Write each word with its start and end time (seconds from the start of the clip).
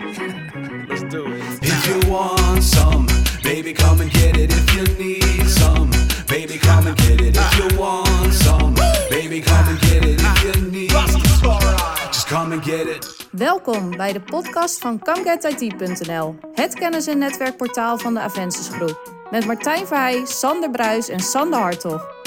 Let's 0.00 1.02
do 1.10 1.26
it. 1.26 1.42
If 1.62 1.86
you 1.86 2.10
want 2.10 2.62
some, 2.62 3.06
baby, 3.42 3.72
come 3.74 4.00
and 4.00 4.10
get 4.10 4.36
it. 4.36 4.50
If 4.50 4.74
you 4.74 4.84
need 4.96 5.46
some, 5.48 5.90
baby, 6.26 6.58
come 6.58 6.86
and 6.86 6.96
get 6.96 7.20
it. 7.20 7.36
If 7.36 7.58
you 7.58 7.78
want 7.78 8.32
some, 8.32 8.74
baby, 9.10 9.40
come 9.40 9.68
and 9.68 9.80
get 9.80 10.04
it. 10.04 10.18
If 10.20 10.42
you 10.44 10.70
need, 10.70 10.90
just 10.90 12.26
come 12.28 12.52
and 12.52 12.64
get 12.64 12.86
it. 12.86 13.26
Welkom 13.30 13.96
bij 13.96 14.12
de 14.12 14.20
podcast 14.20 14.78
van 14.78 14.98
ComeGetIT.nl, 14.98 16.34
het 16.54 16.74
kennis- 16.74 17.06
en 17.06 17.18
netwerkportaal 17.18 17.98
van 17.98 18.14
de 18.14 18.20
Avensis 18.20 18.68
Groep. 18.68 19.12
Met 19.30 19.46
Martijn 19.46 19.86
Verheij, 19.86 20.22
Sander 20.24 20.70
Bruis 20.70 21.08
en 21.08 21.20
Sander 21.20 21.60
Hartog. 21.60 22.19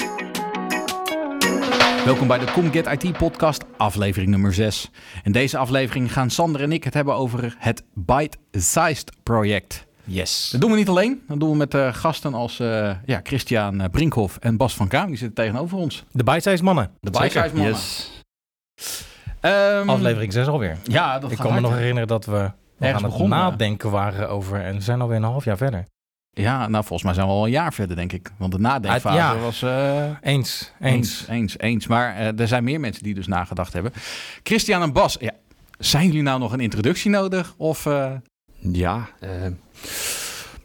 Welkom 2.04 2.26
bij 2.26 2.38
de 2.38 2.44
ComGet 2.44 2.86
IT 2.86 3.16
podcast, 3.16 3.64
aflevering 3.76 4.30
nummer 4.30 4.54
6. 4.54 4.90
In 5.22 5.32
deze 5.32 5.58
aflevering 5.58 6.12
gaan 6.12 6.30
Sander 6.30 6.60
en 6.60 6.72
ik 6.72 6.84
het 6.84 6.94
hebben 6.94 7.14
over 7.14 7.56
het 7.58 7.84
Bite-Sized 7.94 9.12
project. 9.22 9.86
Yes. 10.04 10.48
Dat 10.50 10.60
doen 10.60 10.70
we 10.70 10.76
niet 10.76 10.88
alleen, 10.88 11.22
dat 11.28 11.40
doen 11.40 11.50
we 11.50 11.56
met 11.56 11.74
eh, 11.74 11.94
gasten 11.94 12.34
als 12.34 12.60
eh, 12.60 12.90
ja, 13.04 13.20
Christian 13.22 13.80
eh, 13.80 13.90
Brinkhoff 13.90 14.36
en 14.36 14.56
Bas 14.56 14.74
van 14.74 14.88
Kaam. 14.88 15.06
Die 15.06 15.16
zitten 15.16 15.44
tegenover 15.44 15.78
ons. 15.78 16.04
De 16.10 16.24
bite-size 16.24 16.62
mannen. 16.62 16.90
De 17.00 17.10
Bite-Sized 17.10 17.52
mannen. 17.54 17.72
Yes. 17.72 18.10
Ehm, 19.40 19.88
Aflevering 19.88 20.32
6 20.32 20.46
alweer. 20.46 20.78
Ja, 20.82 21.18
dat 21.18 21.30
Ik 21.30 21.38
kan 21.38 21.54
me 21.54 21.60
nog 21.60 21.74
herinneren 21.74 22.08
dat 22.08 22.24
we 22.24 22.32
nog 22.32 22.42
Ergens 22.78 22.96
aan 22.96 23.02
het 23.02 23.02
begonnen. 23.02 23.38
nadenken 23.38 23.90
waren 23.90 24.28
over... 24.28 24.60
En 24.60 24.74
we 24.74 24.80
zijn 24.80 25.00
alweer 25.00 25.16
een 25.16 25.22
half 25.22 25.44
jaar 25.44 25.56
verder. 25.56 25.84
Ja, 26.34 26.68
nou 26.68 26.84
volgens 26.84 27.02
mij 27.02 27.14
zijn 27.14 27.26
we 27.26 27.32
al 27.32 27.44
een 27.44 27.50
jaar 27.50 27.72
verder, 27.72 27.96
denk 27.96 28.12
ik. 28.12 28.30
Want 28.38 28.52
de 28.52 28.58
nadenkfase 28.58 29.08
Ah, 29.08 29.14
ja. 29.34 29.38
was... 29.38 29.62
eh, 29.62 30.04
Eens. 30.22 30.72
Eens. 30.80 31.00
Eens, 31.00 31.24
eens, 31.28 31.58
eens. 31.58 31.86
Maar 31.86 32.16
eh, 32.16 32.40
er 32.40 32.48
zijn 32.48 32.64
meer 32.64 32.80
mensen 32.80 33.02
die 33.02 33.14
dus 33.14 33.26
nagedacht 33.26 33.72
hebben. 33.72 33.92
Christian 34.42 34.82
en 34.82 34.92
Bas, 34.92 35.16
ja, 35.20 35.30
zijn 35.78 36.06
jullie 36.06 36.22
nou 36.22 36.38
nog 36.38 36.52
een 36.52 36.60
introductie 36.60 37.10
nodig? 37.10 37.54
Of, 37.56 37.86
eh, 37.86 38.10
Ja, 38.58 39.08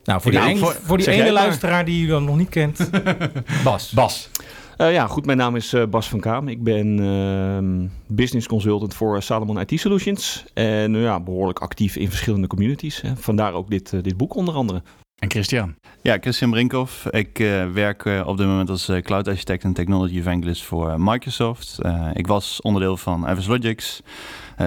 Nou, 0.03 0.21
voor 0.21 0.31
die, 0.31 0.39
Nou, 0.39 0.51
ene, 0.51 0.59
voor- 0.59 0.75
voor 0.83 0.97
die 0.97 1.09
ene 1.11 1.23
maar. 1.23 1.31
luisteraar 1.31 1.85
die 1.85 2.05
jullie 2.05 2.25
nog 2.25 2.37
niet 2.37 2.49
kent. 2.49 2.89
Bas. 3.63 3.91
Bas. 3.91 4.29
eh, 4.77 4.93
ja, 4.93 5.07
goed. 5.07 5.25
Mijn 5.25 5.37
naam 5.37 5.55
is 5.55 5.73
eh, 5.73 5.85
Bas 5.85 6.09
van 6.09 6.19
Kaam. 6.19 6.47
Ik 6.47 6.63
ben 6.63 6.99
ehm, 6.99 7.87
business 8.15 8.47
consultant 8.47 8.93
voor 8.93 9.21
Salomon 9.23 9.59
IT 9.59 9.79
Solutions. 9.79 10.45
En 10.53 10.95
ja, 10.95 11.19
behoorlijk 11.19 11.59
actief 11.59 11.95
in 11.95 12.09
verschillende 12.09 12.47
communities. 12.47 13.01
Hè. 13.01 13.15
Vandaar 13.15 13.53
ook 13.53 13.69
dit, 13.69 14.03
dit 14.03 14.17
boek 14.17 14.35
onder 14.35 14.53
andere. 14.53 14.81
En 15.19 15.29
Christian. 15.29 15.75
Ja, 16.01 16.17
Christian 16.21 16.51
Brinkhoff. 16.51 17.05
Ik 17.05 17.39
eh, 17.39 17.71
werk 17.71 18.05
eh, 18.05 18.21
op 18.25 18.37
dit 18.37 18.47
moment 18.47 18.69
als 18.69 18.89
eh, 18.89 19.01
Cloud 19.01 19.27
Architect 19.27 19.63
en 19.63 19.73
Technology 19.73 20.17
Evangelist 20.17 20.63
voor 20.63 21.01
Microsoft. 21.01 21.77
Ik 22.13 22.27
was 22.27 22.61
onderdeel 22.61 22.97
van 22.97 23.27
Avis 23.27 23.47
Logics. 23.47 24.01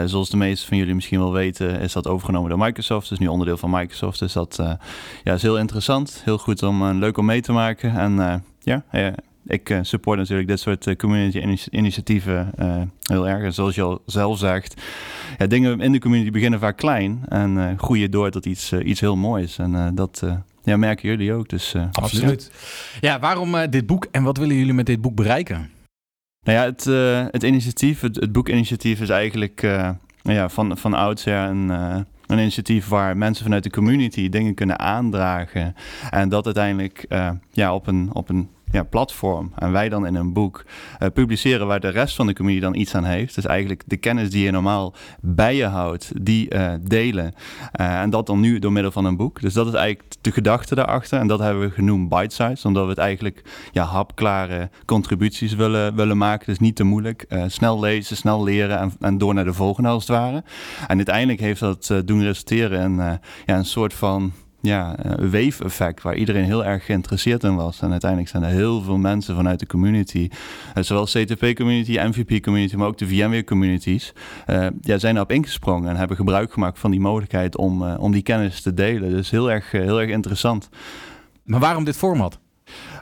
Zoals 0.05 0.31
de 0.31 0.37
meesten 0.37 0.69
van 0.69 0.77
jullie 0.77 0.95
misschien 0.95 1.19
wel 1.19 1.33
weten, 1.33 1.81
is 1.81 1.93
dat 1.93 2.07
overgenomen 2.07 2.51
door 2.51 2.59
Microsoft. 2.59 3.09
Dus 3.09 3.19
nu 3.19 3.27
onderdeel 3.27 3.57
van 3.57 3.71
Microsoft. 3.71 4.19
Dus 4.19 4.33
dat 4.33 4.63
ja, 5.25 5.35
is 5.35 5.43
heel 5.43 5.59
interessant. 5.59 6.23
Heel 6.25 6.39
goed 6.39 6.63
om, 6.63 6.93
leuk 6.93 7.19
om 7.19 7.25
mee 7.25 7.41
te 7.41 7.53
maken. 7.53 7.97
En 7.97 8.45
ja, 8.59 8.85
ik 9.47 9.71
eh, 9.71 9.79
support 9.83 10.19
natuurlijk 10.19 10.49
dit 10.49 10.61
soort 10.61 10.87
eh, 10.87 10.97
community 10.97 11.39
initi- 11.39 11.71
initiatieven 11.71 12.51
eh, 12.57 12.83
heel 13.03 13.29
erg. 13.29 13.43
En 13.43 13.55
zoals 13.55 13.75
je 13.75 13.83
al 13.83 14.03
zelf 14.07 14.39
zegt, 14.39 14.83
ja, 15.39 15.47
dingen 15.47 15.81
in 15.81 15.93
de 15.93 15.99
community 15.99 16.31
beginnen 16.31 16.61
vaak 16.61 16.77
klein 16.77 17.21
en 17.29 17.59
eh, 17.59 17.79
groeien 17.79 18.11
door 18.11 18.31
tot 18.31 18.47
iets, 18.47 18.73
iets 18.73 19.01
heel 19.01 19.17
moois. 19.17 19.59
En 19.59 19.75
eh, 19.75 19.87
dat 19.95 20.21
eh, 20.25 20.35
ja, 20.65 20.77
merken 20.77 21.09
jullie 21.09 21.33
ook. 21.33 21.49
Dus, 21.49 21.75
eh, 21.75 21.85
Absoluut. 21.93 22.51
Ja, 23.01 23.19
waarom 23.19 23.55
eh, 23.55 23.71
dit 23.71 23.87
boek 23.87 24.07
en 24.11 24.23
wat 24.23 24.37
willen 24.37 24.57
jullie 24.57 24.75
met 24.75 24.87
dit 24.87 25.01
boek 25.01 25.15
bereiken? 25.15 25.71
Nou 26.47 26.59
ja, 26.59 26.65
het, 26.65 26.87
eh, 26.87 27.27
het 27.31 27.43
initiatief, 27.43 28.01
het, 28.01 28.17
het 28.17 28.33
boekinitiatief 28.33 29.01
is 29.01 29.09
eigenlijk 29.09 29.61
ja, 30.23 30.49
van, 30.49 30.79
van 30.79 30.95
oudsher 30.95 31.49
een, 31.49 31.71
eh, 31.71 31.97
een 32.27 32.39
initiatief 32.39 32.89
waar 32.89 33.17
mensen 33.17 33.45
vanuit 33.45 33.63
de 33.63 33.71
community 33.71 34.29
dingen 34.29 34.55
kunnen 34.55 34.79
aandragen. 34.79 35.75
En 36.11 36.29
dat 36.29 36.45
uiteindelijk 36.45 37.05
eh, 37.09 37.31
ja, 37.51 37.75
op 37.75 37.87
een, 37.87 38.11
op 38.13 38.29
een 38.29 38.49
ja, 38.73 38.83
platform 38.83 39.53
en 39.57 39.73
wij 39.73 39.89
dan 39.89 40.07
in 40.07 40.15
een 40.15 40.33
boek 40.33 40.65
eh, 40.99 41.09
publiceren 41.15 41.67
waar 41.67 41.81
de 41.81 41.89
rest 41.89 42.17
van 42.17 42.27
de 42.27 42.35
community 42.35 42.65
dan 42.65 42.75
iets 42.75 42.95
aan 42.95 43.05
heeft. 43.05 43.35
Dus 43.35 43.47
eigenlijk 43.47 43.83
de 43.87 43.97
kennis 43.97 44.31
die 44.31 44.45
je 44.45 44.51
normaal 44.51 44.95
bij 45.21 45.57
je 45.57 45.65
houdt, 45.65 46.13
die 46.23 46.49
eh, 46.49 46.73
delen. 46.83 47.35
Eh, 47.73 48.01
en 48.01 48.11
dat 48.11 48.27
dan 48.27 48.41
nu 48.41 48.59
door 48.59 48.73
middel 48.73 48.93
van 48.93 49.05
een 49.05 49.17
boek. 49.17 49.41
Dus 49.41 49.55
dat 49.55 49.67
is 49.67 49.73
eigenlijk 49.73 50.15
de 50.21 50.33
gedachte 50.33 50.75
daarachter. 50.75 51.19
En 51.19 51.27
dat 51.27 51.39
hebben 51.39 51.63
we 51.63 51.71
genoemd 51.71 52.09
bite-size, 52.09 52.67
omdat 52.67 52.83
we 52.83 52.91
het 52.91 52.99
eigenlijk 52.99 53.43
ja, 53.73 53.85
hapklare 53.85 54.71
contributies 54.87 55.55
willen, 55.55 55.95
willen 55.95 56.17
maken. 56.17 56.47
Dus 56.47 56.59
niet 56.59 56.77
te 56.77 56.85
moeilijk. 56.85 57.27
Snel 57.47 57.81
lezen, 57.81 58.17
snel 58.17 58.43
leren 58.43 58.79
en, 58.79 58.93
en 59.01 59.19
door 59.19 59.35
naar 59.35 59.45
de 59.45 59.53
volgende 59.53 59.89
als 59.89 60.07
het 60.07 60.17
ware. 60.17 60.45
En 60.87 60.97
uiteindelijk 60.97 61.41
heeft 61.41 61.61
dat 61.61 61.95
doen 62.05 62.23
resulteren 62.23 62.81
in 62.81 62.95
ja, 63.47 63.57
een 63.57 63.65
soort 63.65 63.95
van 63.95 64.33
ja, 64.63 64.97
eh, 64.97 65.13
wave-effect 65.31 66.03
waar 66.03 66.15
iedereen 66.15 66.45
heel 66.45 66.65
erg 66.65 66.85
geïnteresseerd 66.85 67.45
in 67.45 67.57
was. 67.57 67.81
En 67.81 67.91
uiteindelijk 67.91 68.31
zijn 68.31 68.43
er 68.43 68.51
heel 68.51 68.83
veel 68.83 68.97
mensen 68.97 69.35
vanuit 69.35 69.59
de 69.59 69.67
community, 69.67 70.29
eh, 70.75 70.83
zowel 70.83 71.05
CTP-community, 71.05 71.99
MVP-community, 71.99 72.77
maar 72.77 72.87
ook 72.87 72.99
de 72.99 73.09
VMware-communities, 73.09 74.13
eh, 74.47 74.67
ja, 74.81 74.99
zijn 74.99 75.17
erop 75.17 75.33
ingesprongen 75.33 75.91
en 75.91 75.97
hebben 75.97 76.17
gebruik 76.17 76.53
gemaakt 76.53 76.79
van 76.79 76.91
die 76.91 77.01
mogelijkheid 77.01 77.57
om, 77.57 77.87
eh, 77.87 77.95
om 77.99 78.13
die 78.13 78.23
kennis 78.23 78.63
te 78.63 78.75
delen. 78.75 79.11
Dus 79.11 79.31
heel 79.31 79.51
erg, 79.51 79.71
heel 79.71 80.01
erg 80.01 80.11
interessant. 80.11 80.69
Maar 81.45 81.61
waarom 81.61 81.85
dit 81.85 81.97
format? 81.97 82.39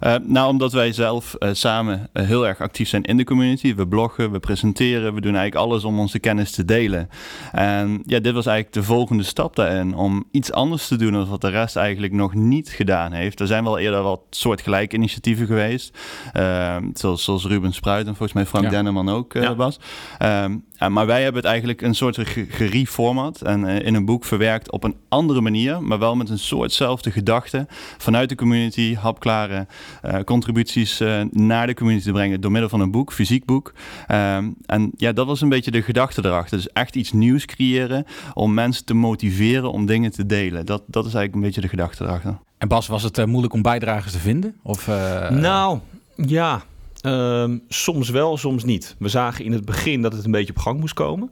Eh, 0.00 0.14
nou, 0.22 0.48
omdat 0.48 0.72
wij 0.72 0.92
zelf 0.92 1.34
eh, 1.34 1.48
samen 1.52 2.08
eh, 2.12 2.26
heel 2.26 2.46
erg 2.46 2.60
actief 2.60 2.88
zijn 2.88 3.02
in 3.02 3.16
de 3.16 3.24
community. 3.24 3.74
We 3.74 3.86
bloggen, 3.88 4.30
we 4.32 4.38
presenteren, 4.40 5.14
we 5.14 5.20
doen 5.20 5.34
eigenlijk 5.36 5.66
alles 5.66 5.84
om 5.84 5.98
onze 5.98 6.18
kennis 6.18 6.50
te 6.50 6.64
delen. 6.64 7.08
En 7.52 8.02
ja, 8.06 8.18
dit 8.20 8.32
was 8.34 8.46
eigenlijk 8.46 8.74
de 8.76 8.82
volgende 8.82 9.22
stap 9.22 9.56
daarin. 9.56 9.94
Om 9.94 10.24
iets 10.30 10.52
anders 10.52 10.88
te 10.88 10.96
doen 10.96 11.12
dan 11.12 11.28
wat 11.28 11.40
de 11.40 11.48
rest 11.48 11.76
eigenlijk 11.76 12.12
nog 12.12 12.34
niet 12.34 12.68
gedaan 12.68 13.12
heeft. 13.12 13.40
Er 13.40 13.46
zijn 13.46 13.64
wel 13.64 13.78
eerder 13.78 14.02
wat 14.02 14.20
soortgelijke 14.30 14.96
initiatieven 14.96 15.46
geweest. 15.46 15.98
Eh, 16.32 16.76
zoals, 16.94 17.24
zoals 17.24 17.44
Ruben 17.46 17.72
Spruit 17.72 18.06
en 18.06 18.14
volgens 18.16 18.32
mij 18.32 18.46
Frank 18.46 18.64
Ja. 18.64 18.70
Denneman 18.70 19.08
ook 19.08 19.32
Ja. 19.32 19.54
was. 19.54 19.78
Ehm, 20.18 20.56
maar 20.88 21.06
wij 21.06 21.22
hebben 21.22 21.40
het 21.40 21.50
eigenlijk 21.50 21.82
een 21.82 21.94
soort 21.94 22.18
ge- 22.28 22.46
gereformat 22.48 23.40
en 23.42 23.64
in 23.64 23.94
een 23.94 24.04
boek 24.04 24.24
verwerkt 24.24 24.70
op 24.70 24.84
een 24.84 24.96
andere 25.08 25.40
manier, 25.40 25.82
maar 25.82 25.98
wel 25.98 26.16
met 26.16 26.28
een 26.30 26.38
soortzelfde 26.38 27.10
gedachte 27.10 27.66
vanuit 27.98 28.28
de 28.28 28.34
community, 28.34 28.94
hapklare 28.94 29.66
contributies 30.24 31.00
eh, 31.00 31.20
naar 31.30 31.66
de 31.66 31.74
community 31.74 32.04
te 32.04 32.12
brengen 32.12 32.40
door 32.40 32.50
middel 32.50 32.70
van 32.70 32.80
een 32.80 32.90
boek, 32.90 33.12
fysiek 33.12 33.44
boek. 33.44 33.72
Ehm, 34.06 34.48
en 34.66 34.90
ja, 34.96 35.12
dat 35.12 35.26
was 35.26 35.40
een 35.40 35.48
beetje 35.48 35.70
de 35.70 35.82
gedachte 35.82 36.24
erachter. 36.24 36.56
Dus 36.56 36.72
echt 36.72 36.96
iets 36.96 37.12
nieuws 37.12 37.44
creëren 37.44 38.04
om 38.34 38.54
mensen 38.54 38.84
te 38.84 38.94
motiveren 38.94 39.72
om 39.72 39.86
dingen 39.86 40.10
te 40.10 40.26
delen. 40.26 40.66
Dat, 40.66 40.82
dat 40.86 41.06
is 41.06 41.14
eigenlijk 41.14 41.34
een 41.34 41.40
beetje 41.40 41.60
de 41.60 41.68
gedachte 41.68 42.04
erachter. 42.04 42.38
En 42.58 42.68
Bas, 42.68 42.86
was 42.86 43.02
het 43.02 43.18
eh, 43.18 43.24
moeilijk 43.24 43.52
om 43.54 43.62
bijdragers 43.62 44.12
te 44.12 44.18
vinden? 44.18 44.56
Of, 44.62 44.88
eh, 44.88 45.30
nou, 45.30 45.78
ja. 46.16 46.62
ehm, 47.00 47.58
soms 47.68 48.08
wel, 48.08 48.36
soms 48.36 48.64
niet. 48.64 48.96
We 48.98 49.08
zagen 49.08 49.44
in 49.44 49.52
het 49.52 49.64
begin 49.64 50.02
dat 50.02 50.12
het 50.12 50.24
een 50.24 50.30
beetje 50.30 50.52
op 50.52 50.58
gang 50.58 50.80
moest 50.80 50.94
komen. 50.94 51.30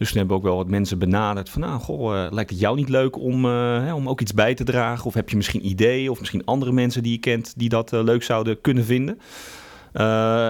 Dus 0.00 0.08
toen 0.08 0.18
hebben 0.18 0.36
we 0.36 0.42
ook 0.42 0.48
wel 0.48 0.56
wat 0.56 0.68
mensen 0.70 0.98
benaderd 0.98 1.50
van... 1.50 1.60
nou, 1.60 1.80
goh, 1.80 2.24
eh, 2.24 2.32
lijkt 2.32 2.50
het 2.50 2.58
jou 2.58 2.76
niet 2.76 2.88
leuk 2.88 3.18
om, 3.18 3.44
eh, 3.44 3.50
hè, 3.84 3.94
om 3.94 4.08
ook 4.08 4.20
iets 4.20 4.34
bij 4.34 4.54
te 4.54 4.64
dragen? 4.64 5.06
Of 5.06 5.14
heb 5.14 5.28
je 5.28 5.36
misschien 5.36 5.66
ideeën 5.66 6.10
of 6.10 6.18
misschien 6.18 6.44
andere 6.44 6.72
mensen 6.72 7.02
die 7.02 7.12
je 7.12 7.18
kent... 7.18 7.52
die 7.56 7.68
dat 7.68 7.92
eh, 7.92 8.02
leuk 8.02 8.22
zouden 8.22 8.60
kunnen 8.60 8.84
vinden? 8.84 9.20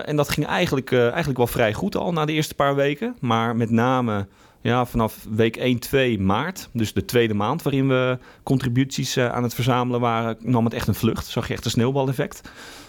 En 0.05 0.17
dat 0.17 0.29
ging 0.29 0.47
eigenlijk, 0.47 0.93
eigenlijk 0.93 1.37
wel 1.37 1.47
vrij 1.47 1.73
goed 1.73 1.97
al 1.97 2.13
na 2.13 2.25
de 2.25 2.33
eerste 2.33 2.55
paar 2.55 2.75
weken. 2.75 3.17
Maar 3.21 3.57
met 3.57 3.71
name 3.71 4.27
ja, 4.61 4.87
vanaf 4.87 5.27
week 5.31 5.57
1, 5.57 5.79
2 5.79 6.19
maart, 6.19 6.69
dus 6.73 6.93
de 6.93 7.05
tweede 7.05 7.35
maand 7.35 7.63
waarin 7.63 7.89
we 7.89 8.19
contributies 8.43 9.19
aan 9.19 9.43
het 9.43 9.55
verzamelen 9.55 10.01
waren, 10.01 10.37
nam 10.41 10.65
het 10.65 10.75
echt 10.75 10.89
een 10.89 10.95
vlucht. 10.95 11.27
Zag 11.27 11.49
je 11.49 11.53
echt 11.53 11.65
een 11.65 11.71
sneeuwbaleffect. 11.71 12.41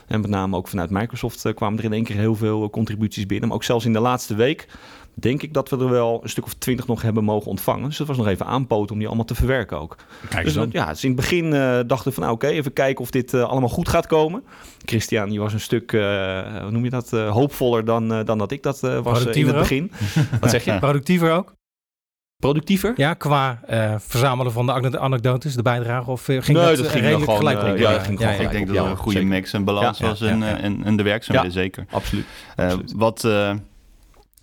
En 0.08 0.22
met 0.22 0.30
name 0.30 0.58
ook 0.58 0.68
vanuit 0.68 0.90
Microsoft 0.90 1.54
kwamen 1.54 1.80
er 1.80 1.86
in 1.86 1.94
één 1.94 2.04
keer 2.04 2.16
heel 2.16 2.36
veel 2.36 2.70
contributies 2.70 3.26
binnen. 3.26 3.48
Maar 3.48 3.58
ook 3.58 3.64
zelfs 3.64 3.86
in 3.86 3.94
de 3.94 4.00
laatste 4.00 4.36
week 4.36 4.68
denk 5.14 5.42
ik 5.42 5.54
dat 5.54 5.70
we 5.70 5.78
er 5.78 5.90
wel 5.90 6.20
een 6.24 6.30
stuk 6.30 6.46
of 6.46 6.54
twintig 6.54 6.88
nog 6.88 7.02
hebben 7.02 7.24
mogen 7.24 7.48
ontvangen. 7.50 7.88
Dus 7.88 7.98
dat 7.98 8.08
was 8.08 8.18
nog 8.18 8.28
even 8.28 8.46
aanpoten 8.46 8.92
om 8.92 8.98
die 8.98 9.08
allemaal 9.08 9.26
te 9.26 9.36
verwerken 9.36 9.80
ook. 9.80 9.96
Kijk 10.30 10.46
Dus 10.54 10.66
ja, 10.72 10.86
dus 10.86 11.04
in 11.04 11.12
het 11.12 11.20
begin 11.20 11.46
eh, 11.54 11.80
dachten 11.88 12.04
we 12.08 12.12
van 12.12 12.24
nou 12.24 12.36
oké, 12.36 12.48
even 12.48 12.74
kijken 12.74 13.04
of 13.04 13.12
dit 13.12 13.34
eh, 13.34 13.44
allemaal 13.44 13.70
goed 13.70 13.90
gaat 13.90 14.08
komen. 14.08 14.44
Christian, 14.86 15.30
die 15.30 15.40
was 15.40 15.54
een 15.54 15.60
stuk, 15.60 15.94
eh, 15.94 16.02
hoe 16.62 16.72
noem 16.72 16.84
je 16.84 16.90
dat, 16.90 17.14
eh, 17.14 17.32
hoopvoller 17.32 17.86
dan, 17.86 18.14
eh, 18.14 18.26
dan 18.26 18.38
dat 18.38 18.52
ik 18.52 18.64
dat 18.64 18.84
eh, 18.84 19.00
was 19.00 19.26
in 19.26 19.48
het 19.48 19.56
begin. 19.56 19.92
Wat 20.42 20.50
zeg 20.50 20.64
je? 20.66 20.80
Productiever 20.80 21.32
ook? 21.32 21.54
Productiever? 22.40 22.94
Ja, 22.96 23.14
qua 23.14 23.60
eh, 23.68 23.96
verzamelen 24.00 24.52
van 24.52 24.66
de 24.66 24.72
ane- 24.72 25.00
anekdotes, 25.00 25.56
de 25.56 25.62
bijdrage? 25.62 26.12
Of 26.12 26.26
ging 26.26 26.46
Nee, 26.46 26.54
dat, 26.54 26.78
dat 26.78 26.88
ging 26.88 27.04
redelijk 27.04 27.24
gewoon, 27.24 27.38
gelijk 27.38 27.78
ja, 27.78 28.00
ging 28.00 28.20
gewoon 28.20 28.34
ik 28.34 28.52
denk 28.52 28.68
dat 28.68 28.76
er 28.76 28.84
ja, 28.84 28.90
een 28.90 28.98
goede 28.98 29.18
zeker. 29.18 29.34
mix 29.34 29.54
en 29.54 29.64
balans 29.64 30.00
was 30.00 30.22
in, 30.22 30.40
ja, 30.40 30.48
ja. 30.50 30.58
eh, 30.58 30.64
in, 30.64 30.84
in 30.86 30.98
de 30.98 31.04
werkzaamheden, 31.04 31.52
zeker. 31.52 31.86
Absoluut. 31.90 32.26
Absoluut. 32.56 32.94
wat, 32.96 33.24
eh, 33.24 33.54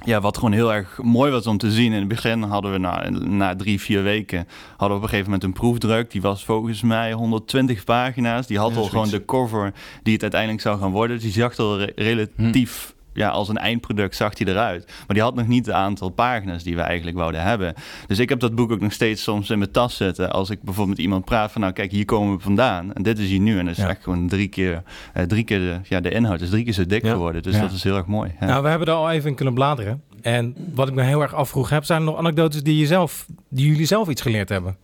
ja, 0.04 0.20
wat 0.20 0.36
gewoon 0.36 0.52
heel 0.52 0.72
erg 0.74 0.98
mooi 1.02 1.30
was 1.30 1.46
om 1.46 1.58
te 1.58 1.70
zien. 1.70 1.92
In 1.92 1.98
het 1.98 2.08
begin 2.08 2.42
hadden 2.42 2.72
we 2.72 2.78
na, 2.78 3.08
na 3.10 3.56
drie, 3.56 3.80
vier 3.80 4.02
weken... 4.02 4.46
hadden 4.70 4.88
we 4.88 4.94
op 4.94 5.02
een 5.02 5.08
gegeven 5.08 5.24
moment 5.24 5.42
een 5.44 5.52
proefdruk. 5.52 6.10
Die 6.10 6.20
was 6.22 6.44
volgens 6.44 6.82
mij 6.82 7.12
120 7.12 7.84
pagina's. 7.84 8.46
Die 8.46 8.58
had 8.58 8.70
Ja, 8.70 8.76
al 8.76 8.84
zoiets. 8.84 8.92
gewoon 9.10 9.20
de 9.20 9.24
cover 9.24 9.72
die 10.02 10.12
het 10.12 10.22
uiteindelijk 10.22 10.62
zou 10.62 10.78
gaan 10.80 10.90
worden. 10.90 11.16
Dus 11.16 11.24
die 11.24 11.42
zag 11.42 11.56
er 11.56 11.76
re- 11.76 11.92
relatief 11.96 12.94
ja, 13.12 13.28
als 13.28 13.48
een 13.48 13.56
eindproduct 13.58 14.16
zag 14.16 14.38
hij 14.38 14.46
eruit. 14.46 14.84
Maar 14.86 15.14
die 15.16 15.22
had 15.22 15.34
nog 15.34 15.46
niet 15.46 15.66
het 15.66 15.74
aantal 15.74 16.08
pagina's 16.08 16.62
die 16.62 16.74
we 16.76 16.80
eigenlijk 16.80 17.16
wouden 17.16 17.42
hebben. 17.42 17.74
Dus 18.06 18.18
ik 18.18 18.28
heb 18.28 18.40
dat 18.40 18.54
boek 18.54 18.72
ook 18.72 18.80
nog 18.80 18.92
steeds 18.92 19.22
soms 19.22 19.50
in 19.50 19.58
mijn 19.58 19.70
tas 19.70 19.96
zitten. 19.96 20.30
Als 20.32 20.50
ik 20.50 20.62
bijvoorbeeld 20.62 20.96
met 20.96 21.04
iemand 21.06 21.24
praat 21.24 21.52
van, 21.52 21.60
nou 21.60 21.72
kijk, 21.72 21.90
hier 21.90 22.04
komen 22.04 22.36
we 22.36 22.42
vandaan. 22.42 22.92
En 22.92 23.02
dit 23.02 23.18
is 23.18 23.28
hier 23.28 23.40
nu. 23.40 23.58
En 23.58 23.64
dat 23.66 23.76
is 23.76 23.82
Ja. 23.82 23.88
echt 23.88 24.02
gewoon 24.02 24.28
drie 24.28 24.48
keer, 24.48 24.82
eh, 25.12 25.22
drie 25.22 25.44
keer 25.44 25.58
de, 25.58 25.78
ja, 25.82 26.00
de 26.00 26.10
inhoud 26.10 26.40
is 26.40 26.50
drie 26.50 26.64
keer 26.64 26.72
zo 26.72 26.86
dik 26.86 27.02
Ja. 27.04 27.10
geworden. 27.12 27.42
Dus 27.42 27.54
Ja. 27.54 27.60
dat 27.60 27.72
is 27.72 27.82
heel 27.82 27.96
erg 27.96 28.06
mooi. 28.06 28.32
Ja. 28.40 28.46
Nou, 28.46 28.62
we 28.62 28.68
hebben 28.68 28.88
er 28.88 28.94
al 28.94 29.10
even 29.10 29.28
in 29.30 29.34
kunnen 29.36 29.54
bladeren. 29.54 30.02
En 30.22 30.54
wat 30.74 30.88
ik 30.88 30.94
me 30.94 31.02
heel 31.02 31.22
erg 31.22 31.34
afvroeg 31.34 31.70
heb, 31.70 31.84
zijn 31.84 31.98
er 32.00 32.04
nog 32.06 32.16
anekdotes 32.16 32.62
die, 32.62 32.76
je 32.76 32.86
zelf, 32.86 33.26
die 33.48 33.66
jullie 33.66 33.86
zelf 33.86 34.08
iets 34.08 34.22
geleerd 34.22 34.48
hebben? 34.48 34.76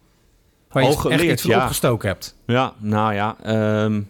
Waar 0.71 0.83
je 0.83 1.09
echt 1.09 1.23
iets 1.23 1.43
van 1.43 1.51
ja. 1.51 1.63
opgestoken 1.63 2.09
hebt? 2.09 2.37
Ja, 2.47 2.73
nou 2.79 3.15
ja. 3.15 3.37
ehm, 3.43 4.01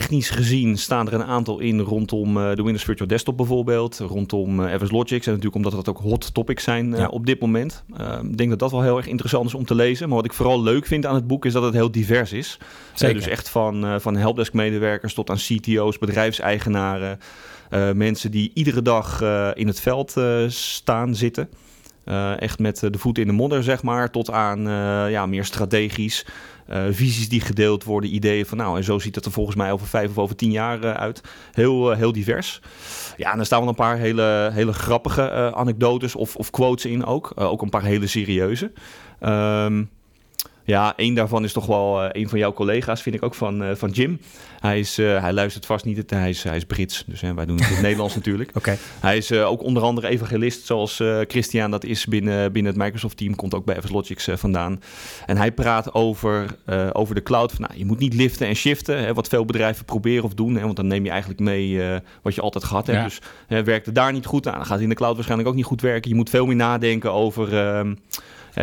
technisch 0.00 0.30
gezien 0.30 0.78
staan 0.78 1.06
er 1.06 1.12
een 1.14 1.24
aantal 1.24 1.60
in 1.60 1.80
rondom 1.80 2.36
eh, 2.36 2.54
de 2.54 2.62
Windows 2.62 2.84
Virtual 2.84 3.08
Desktop 3.08 3.36
bijvoorbeeld. 3.36 3.98
Rondom 3.98 4.64
eh 4.64 4.80
FS 4.80 4.90
Logic. 4.90 5.24
En 5.26 5.30
natuurlijk 5.30 5.54
omdat 5.54 5.72
dat 5.72 5.88
ook 5.88 5.98
hot 5.98 6.34
topics 6.34 6.64
zijn 6.64 6.92
eh, 6.94 7.00
Ja. 7.00 7.06
op 7.08 7.26
dit 7.26 7.40
moment. 7.40 7.84
Ehm, 7.96 8.26
ik 8.26 8.36
denk 8.36 8.50
dat 8.50 8.58
dat 8.58 8.70
wel 8.70 8.82
heel 8.82 8.96
erg 8.96 9.06
interessant 9.06 9.46
is 9.46 9.54
om 9.54 9.64
te 9.64 9.74
lezen. 9.74 10.06
Maar 10.08 10.16
wat 10.16 10.24
ik 10.24 10.32
vooral 10.32 10.62
leuk 10.62 10.86
vind 10.86 11.06
aan 11.06 11.14
het 11.14 11.26
boek 11.26 11.44
is 11.44 11.52
dat 11.52 11.62
het 11.62 11.74
heel 11.74 11.90
divers 11.90 12.32
is. 12.32 12.58
Eh, 12.60 12.66
Zeker. 12.94 13.14
dus 13.14 13.26
echt 13.26 13.48
van, 13.48 13.84
eh 13.84 13.94
van 13.98 14.16
helpdesk 14.16 14.52
medewerkers 14.52 15.14
tot 15.14 15.30
aan 15.30 15.36
CTO's, 15.36 15.98
bedrijfseigenaren. 15.98 17.18
eh, 17.70 17.92
mensen 17.92 18.30
die 18.30 18.50
iedere 18.54 18.82
dag 18.82 19.22
eh, 19.22 19.50
in 19.54 19.66
het 19.66 19.80
veld 19.80 20.16
eh, 20.16 20.44
staan, 20.48 21.14
zitten. 21.14 21.48
Eh, 22.04 22.40
echt 22.40 22.58
met 22.58 22.82
eh, 22.82 22.90
de 22.90 22.98
voet 22.98 23.18
in 23.18 23.26
de 23.26 23.32
modder, 23.32 23.62
zeg 23.62 23.82
maar. 23.82 24.10
Tot 24.10 24.30
aan 24.30 24.68
eh, 24.68 25.10
ja, 25.10 25.26
meer 25.26 25.44
strategisch. 25.44 26.26
visies 26.90 27.28
die 27.28 27.40
gedeeld 27.40 27.84
worden, 27.84 28.14
ideeën 28.14 28.46
van 28.46 28.58
nou, 28.58 28.76
en 28.76 28.84
zo 28.84 28.98
ziet 28.98 29.14
het 29.14 29.24
er 29.24 29.32
volgens 29.32 29.56
mij 29.56 29.72
over 29.72 29.86
vijf 29.86 30.10
of 30.10 30.18
over 30.18 30.36
tien 30.36 30.50
jaar 30.50 30.94
uit. 30.94 31.20
Heel, 31.52 31.90
heel 31.90 32.12
divers. 32.12 32.60
Ja, 33.16 33.32
en 33.32 33.38
er 33.38 33.46
staan 33.46 33.60
wel 33.60 33.68
een 33.68 33.74
paar 33.74 33.96
hele, 33.96 34.50
hele 34.52 34.72
grappige 34.72 35.52
anekdotes 35.54 36.14
of, 36.14 36.36
of 36.36 36.50
quotes 36.50 36.84
in 36.84 37.04
ook. 37.04 37.32
Ook 37.34 37.62
een 37.62 37.68
paar 37.68 37.82
hele 37.82 38.06
serieuze. 38.06 38.72
Ehm, 39.20 39.84
ja, 40.64 40.96
één 40.96 41.14
daarvan 41.14 41.44
is 41.44 41.52
toch 41.52 41.66
wel 41.66 42.02
eh, 42.02 42.22
een 42.22 42.28
van 42.28 42.38
jouw 42.38 42.52
collega's, 42.52 43.02
vind 43.02 43.14
ik 43.14 43.22
ook, 43.22 43.34
van, 43.34 43.62
eh, 43.62 43.74
van 43.74 43.90
Jim. 43.90 44.20
Hij, 44.60 44.78
is, 44.78 44.98
eh, 44.98 45.20
hij 45.20 45.32
luistert 45.32 45.66
vast 45.66 45.84
niet, 45.84 45.96
het, 45.96 46.10
hij, 46.10 46.30
is, 46.30 46.42
hij 46.42 46.56
is 46.56 46.64
Brits, 46.64 47.04
dus 47.06 47.20
hè, 47.20 47.34
wij 47.34 47.46
doen 47.46 47.56
het 47.56 47.66
in 47.66 47.72
het 47.72 47.82
Nederlands 47.88 48.14
natuurlijk. 48.14 48.50
Oké. 48.54 48.76
Hij 49.00 49.16
is 49.16 49.32
ook 49.32 49.62
onder 49.62 49.82
andere 49.82 50.08
evangelist, 50.08 50.66
zoals 50.66 51.02
Christian 51.28 51.70
dat 51.70 51.84
is 51.84 52.06
binnen, 52.06 52.52
binnen 52.52 52.72
het 52.72 52.82
Microsoft-team. 52.82 53.34
Komt 53.34 53.54
ook 53.54 53.64
bij 53.64 53.82
FS 53.82 53.90
Logics 53.90 54.28
vandaan. 54.32 54.80
En 55.26 55.36
hij 55.36 55.52
praat 55.52 55.94
over, 55.94 56.56
over 56.92 57.14
de 57.14 57.22
cloud. 57.22 57.52
Van, 57.52 57.60
nou, 57.60 57.78
je 57.78 57.84
moet 57.84 57.98
niet 57.98 58.14
liften 58.14 58.46
en 58.46 58.54
shiften, 58.54 58.98
hè, 58.98 59.14
wat 59.14 59.28
veel 59.28 59.44
bedrijven 59.44 59.84
proberen 59.84 60.24
of 60.24 60.34
doen. 60.34 60.54
Hè, 60.54 60.62
want 60.62 60.76
dan 60.76 60.86
neem 60.86 61.04
je 61.04 61.10
eigenlijk 61.10 61.40
mee 61.40 61.80
wat 62.22 62.34
je 62.34 62.40
altijd 62.40 62.64
gehad 62.64 62.86
hebt. 62.86 62.98
Ja. 62.98 63.04
Dus 63.48 63.64
werkt 63.64 63.86
het 63.86 63.94
daar 63.94 64.12
niet 64.12 64.26
goed 64.26 64.46
aan, 64.46 64.54
dan 64.54 64.62
gaat 64.62 64.72
het 64.72 64.82
in 64.82 64.88
de 64.88 64.94
cloud 64.94 65.14
waarschijnlijk 65.14 65.48
ook 65.48 65.56
niet 65.56 65.64
goed 65.64 65.80
werken. 65.80 66.10
Je 66.10 66.16
moet 66.16 66.30
veel 66.30 66.46
meer 66.46 66.56
nadenken 66.56 67.12
over 67.12 67.58
ehm, 67.58 67.94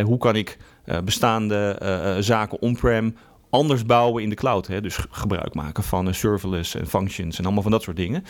hoe 0.04 0.18
kan 0.18 0.36
ik 0.36 0.58
bestaande 1.04 1.76
eh, 1.80 2.18
eh, 2.18 2.24
zaken 2.24 2.62
on-prem 2.62 3.16
anders 3.52 3.86
bouwen 3.86 4.24
in 4.24 4.30
de 4.30 4.36
cloud. 4.36 4.68
Hè? 4.68 4.82
Dus 4.82 4.98
gebruik 5.10 5.54
maken 5.54 5.84
van 5.84 6.08
eh, 6.08 6.14
serverless 6.14 6.76
en 6.76 6.88
functions 6.88 7.38
en 7.38 7.44
allemaal 7.44 7.64
van 7.64 7.72
dat 7.72 7.84
soort 7.84 7.98
dingen. 7.98 8.24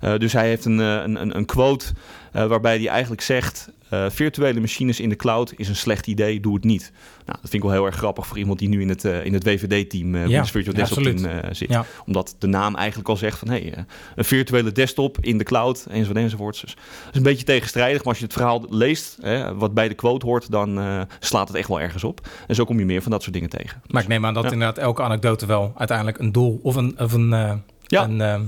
Eh, 0.00 0.16
dus 0.16 0.32
hij 0.32 0.48
heeft 0.48 0.64
een, 0.64 0.80
eh, 0.80 0.94
een, 0.94 1.36
een, 1.36 1.44
quote 1.44 1.86
eh, 2.32 2.46
waarbij 2.46 2.78
hij 2.78 2.88
eigenlijk 2.88 3.20
zegt... 3.20 3.70
eh, 3.90 4.04
virtuele 4.10 4.60
machines 4.60 5.00
in 5.00 5.08
de 5.08 5.16
cloud 5.16 5.52
is 5.56 5.68
een 5.68 5.76
slecht 5.76 6.06
idee, 6.06 6.40
doe 6.40 6.54
het 6.54 6.64
niet. 6.64 6.92
Nou, 7.26 7.38
dat 7.40 7.50
vind 7.50 7.54
ik 7.54 7.62
wel 7.62 7.72
heel 7.72 7.86
erg 7.86 7.96
grappig 7.96 8.26
voor 8.26 8.38
iemand 8.38 8.58
die 8.58 8.68
nu 8.68 8.80
in 8.80 8.88
het, 8.88 9.04
eh, 9.04 9.24
in 9.24 9.32
het 9.32 9.44
WVD-team, 9.44 10.14
eh 10.14 10.22
Windows 10.22 10.50
Virtual 10.50 10.76
ja, 10.76 10.80
Desktop 10.80 11.06
absoluut. 11.06 11.56
zit. 11.56 11.68
Ja. 11.68 11.84
Omdat 12.06 12.36
de 12.38 12.46
naam 12.46 12.74
eigenlijk 12.74 13.08
al 13.08 13.16
zegt 13.16 13.38
van... 13.38 13.48
Hey, 13.48 13.84
een 14.16 14.24
virtuele 14.24 14.72
desktop 14.72 15.18
in 15.20 15.38
de 15.38 15.44
cloud, 15.44 15.86
enzovoort, 15.90 16.16
enzovoorts. 16.18 16.60
Dus 16.60 16.74
dat 16.74 17.10
is 17.10 17.16
een 17.16 17.22
beetje 17.22 17.44
tegenstrijdig, 17.44 17.98
maar 17.98 18.08
als 18.08 18.18
je 18.18 18.24
het 18.24 18.32
verhaal 18.32 18.66
leest... 18.68 19.16
Hè, 19.20 19.54
wat 19.54 19.74
bij 19.74 19.88
de 19.88 19.94
quote 19.94 20.26
hoort, 20.26 20.50
dan 20.50 21.06
slaat 21.20 21.48
het 21.48 21.56
echt 21.56 21.68
wel 21.68 21.80
ergens 21.80 22.04
op. 22.04 22.28
En 22.46 22.54
zo 22.54 22.64
kom 22.64 22.78
je 22.78 22.84
meer 22.84 23.02
van 23.02 23.10
dat 23.10 23.22
soort 23.22 23.34
dingen 23.34 23.50
tegen. 23.50 23.82
Maar 23.86 24.02
ik 24.02 24.08
neem 24.08 24.26
aan 24.26 24.34
dat 24.34 24.44
Ja. 24.44 24.50
inderdaad 24.50 24.78
elke 24.78 25.02
anekdote 25.02 25.46
wel 25.46 25.72
uiteindelijk 25.76 26.18
een 26.18 26.32
doel 26.32 26.60
of 26.62 26.76
een... 26.76 26.94
Of 26.98 27.12
een 27.12 27.62
Ja. 27.90 28.04
een, 28.04 28.20
eh, 28.20 28.40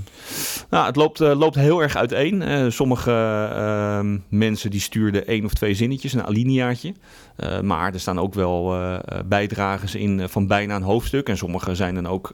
Nou, 0.70 0.86
het 0.86 0.96
loopt, 0.96 1.20
eh, 1.20 1.38
loopt 1.38 1.54
heel 1.54 1.82
erg 1.82 1.96
uiteen. 1.96 2.42
Eh, 2.42 2.64
sommige 2.68 3.10
ehm, 3.54 4.18
mensen 4.28 4.70
die 4.70 4.80
stuurden 4.80 5.26
één 5.26 5.44
of 5.44 5.52
twee 5.54 5.74
zinnetjes, 5.74 6.12
een 6.12 6.24
alineaatje. 6.26 6.94
Eh, 7.36 7.60
maar 7.60 7.92
er 7.94 8.00
staan 8.00 8.18
ook 8.20 8.34
wel 8.34 8.74
bijdragers 9.26 9.94
in 9.94 10.28
van 10.28 10.46
bijna 10.46 10.74
een 10.76 10.82
hoofdstuk. 10.82 11.28
En 11.28 11.36
sommige 11.36 11.74
zijn 11.74 11.94
dan 11.94 12.06
ook 12.08 12.30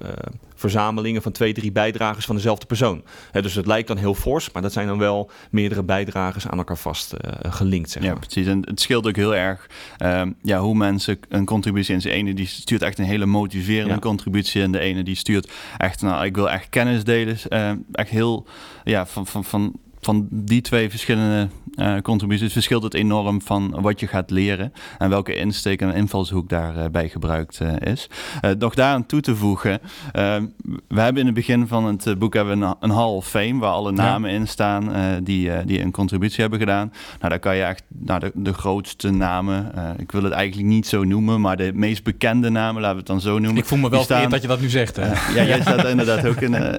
verzamelingen 0.55 1.23
van 1.23 1.33
twee, 1.33 1.53
drie 1.53 1.73
bijdragers 1.73 2.27
van 2.27 2.35
dezelfde 2.37 2.67
persoon. 2.67 3.03
Hè, 3.31 3.43
dus 3.43 3.55
het 3.55 3.67
lijkt 3.67 3.89
dan 3.89 3.97
heel 3.97 4.15
fors, 4.15 4.51
maar 4.53 4.63
dat 4.63 4.73
zijn 4.73 4.87
dan 4.87 4.99
wel 4.99 5.31
meerdere 5.51 5.83
bijdragers 5.83 6.47
aan 6.49 6.59
elkaar 6.59 6.77
vast 6.79 7.13
eh, 7.13 7.53
gelinkt. 7.53 7.91
Zeg 7.91 8.03
Ja, 8.03 8.09
maar. 8.11 8.19
precies. 8.21 8.47
En 8.47 8.63
het 8.65 8.81
scheelt 8.81 9.07
ook 9.07 9.17
heel 9.17 9.35
erg 9.35 9.67
ehm, 9.99 10.31
ja, 10.43 10.59
hoe 10.61 10.75
mensen 10.75 11.19
een 11.29 11.45
contributie 11.45 11.95
in. 11.95 12.01
De 12.01 12.11
ene 12.11 12.35
die 12.35 12.47
stuurt 12.47 12.83
echt 12.83 12.99
een 12.99 13.05
hele 13.05 13.27
motiverende 13.27 13.95
Ja. 13.95 13.99
contributie. 13.99 14.63
En 14.63 14.73
de 14.73 14.79
ene 14.79 15.03
die 15.03 15.15
stuurt 15.17 15.51
echt, 15.79 16.03
nou, 16.03 16.25
ik 16.25 16.35
wil 16.35 16.51
echt 16.51 16.69
kennis 16.69 16.96
delen. 17.05 17.37
Ehm, 17.49 17.77
echt 17.93 18.11
heel, 18.11 18.47
ja, 18.85 19.07
van, 19.07 19.27
van, 19.27 19.45
van, 19.45 19.73
van 20.07 20.27
die 20.31 20.61
twee 20.61 20.91
verschillende 20.91 21.49
eh, 21.75 21.95
contributies 22.03 22.53
verschilt 22.53 22.83
het 22.83 22.95
enorm 22.95 23.43
van 23.43 23.77
wat 23.81 24.01
je 24.01 24.07
gaat 24.07 24.31
leren. 24.31 24.73
En 24.99 25.11
welke 25.11 25.35
insteek 25.35 25.81
en 25.81 25.95
invalshoek 25.95 26.49
daarbij 26.49 27.09
gebruikt 27.09 27.61
eh, 27.61 27.93
is. 27.93 28.09
Eh, 28.41 28.51
nog 28.59 28.75
daaraan 28.75 29.07
toe 29.07 29.21
te 29.21 29.37
voegen. 29.37 29.79
ehm, 30.13 30.47
we 30.89 31.01
hebben 31.01 31.21
in 31.21 31.27
het 31.27 31.35
begin 31.35 31.67
van 31.67 31.85
het 31.85 32.07
eh, 32.07 32.15
boek 32.17 32.35
hebben 32.35 32.59
we 32.59 32.65
een, 32.65 32.75
een 32.81 32.91
Hall 32.91 33.09
of 33.09 33.27
Fame. 33.29 33.59
Waar 33.59 33.71
alle 33.73 33.93
namen 33.93 34.31
in 34.31 34.49
staan 34.49 34.93
eh, 34.95 35.03
die, 35.23 35.51
eh, 35.53 35.67
die 35.67 35.81
een 35.81 35.91
contributie 35.93 36.41
hebben 36.41 36.59
gedaan. 36.59 36.93
Nou, 37.19 37.29
daar 37.29 37.39
kan 37.39 37.57
je 37.57 37.63
echt 37.63 37.83
nou, 37.89 38.21
de, 38.21 38.31
de 38.35 38.53
grootste 38.53 39.11
namen. 39.11 39.75
eh, 39.75 39.91
ik 39.99 40.13
wil 40.13 40.23
het 40.23 40.33
eigenlijk 40.33 40.69
niet 40.69 40.87
zo 40.87 41.05
noemen, 41.05 41.41
maar 41.41 41.57
de 41.57 41.71
meest 41.75 42.03
bekende 42.05 42.49
namen, 42.51 42.75
laten 42.83 42.93
we 42.93 42.99
het 42.99 43.07
dan 43.11 43.21
zo 43.21 43.39
noemen. 43.39 43.57
Ik 43.63 43.65
voel 43.65 43.79
me 43.79 43.89
wel 43.91 44.03
staan- 44.03 44.07
vereerd 44.17 44.33
dat 44.33 44.43
je 44.43 44.49
dat 44.49 44.61
nu 44.61 44.69
zegt. 44.69 44.97
hè. 44.97 45.03
eh, 45.03 45.35
ja, 45.35 45.45
jij 45.45 45.61
staat 45.61 45.79
er 45.85 45.91
inderdaad 45.91 46.27
ook 46.27 46.41
in. 46.41 46.55
eh, 46.55 46.75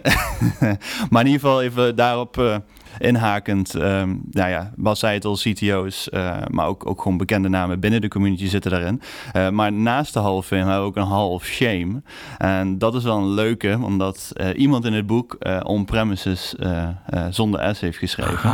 maar 1.09 1.21
in 1.25 1.31
ieder 1.31 1.41
geval 1.41 1.61
even 1.61 1.95
daarop 1.95 2.37
eh, 2.37 2.55
inhakend. 2.99 3.75
ehm 3.75 4.15
nou 4.31 4.49
ja, 4.49 4.71
Bas 4.75 4.99
zei 4.99 5.13
het 5.13 5.25
al, 5.25 5.35
CTO's, 5.35 6.09
eh, 6.09 6.37
maar 6.47 6.67
ook, 6.67 6.89
ook 6.89 7.01
gewoon 7.01 7.17
bekende 7.17 7.49
namen 7.49 7.79
binnen 7.79 8.01
de 8.01 8.07
community 8.07 8.47
zitten 8.47 8.71
daarin. 8.71 9.01
Eh, 9.33 9.49
maar 9.49 9.73
naast 9.73 10.13
de 10.13 10.19
Hall 10.19 10.31
of 10.35 10.45
Fame 10.45 10.61
hebben 10.61 10.79
we 10.81 10.87
ook 10.87 10.95
een 10.95 11.07
Hall 11.07 11.27
of 11.27 11.45
Shame. 11.45 12.01
En 12.37 12.77
dat 12.77 12.95
is 12.95 13.03
wel 13.03 13.17
een 13.17 13.29
leuke, 13.29 13.79
omdat 13.83 14.31
eh, 14.33 14.47
iemand 14.55 14.85
in 14.85 14.93
het 14.93 15.07
boek 15.07 15.35
eh, 15.39 15.59
on-premises 15.63 16.55
eh, 16.55 16.83
eh, 17.05 17.25
zonder 17.29 17.75
S 17.75 17.79
heeft 17.79 17.97
geschreven. 17.97 18.49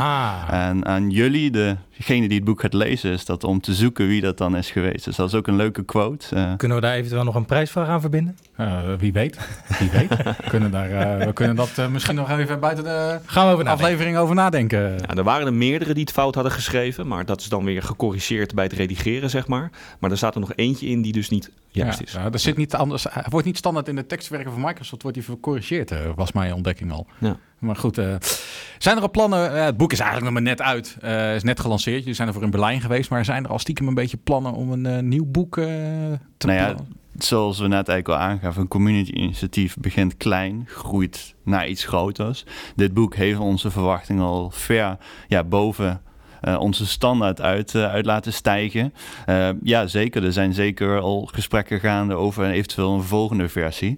En 0.50 0.86
aan 0.86 1.10
jullie, 1.10 1.52
degene 1.52 2.28
die 2.28 2.38
het 2.38 2.46
boek 2.46 2.62
gaat 2.62 2.74
lezen, 2.74 3.12
is 3.12 3.26
dat 3.26 3.44
om 3.44 3.62
te 3.62 3.74
zoeken 3.74 4.08
wie 4.08 4.22
dat 4.22 4.38
dan 4.38 4.58
is 4.58 4.72
geweest. 4.72 5.06
Dus 5.06 5.16
dat 5.16 5.28
is 5.28 5.34
ook 5.36 5.48
een 5.48 5.56
leuke 5.56 5.84
quote. 5.84 6.54
Kunnen 6.58 6.78
we 6.78 6.84
daar 6.84 6.94
eventueel 6.94 7.24
nog 7.24 7.36
een 7.36 7.46
prijsvraag 7.46 7.88
aan 7.88 8.02
verbinden? 8.02 8.38
Wie 8.98 9.14
weet. 9.14 9.38
Wie 9.80 9.90
weet. 9.90 10.10
we, 10.44 10.50
kunnen 10.50 10.72
daar, 10.72 11.18
we 11.20 11.34
kunnen 11.34 11.56
dat 11.56 11.90
misschien 11.90 12.16
nog 12.16 12.30
even 12.30 12.60
buiten 12.60 12.84
de 12.84 13.20
Gaan 13.26 13.58
we 13.58 13.70
aflevering 13.70 14.18
over 14.18 14.23
nadenken. 14.32 14.80
Ja, 14.80 15.16
er 15.16 15.24
waren 15.24 15.46
er 15.48 15.54
meerdere 15.54 15.94
die 15.94 16.04
het 16.04 16.12
fout 16.12 16.36
hadden 16.36 16.54
geschreven, 16.54 17.08
maar 17.08 17.26
dat 17.26 17.42
is 17.42 17.50
dan 17.50 17.64
weer 17.64 17.84
gecorrigeerd 17.84 18.54
bij 18.54 18.64
het 18.64 18.74
redigeren, 18.74 19.30
zeg 19.30 19.48
maar. 19.48 19.72
Maar 20.00 20.12
er 20.12 20.18
staat 20.18 20.34
er 20.34 20.40
nog 20.40 20.54
eentje 20.56 20.88
in 20.88 21.02
die 21.02 21.14
dus 21.14 21.30
niet 21.30 21.52
juist 21.68 22.00
ja, 22.00 22.06
is. 22.06 22.12
ja, 22.12 22.32
er 22.32 22.40
zit 22.40 22.58
niet 22.58 22.74
anders, 22.76 23.06
hij 23.10 23.26
wordt 23.30 23.46
niet 23.46 23.58
standaard 23.58 23.88
in 23.88 23.96
de 23.96 24.06
tekstwerken 24.06 24.52
van 24.52 24.62
Microsoft, 24.62 25.02
wordt 25.02 25.18
hij 25.18 25.26
gecorrigeerd, 25.26 25.92
eh, 25.92 26.00
was 26.16 26.32
mijn 26.32 26.54
ontdekking 26.54 26.92
al. 26.92 27.08
Ja. 27.20 27.38
Maar 27.60 27.76
goed, 27.76 27.98
eh, 27.98 28.16
zijn 28.78 28.96
er 28.96 29.02
al 29.02 29.12
plannen? 29.12 29.54
eh, 29.56 29.66
het 29.66 29.78
boek 29.78 29.92
is 29.92 30.00
eigenlijk 30.00 30.32
nog 30.34 30.44
maar 30.44 30.52
net 30.52 30.62
uit, 30.62 30.98
eh, 31.02 31.36
is 31.36 31.44
net 31.44 31.60
gelanceerd. 31.60 32.00
Jullie 32.00 32.14
zijn 32.14 32.28
ervoor 32.28 32.44
in 32.44 32.50
Berlijn 32.50 32.82
geweest, 32.82 33.10
maar 33.10 33.26
zijn 33.26 33.44
er 33.44 33.50
al 33.50 33.60
stiekem 33.60 33.88
een 33.88 33.94
beetje 33.94 34.18
plannen 34.18 34.54
om 34.54 34.72
een 34.72 35.08
nieuw 35.08 35.26
boek 35.26 35.58
eh, 35.58 35.66
te 36.38 36.48
Nou 36.48 36.60
ja? 36.60 36.76
Zoals 37.18 37.60
we 37.60 37.68
net 37.68 37.88
eigenlijk 37.88 38.20
al 38.20 38.28
aangaven, 38.28 38.62
een 38.62 38.68
community 38.68 39.12
initiatief 39.12 39.78
begint 39.78 40.18
klein, 40.18 40.64
groeit 40.68 41.36
naar 41.44 41.68
iets 41.68 41.86
groters. 41.86 42.46
Dit 42.76 42.94
boek 42.94 43.16
heeft 43.16 43.40
onze 43.40 43.72
verwachtingen 43.72 44.24
al 44.24 44.50
ver 44.50 44.98
ja, 45.28 45.44
boven 45.44 46.02
eh, 46.44 46.60
onze 46.60 46.88
standaard 46.88 47.42
uit, 47.42 47.76
eh, 47.76 47.92
uit 47.92 48.06
laten 48.06 48.34
stijgen. 48.34 48.94
Eh, 49.26 49.50
ja, 49.64 49.88
zeker. 49.88 50.24
Er 50.24 50.34
zijn 50.34 50.54
zeker 50.54 51.00
al 51.00 51.30
gesprekken 51.32 51.80
gaande 51.80 52.16
over 52.16 52.50
eventueel 52.50 52.94
een 52.94 53.04
volgende 53.04 53.50
versie. 53.50 53.98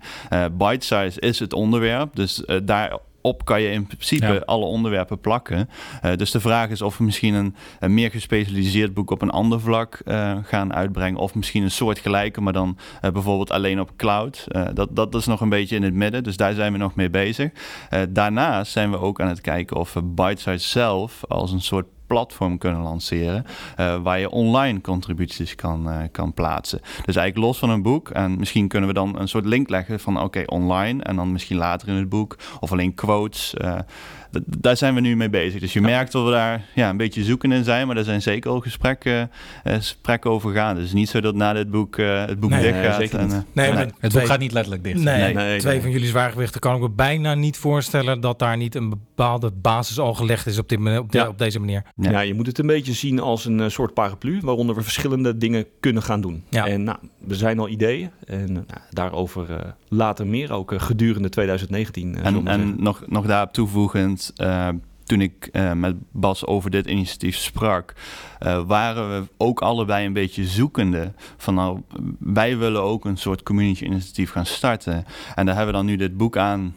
Bite 0.52 0.86
size 0.86 1.20
is 1.20 1.40
het 1.40 1.54
onderwerp, 1.54 2.16
dus 2.16 2.44
daar 2.64 2.98
op 3.26 3.46
kan 3.46 3.62
je 3.62 3.72
in 3.72 3.86
principe 3.86 4.26
Ja. 4.26 4.42
alle 4.46 4.66
onderwerpen 4.66 5.20
plakken. 5.20 5.70
Eh, 6.02 6.16
dus 6.16 6.32
de 6.32 6.40
vraag 6.40 6.70
is 6.70 6.82
of 6.82 6.98
we 6.98 7.04
misschien 7.04 7.34
een, 7.34 7.56
een 7.80 7.94
meer 7.94 8.12
gespecialiseerd 8.12 8.94
boek 8.94 9.12
op 9.12 9.22
een 9.22 9.30
ander 9.30 9.60
vlak 9.60 10.02
eh, 10.06 10.38
gaan 10.44 10.74
uitbrengen. 10.74 11.20
Of 11.20 11.36
misschien 11.36 11.64
een 11.64 11.72
soort 11.72 12.00
gelijke, 12.00 12.42
maar 12.42 12.54
dan 12.54 12.78
eh, 13.02 13.12
bijvoorbeeld 13.12 13.52
alleen 13.52 13.80
op 13.80 13.92
cloud. 13.98 14.48
Dat, 14.74 14.96
dat 14.96 15.16
is 15.16 15.26
nog 15.26 15.42
een 15.42 15.50
beetje 15.50 15.76
in 15.76 15.84
het 15.84 15.94
midden, 15.94 16.24
dus 16.24 16.38
daar 16.38 16.54
zijn 16.54 16.72
we 16.72 16.78
nog 16.78 16.96
mee 16.96 17.10
bezig. 17.10 17.52
Daarnaast 18.10 18.72
zijn 18.72 18.92
we 18.92 18.98
ook 19.00 19.22
aan 19.22 19.28
het 19.28 19.42
kijken 19.42 19.78
of 19.78 19.94
we 19.94 20.02
Bitesize 20.02 20.68
zelf 20.68 21.24
als 21.28 21.52
een 21.52 21.62
soort 21.62 21.86
platform 22.08 22.58
kunnen 22.58 22.82
lanceren. 22.82 23.46
eh, 23.76 23.96
waar 24.02 24.20
je 24.20 24.30
online 24.30 24.82
contributies 24.82 25.56
kan, 25.56 25.90
eh, 25.90 25.98
kan 26.12 26.34
plaatsen. 26.34 26.80
Dus 26.82 27.16
eigenlijk 27.16 27.38
los 27.48 27.58
van 27.58 27.70
een 27.70 27.82
boek. 27.82 28.10
En 28.10 28.38
misschien 28.40 28.68
kunnen 28.68 28.88
we 28.90 28.96
dan 28.96 29.20
een 29.20 29.28
soort 29.28 29.46
link 29.46 29.70
leggen 29.70 30.00
van 30.00 30.22
oké, 30.22 30.44
online. 30.46 31.04
En 31.04 31.16
dan 31.16 31.32
misschien 31.32 31.58
later 31.58 31.88
in 31.88 31.96
het 31.96 32.10
boek. 32.10 32.38
Of 32.60 32.72
alleen 32.72 32.94
quotes. 32.94 33.54
eh, 33.54 33.78
daar 34.46 34.78
zijn 34.78 34.94
we 34.94 35.00
nu 35.02 35.16
mee 35.16 35.30
bezig. 35.30 35.60
Dus 35.60 35.74
je 35.74 35.82
merkt 35.82 36.12
dat 36.12 36.26
we 36.26 36.32
daar 36.32 36.66
ja, 36.76 36.90
een 36.90 36.98
beetje 36.98 37.24
zoeken 37.24 37.52
in 37.52 37.64
zijn. 37.64 37.88
Maar 37.88 37.98
er 37.98 38.04
zijn 38.04 38.22
zeker 38.22 38.52
al 38.52 38.60
gesprekken, 38.60 39.32
eh, 39.64 39.74
gesprekken 39.76 40.32
over 40.32 40.54
gaan. 40.54 40.74
Dus 40.76 40.84
het 40.84 40.94
is 40.94 41.00
niet 41.00 41.10
zo 41.10 41.22
dat 41.22 41.36
na 41.36 41.54
dit 41.54 41.72
boek 41.72 41.98
eh, 41.98 42.26
het 42.26 42.40
boek 42.40 42.50
Nee, 42.50 42.62
dicht 42.62 42.74
nee, 42.74 42.84
gaat. 42.84 42.96
zeker 43.00 43.20
en, 43.20 43.26
niet. 43.26 43.34
eh, 43.34 43.42
Nee, 43.54 43.74
maar 43.74 43.88
Het 44.00 44.14
boek 44.14 44.26
gaat 44.26 44.40
niet 44.40 44.52
letterlijk 44.52 44.84
dicht. 44.84 45.00
Nee, 45.04 45.22
Nee, 45.22 45.34
nee, 45.34 45.60
twee 45.60 45.74
nee. 45.74 45.82
van 45.82 45.92
jullie 45.92 46.08
zwaargewichten 46.08 46.60
kan 46.62 46.76
ik 46.76 46.82
me 46.82 46.90
bijna 46.90 47.34
niet 47.34 47.58
voorstellen 47.58 48.20
dat 48.22 48.40
daar 48.40 48.58
niet 48.58 48.76
een 48.76 48.90
bepaalde 48.90 49.52
basis 49.62 50.00
al 50.00 50.14
gelegd 50.14 50.46
is 50.48 50.60
op, 50.60 50.70
dit, 50.70 50.80
op, 51.00 51.12
de- 51.12 51.18
Ja. 51.18 51.28
op 51.28 51.38
deze 51.38 51.60
manier. 51.60 51.84
Ja. 51.96 52.12
Ja. 52.12 52.20
je 52.20 52.34
moet 52.34 52.48
het 52.48 52.60
een 52.60 52.68
beetje 52.68 52.94
zien 52.94 53.20
als 53.20 53.46
een 53.46 53.72
soort 53.72 53.94
paraplu 53.94 54.40
waaronder 54.42 54.76
we 54.76 54.82
verschillende 54.82 55.38
dingen 55.38 55.66
kunnen 55.80 56.04
gaan 56.04 56.22
doen. 56.22 56.44
Ja. 56.50 56.68
En 56.68 56.84
nou, 56.84 56.98
er 57.30 57.36
zijn 57.36 57.60
al 57.60 57.70
ideeën 57.70 58.10
en 58.26 58.52
nou, 58.54 58.66
daarover 58.90 59.52
eh, 59.52 59.70
later 59.90 60.28
meer, 60.28 60.52
ook 60.54 60.74
gedurende 60.78 61.30
2019. 61.30 62.16
eh, 62.16 62.24
zullen 62.26 62.44
we 62.44 62.50
En, 62.50 62.60
en 62.62 62.76
nog, 62.78 63.04
nog 63.08 63.26
daarop 63.26 63.54
toevoegend, 63.54 64.25
eh, 64.34 64.70
toen 65.04 65.22
ik 65.22 65.50
eh, 65.52 65.74
met 65.74 65.96
Bas 66.12 66.46
over 66.46 66.72
dit 66.72 66.88
initiatief 66.88 67.38
sprak, 67.38 67.94
eh, 68.40 68.62
waren 68.68 69.22
we 69.22 69.28
ook 69.38 69.62
allebei 69.62 70.06
een 70.06 70.14
beetje 70.14 70.46
zoekende 70.46 71.14
van 71.38 71.54
nou, 71.54 71.82
wij 72.20 72.58
willen 72.58 72.82
ook 72.82 73.06
een 73.06 73.18
soort 73.18 73.44
community 73.44 73.84
initiatief 73.84 74.32
gaan 74.32 74.46
starten. 74.46 75.06
En 75.36 75.46
daar 75.46 75.56
hebben 75.56 75.74
we 75.74 75.80
dan 75.80 75.90
nu 75.90 75.96
dit 75.96 76.18
boek 76.18 76.38
aan, 76.38 76.76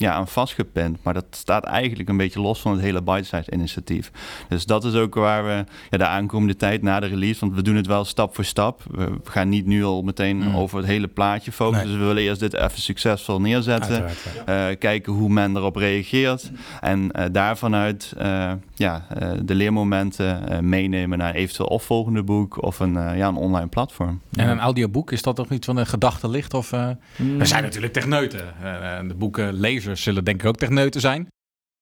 ja, 0.00 0.12
aan 0.12 0.28
vastgepind, 0.28 0.98
maar 1.02 1.14
dat 1.14 1.24
staat 1.30 1.64
eigenlijk 1.64 2.08
een 2.08 2.16
beetje 2.16 2.40
los 2.40 2.60
van 2.60 2.72
het 2.72 2.80
hele 2.80 3.02
Bitesize 3.02 3.50
initiatief. 3.52 4.10
Dus 4.48 4.64
dat 4.66 4.84
is 4.84 4.94
ook 4.94 5.14
waar 5.14 5.44
we 5.44 5.64
ja, 5.90 5.98
de 5.98 6.06
aankomende 6.06 6.56
tijd 6.56 6.82
na 6.82 7.00
de 7.00 7.06
release, 7.06 7.40
want 7.40 7.54
we 7.54 7.62
doen 7.62 7.76
het 7.76 7.86
wel 7.86 8.04
stap 8.04 8.34
voor 8.34 8.44
stap. 8.44 8.82
We 8.90 9.10
gaan 9.24 9.48
niet 9.48 9.66
nu 9.66 9.84
al 9.84 10.02
meteen 10.02 10.36
Mm. 10.36 10.56
over 10.56 10.78
het 10.78 10.86
hele 10.86 11.06
plaatje 11.08 11.52
focussen, 11.52 11.86
Nee. 11.86 11.96
dus 11.96 12.02
we 12.02 12.08
willen 12.14 12.22
eerst 12.28 12.40
dit 12.40 12.54
even 12.54 12.80
succesvol 12.80 13.40
neerzetten. 13.40 14.04
Ja. 14.46 14.68
Eh, 14.70 14.78
kijken 14.78 15.12
hoe 15.12 15.28
men 15.28 15.56
erop 15.56 15.76
reageert. 15.76 16.50
En 16.80 17.12
eh 17.12 17.24
daarvan 17.32 17.74
uit 17.74 18.12
eh, 18.16 18.52
ja, 18.74 19.06
eh, 19.18 19.30
de 19.42 19.54
leermomenten 19.54 20.48
eh, 20.48 20.58
meenemen 20.58 21.18
naar 21.18 21.34
eventueel 21.34 21.68
opvolgende 21.68 22.22
boek 22.22 22.62
of 22.62 22.80
een, 22.80 22.96
eh, 22.96 23.16
ja, 23.16 23.28
een 23.28 23.36
online 23.36 23.66
platform. 23.68 24.20
En 24.32 24.48
een 24.48 24.58
audioboek, 24.60 25.12
is 25.12 25.22
dat 25.22 25.36
toch 25.36 25.50
iets 25.50 25.66
van 25.66 25.76
een 25.76 25.86
gedachte 25.86 26.28
ligt? 26.28 26.54
Of, 26.54 26.72
Mm. 27.16 27.38
We 27.38 27.44
zijn 27.44 27.62
natuurlijk 27.62 27.92
techneuten. 27.92 28.40
Eh, 28.62 28.96
en 28.96 29.08
de 29.08 29.14
zullen 29.96 30.24
denk 30.24 30.40
ik 30.40 30.48
ook 30.48 30.56
techneuten 30.56 31.00
zijn. 31.00 31.28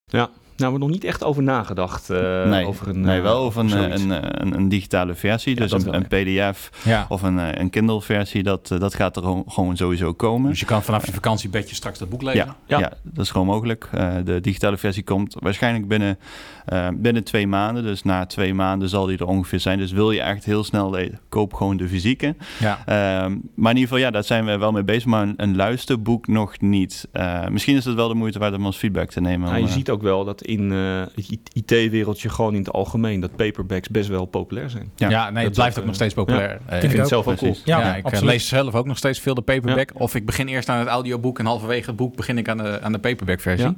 Ja, 0.05 0.31
nou, 0.57 0.73
we 0.73 0.79
hebben 0.79 0.81
nog 0.81 0.91
niet 0.91 1.05
echt 1.05 1.25
over 1.25 1.43
nagedacht. 1.43 2.11
eh, 2.11 2.45
nee, 2.49 2.67
over 2.67 2.89
een, 2.89 3.01
nee, 3.01 3.17
eh, 3.17 3.23
wel 3.23 3.37
over 3.39 3.61
een, 3.61 3.69
zoiets. 3.69 4.03
een, 4.03 4.55
een, 4.57 4.69
digitale 4.69 5.15
versie. 5.15 5.55
Ja, 5.55 5.61
dus 5.61 5.73
een, 5.73 5.83
wel, 5.85 5.95
een 5.95 6.07
pdf 6.07 6.71
Ja. 6.85 7.07
of 7.09 7.23
een, 7.23 7.39
eh, 7.39 7.61
een 7.61 7.71
Kindle 7.71 8.03
versie. 8.03 8.43
Dat, 8.43 8.71
eh, 8.71 8.81
dat 8.81 8.95
gaat 8.95 9.17
er 9.17 9.23
gewoon- 9.23 9.77
sowieso 9.77 10.13
komen. 10.13 10.51
Dus 10.51 10.61
je 10.61 10.67
kan 10.67 10.83
vanaf 10.83 11.07
je 11.07 11.13
vakantiebedje 11.13 11.75
straks 11.75 11.99
dat 11.99 12.09
boek 12.09 12.23
lezen. 12.23 12.47
Ja, 12.47 12.57
ja. 12.67 12.79
Ja. 12.79 12.93
dat 13.03 13.25
is 13.25 13.31
gewoon 13.31 13.47
mogelijk. 13.47 13.89
Eh, 13.93 14.15
de 14.25 14.41
digitale 14.41 14.77
versie 14.77 15.03
komt 15.03 15.37
waarschijnlijk 15.41 15.89
binnen, 15.89 16.19
eh, 16.67 16.89
binnen 16.95 17.25
twee 17.25 17.47
maanden. 17.47 17.83
Dus 17.83 18.03
na 18.03 18.27
twee 18.27 18.55
maanden 18.55 18.89
zal 18.89 19.07
die 19.07 19.19
er 19.19 19.27
ongeveer 19.27 19.61
zijn. 19.61 19.79
Dus 19.79 19.93
wil 19.93 20.11
je 20.11 20.21
echt 20.21 20.45
heel 20.45 20.65
snel, 20.65 20.91
lezen, 20.91 21.21
koop 21.29 21.55
gewoon 21.55 21.77
de 21.77 21.89
fysieke. 21.89 22.35
Ja. 22.59 22.79
Ehm, 22.87 23.37
maar 23.55 23.71
in 23.73 23.79
ieder 23.79 23.83
geval, 23.83 23.97
ja, 23.99 24.11
daar 24.11 24.25
zijn 24.25 24.45
we 24.45 24.59
wel 24.59 24.73
mee 24.73 24.85
bezig. 24.85 25.05
Maar 25.05 25.23
een, 25.23 25.35
een 25.37 25.57
luisterboek 25.57 26.27
nog 26.29 26.61
niet. 26.61 27.09
Eh, 27.13 27.49
misschien 27.49 27.77
is 27.77 27.85
het 27.85 27.95
wel 27.95 28.09
de 28.09 28.15
moeite 28.15 28.39
waard 28.39 28.55
om 28.55 28.67
ons 28.67 28.77
feedback 28.77 29.11
te 29.11 29.21
nemen. 29.21 29.41
Nou, 29.41 29.55
om, 29.55 29.63
je 29.63 29.69
eh, 29.69 29.75
ziet 29.77 29.91
ook 29.91 30.03
wel 30.03 30.25
dat 30.25 30.46
in 30.47 30.73
eh, 30.73 31.01
het 31.15 31.41
IT-wereldje 31.53 32.29
gewoon 32.29 32.53
in 32.53 32.59
het 32.59 32.73
algemeen 32.73 33.21
dat 33.21 33.37
paperbacks 33.37 33.89
best 33.89 34.09
wel 34.09 34.25
populair 34.25 34.71
zijn. 34.71 34.91
Ja, 34.97 35.09
Ja, 35.09 35.25
nee, 35.31 35.35
het 35.35 35.45
dat 35.45 35.53
blijft 35.55 35.77
ook, 35.79 35.83
nog 35.85 35.93
eh, 35.93 35.99
steeds 36.01 36.15
populair. 36.15 36.51
Eh, 36.67 36.77
Ik 36.77 36.83
ik 36.83 36.89
vind 36.89 36.93
het 37.01 37.09
zelf 37.09 37.27
ook 37.29 37.37
cool. 37.37 37.57
Ja, 37.65 37.79
Ja, 37.81 37.91
ik 37.95 37.99
eh, 37.99 38.05
absoluut. 38.05 38.31
lees 38.33 38.49
zelf 38.49 38.75
ook 38.75 38.87
nog 38.87 38.97
steeds 38.97 39.21
veel 39.21 39.35
de 39.35 39.41
paperback. 39.43 39.91
Of 39.95 40.15
ik 40.15 40.27
begin 40.27 40.49
eerst 40.49 40.69
aan 40.69 40.79
het 40.79 40.89
audioboek 40.89 41.39
en 41.39 41.47
halverwege 41.47 41.87
het 41.87 41.97
boek 41.97 42.17
begin 42.17 42.39
ik 42.39 42.49
aan 42.49 42.57
de, 42.57 42.81
aan 42.83 42.93
de 42.93 42.99
paperback 42.99 43.41
versie. 43.41 43.75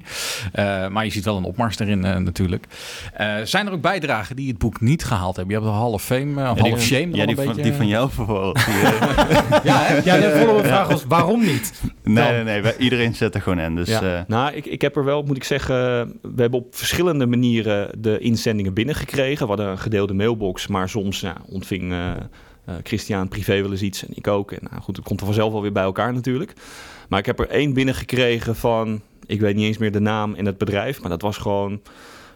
Eh, 0.53 0.89
maar 0.89 1.05
je 1.05 1.11
ziet 1.11 1.25
wel 1.25 1.37
een 1.37 1.45
opmars 1.45 1.79
erin 1.79 2.05
eh, 2.05 2.17
natuurlijk. 2.17 2.67
Eh, 3.13 3.35
zijn 3.45 3.67
er 3.67 3.73
ook 3.73 3.81
bijdragen 3.81 4.37
die 4.37 4.49
het 4.49 4.59
boek 4.59 4.81
niet 4.81 5.05
gehaald 5.05 5.37
hebben? 5.37 5.55
Je 5.55 5.61
hebt 5.61 5.73
de 5.75 5.79
Hall 5.81 5.93
of 5.93 6.03
Fame, 6.05 6.41
uh, 6.41 6.53
Hall 6.57 6.73
of 6.73 6.83
Shame. 6.83 7.07
Ja, 7.07 7.11
die 7.13 7.29
een 7.29 7.35
van, 7.37 7.47
beetje- 7.47 7.63
die 7.63 7.73
van 7.73 7.87
jou 7.87 8.07
bijvoorbeeld. 8.07 8.57
Eh, 8.57 8.65
Ja? 9.63 9.87
Ja, 10.05 10.17
de 10.17 10.33
volgende 10.39 10.65
vraag 10.69 10.89
was 10.89 11.05
waarom 11.05 11.41
niet? 11.45 11.81
nee, 12.05 12.43
nee, 12.45 12.61
nee. 12.63 12.77
Iedereen 12.79 13.15
zet 13.15 13.35
er 13.35 13.43
gewoon 13.43 13.59
in. 13.59 13.75
Dus 13.75 13.89
Ja. 13.89 14.03
eh, 14.03 14.21
nou, 14.27 14.55
ik, 14.55 14.67
ik 14.67 14.81
heb 14.81 14.97
er 14.97 15.05
wel, 15.05 15.23
moet 15.23 15.37
ik 15.37 15.45
zeggen, 15.45 15.75
we 16.23 16.41
hebben 16.43 16.58
op 16.59 16.75
verschillende 16.75 17.27
manieren 17.27 18.03
de 18.03 18.19
inzendingen 18.19 18.75
binnengekregen. 18.75 19.43
We 19.43 19.49
hadden 19.49 19.69
een 19.69 19.79
gedeelde 19.79 20.15
mailbox, 20.15 20.67
maar 20.67 20.89
soms 20.89 21.21
ja, 21.21 21.37
ontving 21.47 21.93
eh, 21.93 22.75
Christian 22.83 23.29
privé 23.29 23.63
wel 23.63 23.71
eens 23.71 23.83
iets 23.83 24.07
en 24.07 24.13
ik 24.15 24.27
ook. 24.27 24.53
En 24.53 24.67
nou, 24.71 24.83
goed, 24.83 24.97
het 24.97 25.05
komt 25.05 25.21
er 25.21 25.27
vanzelf 25.27 25.53
wel 25.53 25.63
weer 25.63 25.73
bij 25.73 25.83
elkaar 25.83 26.13
natuurlijk. 26.13 26.53
Maar 27.09 27.19
ik 27.19 27.27
heb 27.27 27.39
er 27.39 27.49
één 27.49 27.73
binnengekregen 27.73 28.57
van, 28.57 29.01
ik 29.27 29.41
weet 29.41 29.55
niet 29.55 29.65
eens 29.65 29.79
meer 29.79 29.93
de 29.93 30.01
naam 30.01 30.35
en 30.35 30.47
het 30.47 30.59
bedrijf, 30.59 31.01
maar 31.01 31.11
dat 31.11 31.23
was 31.23 31.37
gewoon... 31.37 31.81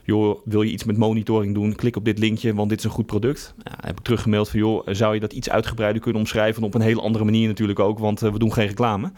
Joh, 0.04 0.38
wil 0.44 0.62
je 0.62 0.72
iets 0.72 0.84
met 0.84 0.96
monitoring 0.96 1.54
doen? 1.54 1.74
Klik 1.74 1.96
op 1.96 2.04
dit 2.04 2.18
linkje, 2.18 2.54
want 2.54 2.68
dit 2.68 2.78
is 2.78 2.84
een 2.84 2.90
goed 2.90 3.06
product. 3.06 3.54
Ja, 3.64 3.72
heb 3.80 3.98
ik 3.98 4.04
teruggemaild 4.04 4.48
van, 4.48 4.60
joh, 4.60 4.86
zou 4.90 5.14
je 5.14 5.20
dat 5.20 5.32
iets 5.32 5.50
uitgebreider 5.50 6.02
kunnen 6.02 6.20
omschrijven? 6.20 6.62
Op 6.62 6.74
een 6.74 6.80
hele 6.80 7.00
andere 7.00 7.24
manier 7.24 7.48
natuurlijk 7.48 7.78
ook, 7.78 7.98
want 7.98 8.22
eh, 8.22 8.32
we 8.32 8.38
doen 8.38 8.52
geen 8.52 8.66
reclame. 8.66 9.12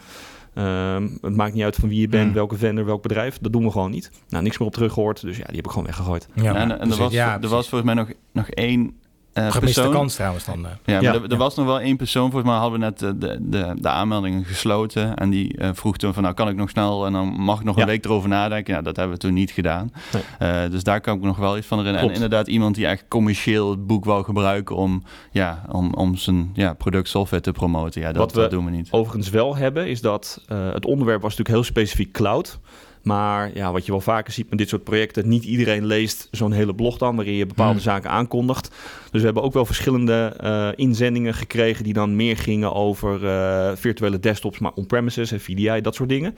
Ehm, 0.55 1.07
het 1.21 1.35
maakt 1.35 1.53
niet 1.53 1.63
uit 1.63 1.75
van 1.75 1.89
wie 1.89 1.99
je 2.01 2.07
bent, 2.07 2.23
Hmm. 2.23 2.33
welke 2.33 2.55
vendor, 2.57 2.85
welk 2.85 3.01
bedrijf. 3.01 3.37
Dat 3.37 3.51
doen 3.51 3.63
we 3.63 3.71
gewoon 3.71 3.91
niet. 3.91 4.11
Nou, 4.29 4.43
niks 4.43 4.57
meer 4.57 4.67
op 4.67 4.73
teruggehoord. 4.73 5.21
Dus 5.21 5.37
ja, 5.37 5.45
die 5.45 5.55
heb 5.55 5.65
ik 5.65 5.71
gewoon 5.71 5.85
weggegooid. 5.85 6.27
Ja, 6.33 6.55
en, 6.55 6.55
en 6.55 6.69
er, 6.71 6.77
precies. 6.77 6.97
was, 6.97 7.13
Ja, 7.13 7.25
er 7.33 7.39
precies. 7.39 7.55
was 7.55 7.69
volgens 7.69 7.93
mij 7.93 8.03
nog, 8.03 8.13
nog 8.31 8.49
één 8.49 8.93
eh, 9.35 9.51
Gemiste 9.51 9.59
persoon. 9.81 9.93
kans 9.93 10.15
trouwens 10.15 10.45
dan. 10.45 10.65
eh. 10.65 10.71
Ja, 10.85 10.93
maar 10.93 11.03
Ja. 11.03 11.13
er, 11.13 11.31
er 11.31 11.37
was 11.37 11.55
nog 11.55 11.65
wel 11.65 11.79
één 11.79 11.97
persoon. 11.97 12.31
Volgens 12.31 12.51
mij 12.51 12.59
hadden 12.59 12.79
we 12.79 12.85
net 12.85 12.99
de, 12.99 13.17
de, 13.17 13.37
de, 13.41 13.73
de 13.75 13.89
aanmeldingen 13.89 14.45
gesloten. 14.45 15.15
En 15.15 15.29
die 15.29 15.57
eh, 15.57 15.69
vroeg 15.73 15.97
toen 15.97 16.13
van, 16.13 16.23
nou 16.23 16.35
kan 16.35 16.47
ik 16.49 16.55
nog 16.55 16.69
snel... 16.69 17.05
en 17.05 17.13
dan 17.13 17.27
mag 17.27 17.59
ik 17.59 17.65
nog 17.65 17.75
Ja. 17.75 17.81
een 17.81 17.87
week 17.87 18.05
erover 18.05 18.29
nadenken. 18.29 18.73
Ja, 18.73 18.81
dat 18.81 18.95
hebben 18.95 19.13
we 19.15 19.21
toen 19.21 19.33
niet 19.33 19.51
gedaan. 19.51 19.91
Nee. 20.13 20.23
Eh, 20.63 20.69
dus 20.71 20.83
daar 20.83 21.01
kan 21.01 21.15
ik 21.17 21.21
nog 21.23 21.37
wel 21.37 21.57
iets 21.57 21.67
van 21.67 21.77
herinneren. 21.77 22.07
En 22.09 22.13
inderdaad 22.15 22.47
iemand 22.47 22.75
die 22.75 22.87
echt 22.87 23.05
commercieel 23.07 23.69
het 23.71 23.87
boek 23.87 24.05
wou 24.05 24.23
gebruiken... 24.23 24.75
om, 24.75 25.03
ja, 25.31 25.61
om, 25.71 25.93
om 25.93 26.15
zijn 26.15 26.49
ja, 26.53 26.73
product 26.73 27.09
software 27.09 27.41
te 27.43 27.51
promoten. 27.51 28.01
Ja, 28.01 28.07
dat, 28.07 28.17
Wat 28.17 28.33
we- 28.33 28.39
dat 28.41 28.51
doen 28.51 28.65
we 28.65 28.71
niet. 28.71 28.87
Overigens 28.91 29.29
wel 29.29 29.55
hebben, 29.55 29.87
is 29.87 30.01
dat 30.01 30.41
eh, 30.47 30.57
het 30.73 30.85
onderwerp 30.85 31.21
was 31.21 31.29
natuurlijk 31.37 31.55
heel 31.57 31.73
specifiek 31.83 32.11
cloud. 32.11 32.59
Maar 33.05 33.51
ja, 33.53 33.71
wat 33.71 33.85
je 33.85 33.91
wel 33.91 34.01
vaker 34.01 34.33
ziet 34.33 34.49
met 34.49 34.57
dit 34.57 34.69
soort 34.69 34.83
projecten, 34.83 35.27
niet 35.27 35.43
iedereen 35.43 35.85
leest 35.85 36.27
zo'n 36.31 36.51
hele 36.51 36.75
blog 36.75 36.97
dan, 36.97 37.15
waarin 37.15 37.33
je 37.33 37.45
bepaalde 37.45 37.71
Hmm. 37.73 37.81
zaken 37.81 38.09
aankondigt. 38.09 38.67
Dus 39.11 39.19
we 39.19 39.25
hebben 39.25 39.43
ook 39.43 39.53
wel 39.53 39.65
verschillende 39.65 40.33
eh, 40.39 40.69
inzendingen 40.75 41.33
gekregen 41.33 41.83
die 41.83 41.93
dan 41.93 42.15
meer 42.15 42.37
gingen 42.37 42.73
over 42.73 43.27
eh, 43.27 43.71
virtuele 43.75 44.19
desktops, 44.19 44.59
maar 44.59 44.71
on-premises 44.75 45.31
en 45.31 45.39
VDI, 45.39 45.81
dat 45.81 45.95
soort 45.95 46.09
dingen. 46.09 46.35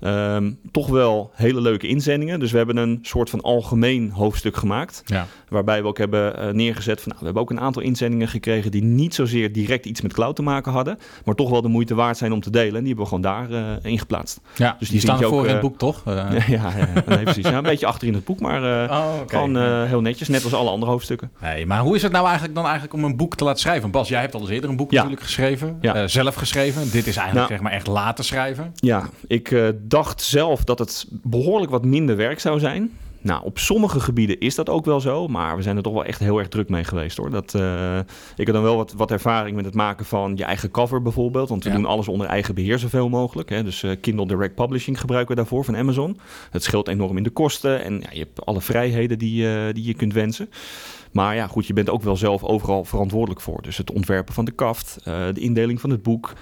Ehm, 0.00 0.52
toch 0.70 0.86
wel 0.86 1.30
hele 1.34 1.60
leuke 1.60 1.88
inzendingen. 1.88 2.40
Dus 2.40 2.50
we 2.50 2.56
hebben 2.56 2.76
een 2.76 2.98
soort 3.02 3.30
van 3.30 3.40
algemeen 3.40 4.10
hoofdstuk 4.10 4.56
gemaakt. 4.56 5.02
Ja. 5.04 5.26
Waarbij 5.48 5.82
we 5.82 5.88
ook 5.88 5.98
hebben 5.98 6.38
eh, 6.38 6.52
neergezet 6.52 7.00
van... 7.00 7.08
Nou, 7.08 7.18
we 7.18 7.24
hebben 7.24 7.42
ook 7.42 7.50
een 7.50 7.60
aantal 7.60 7.82
inzendingen 7.82 8.28
gekregen... 8.28 8.70
die 8.70 8.82
niet 8.82 9.14
zozeer 9.14 9.52
direct 9.52 9.86
iets 9.86 10.00
met 10.00 10.12
cloud 10.12 10.36
te 10.36 10.42
maken 10.42 10.72
hadden... 10.72 10.98
maar 11.24 11.34
toch 11.34 11.50
wel 11.50 11.62
de 11.62 11.68
moeite 11.68 11.94
waard 11.94 12.16
zijn 12.16 12.32
om 12.32 12.40
te 12.40 12.50
delen. 12.50 12.74
En 12.74 12.84
die 12.84 12.94
hebben 12.94 13.04
we 13.04 13.10
gewoon 13.10 13.22
daar 13.22 13.50
eh 13.50 13.90
in 13.90 13.98
geplaatst. 13.98 14.40
ja, 14.56 14.76
Dus 14.78 14.88
die 14.88 14.90
die 14.90 15.00
staan 15.00 15.22
voor 15.22 15.38
ook, 15.38 15.42
in 15.42 15.46
het 15.46 15.56
eh, 15.56 15.60
boek, 15.62 15.78
toch? 15.78 16.02
Ja, 16.06 16.42
ja, 16.46 16.72
nee, 17.06 17.22
precies. 17.22 17.48
Ja, 17.48 17.56
een 17.56 17.62
beetje 17.62 17.86
achter 17.86 18.08
in 18.08 18.14
het 18.14 18.24
boek, 18.24 18.40
maar 18.40 18.90
oh, 18.90 19.12
gewoon 19.26 19.84
heel 19.86 20.00
netjes. 20.00 20.28
Net 20.28 20.44
als 20.44 20.54
alle 20.54 20.70
andere 20.70 20.90
hoofdstukken. 20.90 21.30
Nee, 21.40 21.66
maar 21.66 21.80
hoe 21.80 21.96
is 21.96 22.02
het 22.02 22.12
nou 22.12 22.24
eigenlijk 22.24 22.54
dan 22.54 22.64
eigenlijk 22.64 22.94
om 22.94 23.04
een 23.04 23.16
boek 23.16 23.36
te 23.36 23.44
laten 23.44 23.60
schrijven? 23.60 23.90
Bas, 23.90 24.08
jij 24.08 24.20
hebt 24.20 24.34
al 24.34 24.40
eens 24.40 24.50
eerder 24.50 24.70
een 24.70 24.76
boek 24.76 24.90
natuurlijk 24.90 25.22
geschreven. 25.22 25.78
Zelf 26.06 26.34
geschreven. 26.34 26.82
Dit 26.82 27.06
is 27.06 27.16
eigenlijk 27.16 27.34
Nou. 27.34 27.48
zeg 27.48 27.60
maar 27.60 27.72
echt 27.72 27.86
laten 27.86 28.24
schrijven. 28.24 28.72
Ja, 28.74 29.08
ik 29.26 29.52
dacht 29.88 30.22
zelf 30.22 30.64
dat 30.64 30.78
het 30.78 31.06
behoorlijk 31.10 31.70
wat 31.70 31.84
minder 31.84 32.16
werk 32.16 32.40
zou 32.40 32.58
zijn. 32.58 32.90
Nou, 33.20 33.44
op 33.44 33.58
sommige 33.58 34.00
gebieden 34.00 34.40
is 34.40 34.54
dat 34.54 34.68
ook 34.68 34.84
wel 34.84 35.00
zo, 35.00 35.28
maar 35.28 35.56
we 35.56 35.62
zijn 35.62 35.76
er 35.76 35.82
toch 35.82 35.92
wel 35.92 36.04
echt 36.04 36.18
heel 36.18 36.38
erg 36.38 36.48
druk 36.48 36.68
mee 36.68 36.84
geweest 36.84 37.16
hoor. 37.16 37.30
Dat, 37.30 37.54
eh, 37.54 37.98
ik 38.36 38.46
heb 38.46 38.54
dan 38.54 38.62
wel 38.62 38.76
wat, 38.76 38.92
wat 38.92 39.10
ervaring 39.10 39.56
met 39.56 39.64
het 39.64 39.74
maken 39.74 40.04
van 40.04 40.32
je 40.36 40.44
eigen 40.44 40.70
cover 40.70 41.02
bijvoorbeeld, 41.02 41.48
want 41.48 41.64
we 41.64 41.70
Ja. 41.70 41.76
doen 41.76 41.84
alles 41.84 42.08
onder 42.08 42.26
eigen 42.26 42.54
beheer 42.54 42.78
zoveel 42.78 43.08
mogelijk. 43.08 43.48
Hè. 43.48 43.64
Dus 43.64 43.82
eh, 43.82 43.90
Kindle 44.00 44.26
Direct 44.26 44.54
Publishing 44.54 45.00
gebruiken 45.00 45.34
we 45.34 45.40
daarvoor 45.40 45.64
van 45.64 45.76
Amazon. 45.76 46.18
Het 46.50 46.62
scheelt 46.62 46.88
enorm 46.88 47.16
in 47.16 47.22
de 47.22 47.30
kosten 47.30 47.84
en 47.84 47.94
ja, 48.00 48.08
je 48.12 48.18
hebt 48.18 48.46
alle 48.46 48.60
vrijheden 48.60 49.18
die, 49.18 49.48
eh, 49.54 49.74
die 49.74 49.84
je 49.84 49.94
kunt 49.94 50.12
wensen. 50.12 50.50
Maar 51.12 51.34
ja, 51.34 51.46
goed, 51.46 51.66
je 51.66 51.72
bent 51.72 51.90
ook 51.90 52.02
wel 52.02 52.16
zelf 52.16 52.42
overal 52.44 52.84
verantwoordelijk 52.84 53.40
voor. 53.40 53.62
Dus 53.62 53.76
het 53.76 53.90
ontwerpen 53.92 54.34
van 54.34 54.44
de 54.44 54.52
kaft, 54.52 54.98
eh, 55.04 55.14
de 55.34 55.40
indeling 55.40 55.80
van 55.80 55.90
het 55.90 56.02
boek, 56.02 56.32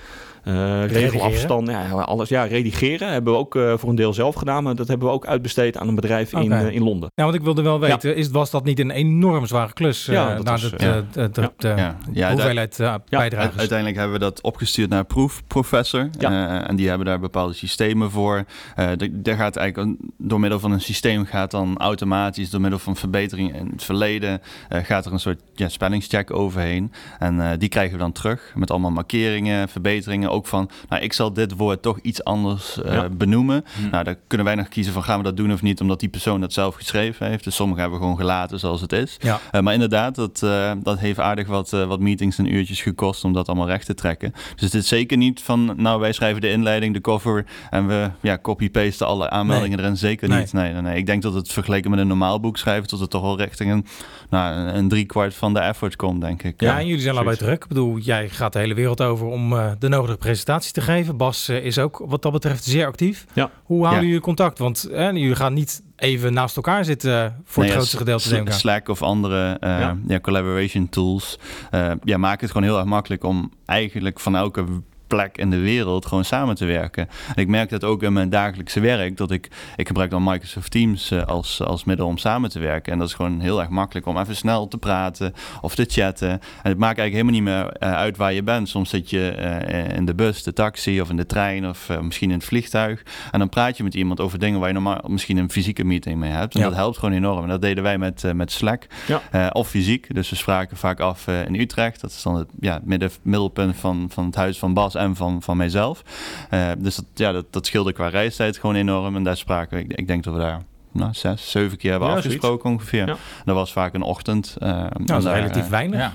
eh 0.43 0.53
regelafstand, 0.87 1.69
ja, 1.69 1.91
alles. 1.91 2.29
Ja, 2.29 2.43
redigeren 2.45 3.13
hebben 3.13 3.33
we 3.33 3.39
ook 3.39 3.57
eh, 3.57 3.73
voor 3.77 3.89
een 3.89 3.95
deel 3.95 4.13
zelf 4.13 4.35
gedaan, 4.35 4.63
maar 4.63 4.75
dat 4.75 4.89
hebben 4.89 5.07
we 5.09 5.13
ook 5.15 5.27
uitbesteed 5.27 5.77
aan 5.77 5.89
een 5.89 5.95
bedrijf 5.95 6.33
in, 6.33 6.53
in 6.73 6.83
Londen. 6.83 7.11
Nou, 7.15 7.29
want 7.31 7.35
ik 7.35 7.43
wilde 7.43 7.63
wel 7.63 7.81
weten, 7.81 8.17
is, 8.17 8.29
was 8.31 8.51
dat 8.51 8.65
niet 8.65 8.79
een 8.79 8.91
enorm 8.91 9.47
zware 9.47 9.73
klus? 9.73 10.09
eh 10.09 10.15
Ja, 10.15 10.35
dat 10.37 10.49
was, 10.49 10.73
ja. 10.77 11.05
Ja. 11.15 11.53
Ja. 11.77 11.97
Ja, 12.13 12.31
hoeveelheid 12.31 12.77
bijdragers? 13.19 13.57
Uiteindelijk 13.59 13.99
hebben 13.99 14.15
we 14.19 14.25
dat 14.25 14.43
opgestuurd 14.43 14.91
naar 14.91 15.05
proefprofessor. 15.05 16.09
Ja. 16.19 16.61
Eh, 16.61 16.69
en 16.69 16.77
die 16.77 16.89
hebben 16.89 17.07
daar 17.07 17.21
bepaalde 17.21 17.53
systemen 17.55 18.11
voor. 18.11 18.45
Eh 18.77 18.89
de- 18.97 19.23
daar 19.23 19.37
gaat 19.37 19.57
eigenlijk 19.57 19.89
een- 19.89 20.13
door 20.19 20.41
middel 20.41 20.61
van 20.61 20.73
een 20.73 20.81
systeem 20.81 21.25
gaat 21.25 21.51
dan 21.51 21.77
automatisch, 21.79 22.51
door 22.51 22.61
middel 22.61 22.79
van 22.79 22.97
verbeteringen 22.97 23.55
in 23.55 23.69
het 23.73 23.85
verleden, 23.85 24.41
gaat 24.69 25.07
er 25.07 25.13
een 25.13 25.19
soort 25.21 25.41
ja, 25.55 25.69
spellingscheck 25.69 26.33
overheen. 26.33 26.93
En 27.19 27.41
eh, 27.41 27.59
die 27.59 27.69
krijgen 27.69 27.93
we 27.93 27.99
dan 27.99 28.13
terug 28.13 28.53
met 28.55 28.71
allemaal 28.71 28.91
markeringen, 28.91 29.69
verbeteringen. 29.69 30.31
Ook 30.31 30.47
van, 30.47 30.71
nou, 30.89 31.03
ik 31.03 31.13
zal 31.13 31.33
dit 31.33 31.57
woord 31.57 31.83
toch 31.83 31.99
iets 31.99 32.25
anders 32.25 32.83
eh, 32.83 32.93
Ja. 32.93 33.09
benoemen. 33.09 33.65
Hm. 33.77 33.91
Nou, 33.91 34.05
daar 34.05 34.17
kunnen 34.27 34.47
wij 34.47 34.55
nog 34.57 34.69
kiezen 34.69 34.93
van 34.93 35.03
gaan 35.05 35.19
we 35.19 35.25
dat 35.25 35.37
doen 35.37 35.53
of 35.53 35.63
niet, 35.63 35.81
omdat 35.81 36.01
die 36.01 36.09
persoon 36.09 36.41
dat 36.41 36.53
zelf 36.53 36.75
geschreven 36.75 37.27
heeft. 37.27 37.45
Dus 37.45 37.55
sommige 37.55 37.81
hebben 37.81 37.99
we 37.99 38.05
gewoon 38.05 38.21
gelaten 38.21 38.59
zoals 38.59 38.81
het 38.81 38.93
is. 38.93 39.17
Ja. 39.19 39.41
Eh, 39.51 39.61
maar 39.61 39.73
inderdaad, 39.73 40.15
dat, 40.15 40.43
eh, 40.43 40.73
dat 40.83 40.99
heeft 40.99 41.19
aardig 41.19 41.47
wat, 41.47 41.73
eh, 41.73 41.85
wat 41.85 42.01
meetings 42.01 42.39
en 42.39 42.55
uurtjes 42.55 42.83
gekost 42.83 43.25
om 43.25 43.33
dat 43.33 43.47
allemaal 43.49 43.67
recht 43.67 43.87
te 43.87 43.95
trekken. 43.95 44.33
Dus 44.33 44.63
het 44.65 44.75
is 44.75 44.89
zeker 44.89 45.17
niet 45.17 45.43
van, 45.43 45.73
nou 45.77 46.01
wij 46.01 46.13
schrijven 46.13 46.41
de 46.41 46.51
inleiding, 46.51 46.95
de 46.95 47.01
cover 47.01 47.45
en 47.71 47.87
we 47.87 48.11
ja, 48.21 48.39
copy-pasten 48.39 49.07
alle 49.07 49.31
aanmeldingen 49.31 49.79
erin. 49.79 49.97
Zeker 49.97 50.29
Nee. 50.29 50.39
niet. 50.41 50.53
Nee, 50.53 50.73
nee, 50.73 50.83
nee. 50.83 50.97
Ik 50.97 51.07
denk 51.07 51.23
dat 51.23 51.35
het 51.35 51.53
vergeleken 51.53 51.91
met 51.91 51.99
een 52.01 52.07
normaal 52.07 52.41
boek 52.41 52.57
schrijven, 52.57 52.89
tot 52.89 53.01
het 53.01 53.11
toch 53.11 53.23
wel 53.23 53.39
richting 53.39 53.71
een, 53.73 53.87
nou, 54.31 54.46
een 54.53 54.89
driekwart 54.89 55.35
van 55.35 55.55
de 55.55 55.61
effort 55.61 55.97
komt, 55.97 56.21
denk 56.21 56.43
ik. 56.43 56.61
Ja, 56.61 56.79
en 56.79 56.87
jullie 56.87 57.03
zijn 57.03 57.15
allebei 57.15 57.37
druk. 57.37 57.63
Ik 57.63 57.69
bedoel, 57.69 57.99
jij 57.99 58.29
gaat 58.29 58.53
de 58.53 58.59
hele 58.59 58.75
wereld 58.75 59.01
over 59.03 59.27
om 59.27 59.53
eh, 59.53 59.71
de 59.79 59.89
nodige 59.89 60.17
presentatie 60.17 60.73
te 60.73 60.81
geven. 60.81 61.17
Bas 61.17 61.49
eh, 61.49 61.65
is 61.65 61.79
ook 61.79 62.03
wat 62.07 62.23
dat 62.23 62.33
betreft 62.33 62.65
zeer 62.65 62.87
actief. 62.87 63.27
Ja. 63.33 63.51
Hoe 63.65 63.81
houden 63.81 64.01
Ja. 64.03 64.07
jullie 64.09 64.23
contact? 64.23 64.59
Want 64.59 64.85
eh, 64.85 65.11
jullie 65.13 65.35
gaan 65.35 65.55
niet 65.55 65.83
even 65.97 66.33
naast 66.33 66.57
elkaar 66.57 66.85
zitten 66.85 67.11
voor 67.45 67.63
Nee, 67.63 67.63
het 67.63 67.67
ja, 67.67 67.75
grootste 67.75 67.97
gedeelte, 67.97 68.29
denk 68.29 68.47
ik. 68.47 68.53
aan. 68.53 68.59
Slack 68.59 68.89
of 68.89 69.03
andere 69.03 69.57
eh, 69.61 69.71
Ja. 69.71 69.97
ja. 70.07 70.21
collaboration 70.21 70.89
tools. 70.89 71.39
eh 71.71 71.91
ja, 72.05 72.17
maken 72.17 72.41
het 72.41 72.51
gewoon 72.51 72.67
heel 72.69 72.77
erg 72.79 72.87
makkelijk 72.87 73.25
om 73.25 73.53
eigenlijk 73.67 74.21
van 74.21 74.37
elke 74.37 74.65
plek 75.07 75.39
in 75.39 75.51
de 75.51 75.59
wereld 75.59 76.07
gewoon 76.07 76.25
samen 76.25 76.55
te 76.55 76.65
werken. 76.65 77.09
En 77.35 77.43
ik 77.43 77.49
merk 77.49 77.71
dat 77.71 77.85
ook 77.85 78.03
in 78.03 78.13
mijn 78.13 78.31
dagelijkse 78.31 78.81
werk, 78.81 79.17
dat 79.17 79.31
ik, 79.31 79.49
ik 79.77 79.87
gebruik 79.87 80.11
dan 80.11 80.23
Microsoft 80.25 80.71
Teams 80.71 81.11
eh, 81.11 81.23
als, 81.25 81.63
als 81.63 81.85
middel 81.85 82.07
om 82.07 82.19
samen 82.19 82.51
te 82.51 82.59
werken. 82.59 82.93
En 82.93 82.99
dat 82.99 83.09
is 83.09 83.15
gewoon 83.15 83.41
heel 83.41 83.61
erg 83.61 83.69
makkelijk 83.69 84.07
om 84.07 84.19
even 84.19 84.37
snel 84.37 84.69
te 84.69 84.79
praten 84.79 85.33
of 85.61 85.75
te 85.75 85.85
chatten. 85.89 86.31
En 86.31 86.41
het 86.63 86.79
maakt 86.79 86.99
eigenlijk 86.99 87.13
helemaal 87.13 87.33
niet 87.33 87.43
meer 87.43 87.73
eh, 87.73 87.95
uit 87.97 88.17
waar 88.17 88.33
je 88.33 88.43
bent. 88.43 88.69
Soms 88.69 88.91
zit 88.91 89.11
je 89.11 89.31
eh, 89.31 89.97
in 89.97 90.05
de 90.05 90.15
bus, 90.15 90.43
de 90.43 90.53
taxi 90.53 91.01
of 91.01 91.11
in 91.11 91.17
de 91.17 91.27
trein 91.27 91.69
of 91.69 91.89
misschien 92.01 92.31
in 92.31 92.37
het 92.37 92.45
vliegtuig. 92.45 93.03
En 93.31 93.39
dan 93.39 93.49
praat 93.49 93.77
je 93.77 93.83
met 93.83 93.95
iemand 93.95 94.21
over 94.21 94.39
dingen 94.39 94.59
waar 94.59 94.69
je 94.69 94.75
normaal 94.75 95.01
misschien 95.09 95.37
een 95.37 95.51
fysieke 95.51 95.85
meeting 95.85 96.19
mee 96.19 96.31
hebt. 96.31 96.55
En 96.55 96.61
Ja. 96.61 96.67
dat 96.67 96.77
helpt 96.77 96.99
gewoon 96.99 97.15
enorm. 97.15 97.43
En 97.43 97.49
dat 97.49 97.61
deden 97.63 97.83
wij 97.83 97.99
met, 97.99 98.33
met 98.35 98.53
Slack. 98.53 98.87
Ja. 99.07 99.49
Of 99.53 99.69
fysiek. 99.69 100.15
Dus 100.15 100.31
we 100.31 100.37
spraken 100.37 100.77
vaak 100.77 101.01
af 101.01 101.27
in 101.29 101.55
Utrecht. 101.55 102.01
Dat 102.01 102.11
is 102.11 102.23
dan 102.23 102.37
het 102.37 102.49
ja, 102.61 102.81
midden, 102.85 103.11
middelpunt 103.23 103.77
van, 103.77 104.07
van 104.11 104.25
het 104.25 104.35
huis 104.35 104.59
van 104.59 104.75
Bas 104.75 104.96
en 104.97 105.17
van, 105.17 105.43
van 105.43 105.57
mijzelf. 105.57 106.03
Eh, 106.51 106.69
dus 106.79 106.97
dat, 106.97 107.05
ja, 107.15 107.33
dat, 107.33 107.45
dat 107.51 107.67
scheelde 107.67 107.93
qua 107.93 108.09
reistijd 108.09 108.59
gewoon 108.59 108.75
enorm. 108.77 109.17
En 109.17 109.23
daar 109.23 109.37
spraken 109.37 109.77
we, 109.77 109.83
ik, 109.85 109.93
ik 109.93 110.07
denk 110.07 110.25
dat 110.25 110.35
we 110.35 110.41
daar 110.41 110.63
nou, 110.93 111.15
zes, 111.15 111.51
zeven 111.51 111.79
keer 111.79 111.91
hebben 111.91 112.09
Ja, 112.09 112.15
afgesproken 112.15 112.71
ongeveer. 112.71 113.07
Ja. 113.07 113.17
Dat 113.45 113.55
was 113.55 113.73
vaak 113.73 113.95
een 113.95 114.03
ochtend. 114.03 114.57
Nou, 114.59 114.89
en 114.93 115.05
dat 115.07 115.19
is 115.19 115.25
daar, 115.25 115.35
relatief 115.37 115.65
eh, 115.65 115.71
weinig. 115.71 115.99
Ja. 116.01 116.13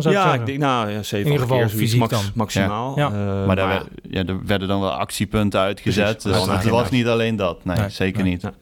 Ja, 0.00 0.34
ik 0.34 0.46
denk, 0.46 0.58
nou 0.58 0.90
ja, 0.90 1.02
zeven 1.02 1.26
In 1.26 1.32
ieder 1.32 1.48
geval 1.48 1.68
fysiek 1.68 1.98
max- 2.00 2.12
dan. 2.12 2.22
maximaal. 2.34 2.98
Ja. 2.98 3.06
Eh, 3.06 3.46
maar 3.46 3.56
daar, 3.56 3.68
werd- 3.68 3.88
ja, 4.10 4.24
er 4.24 4.46
werden 4.46 4.68
dan 4.68 4.80
wel 4.80 4.90
actiepunten 4.92 5.60
uitgezet. 5.60 6.18
Precies. 6.22 6.44
Dus 6.46 6.54
het 6.62 6.68
was 6.70 6.90
niet 6.90 7.06
alleen 7.06 7.36
dat. 7.36 7.64
Nee, 7.64 7.76
Nee. 7.76 7.88
zeker 7.88 8.22
Nee. 8.22 8.32
niet. 8.32 8.42
Ja. 8.42 8.52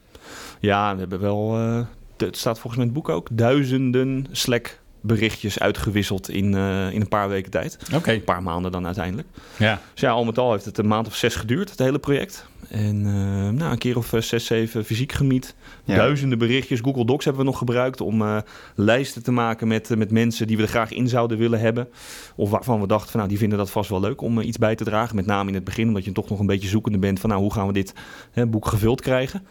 Ja, 0.60 0.92
we 0.94 1.00
hebben 1.00 1.20
wel. 1.20 1.54
eh, 1.58 1.80
de- 2.16 2.24
het 2.26 2.36
staat 2.36 2.58
volgens 2.58 2.76
mij 2.76 2.86
in 2.86 2.92
het 2.94 3.02
boek 3.02 3.14
ook 3.16 3.28
duizenden 3.32 4.26
Slack 4.30 4.78
berichtjes 5.02 5.58
uitgewisseld 5.58 6.28
in, 6.28 6.54
eh, 6.54 6.92
in 6.92 7.00
een 7.00 7.08
paar 7.08 7.28
weken 7.28 7.50
tijd. 7.50 7.78
Oké. 7.94 8.12
Een 8.12 8.24
paar 8.24 8.42
maanden 8.42 8.72
dan 8.72 8.86
uiteindelijk. 8.86 9.28
Ja. 9.56 9.80
Dus 9.92 10.00
ja, 10.00 10.10
al 10.10 10.24
met 10.24 10.38
al 10.38 10.52
heeft 10.52 10.64
het 10.64 10.78
een 10.78 10.86
maand 10.86 11.06
of 11.06 11.14
zes 11.14 11.34
geduurd, 11.34 11.70
het 11.70 11.78
hele 11.78 11.98
project. 11.98 12.46
En 12.72 13.06
eh, 13.06 13.58
nou, 13.58 13.72
een 13.72 13.78
keer 13.78 13.96
of 13.96 14.12
eh, 14.12 14.20
zes, 14.20 14.46
zeven 14.46 14.84
fysiek 14.84 15.12
gemiet. 15.12 15.54
Ja. 15.84 15.96
Duizenden 15.96 16.38
berichtjes. 16.38 16.80
Google 16.80 17.04
Docs 17.04 17.24
hebben 17.24 17.42
we 17.42 17.50
nog 17.50 17.58
gebruikt 17.58 18.00
om 18.00 18.22
eh, 18.22 18.36
lijsten 18.74 19.22
te 19.22 19.32
maken 19.32 19.68
met, 19.68 19.96
met 19.96 20.10
mensen 20.10 20.46
die 20.46 20.56
we 20.56 20.62
er 20.62 20.68
graag 20.68 20.92
in 20.92 21.08
zouden 21.08 21.38
willen 21.38 21.60
hebben. 21.60 21.88
Of 22.36 22.50
waarvan 22.50 22.80
we 22.80 22.86
dachten 22.86 23.10
van 23.10 23.16
nou, 23.16 23.30
die 23.30 23.38
vinden 23.38 23.58
dat 23.58 23.70
vast 23.70 23.90
wel 23.90 24.00
leuk 24.00 24.20
om 24.20 24.40
iets 24.40 24.58
bij 24.58 24.74
te 24.74 24.84
dragen. 24.84 25.16
Met 25.16 25.26
name 25.26 25.48
in 25.48 25.54
het 25.54 25.64
begin, 25.64 25.88
omdat 25.88 26.04
je 26.04 26.12
toch 26.12 26.28
nog 26.28 26.38
een 26.38 26.46
beetje 26.46 26.68
zoekende 26.68 26.98
bent 26.98 27.20
van 27.20 27.30
nou, 27.30 27.42
hoe 27.42 27.52
gaan 27.52 27.66
we 27.66 27.72
dit 27.72 27.94
hè, 28.30 28.46
boek 28.46 28.66
gevuld 28.66 29.00
krijgen. 29.00 29.46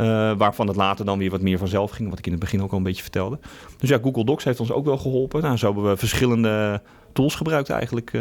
Eh, 0.00 0.32
waarvan 0.36 0.66
het 0.66 0.76
later 0.76 1.04
dan 1.04 1.18
weer 1.18 1.30
wat 1.30 1.40
meer 1.40 1.58
vanzelf 1.58 1.90
ging, 1.90 2.10
wat 2.10 2.18
ik 2.18 2.26
in 2.26 2.32
het 2.32 2.40
begin 2.40 2.62
ook 2.62 2.70
al 2.70 2.76
een 2.76 2.82
beetje 2.82 3.02
vertelde. 3.02 3.38
Dus 3.78 3.88
ja, 3.88 3.98
Google 4.02 4.24
Docs 4.24 4.44
heeft 4.44 4.60
ons 4.60 4.72
ook 4.72 4.84
wel 4.84 4.98
geholpen. 4.98 5.42
Nou, 5.42 5.56
zo 5.56 5.66
hebben 5.66 5.90
we 5.90 5.96
verschillende 5.96 6.82
tools 7.12 7.34
gebruikt 7.34 7.70
eigenlijk. 7.70 8.12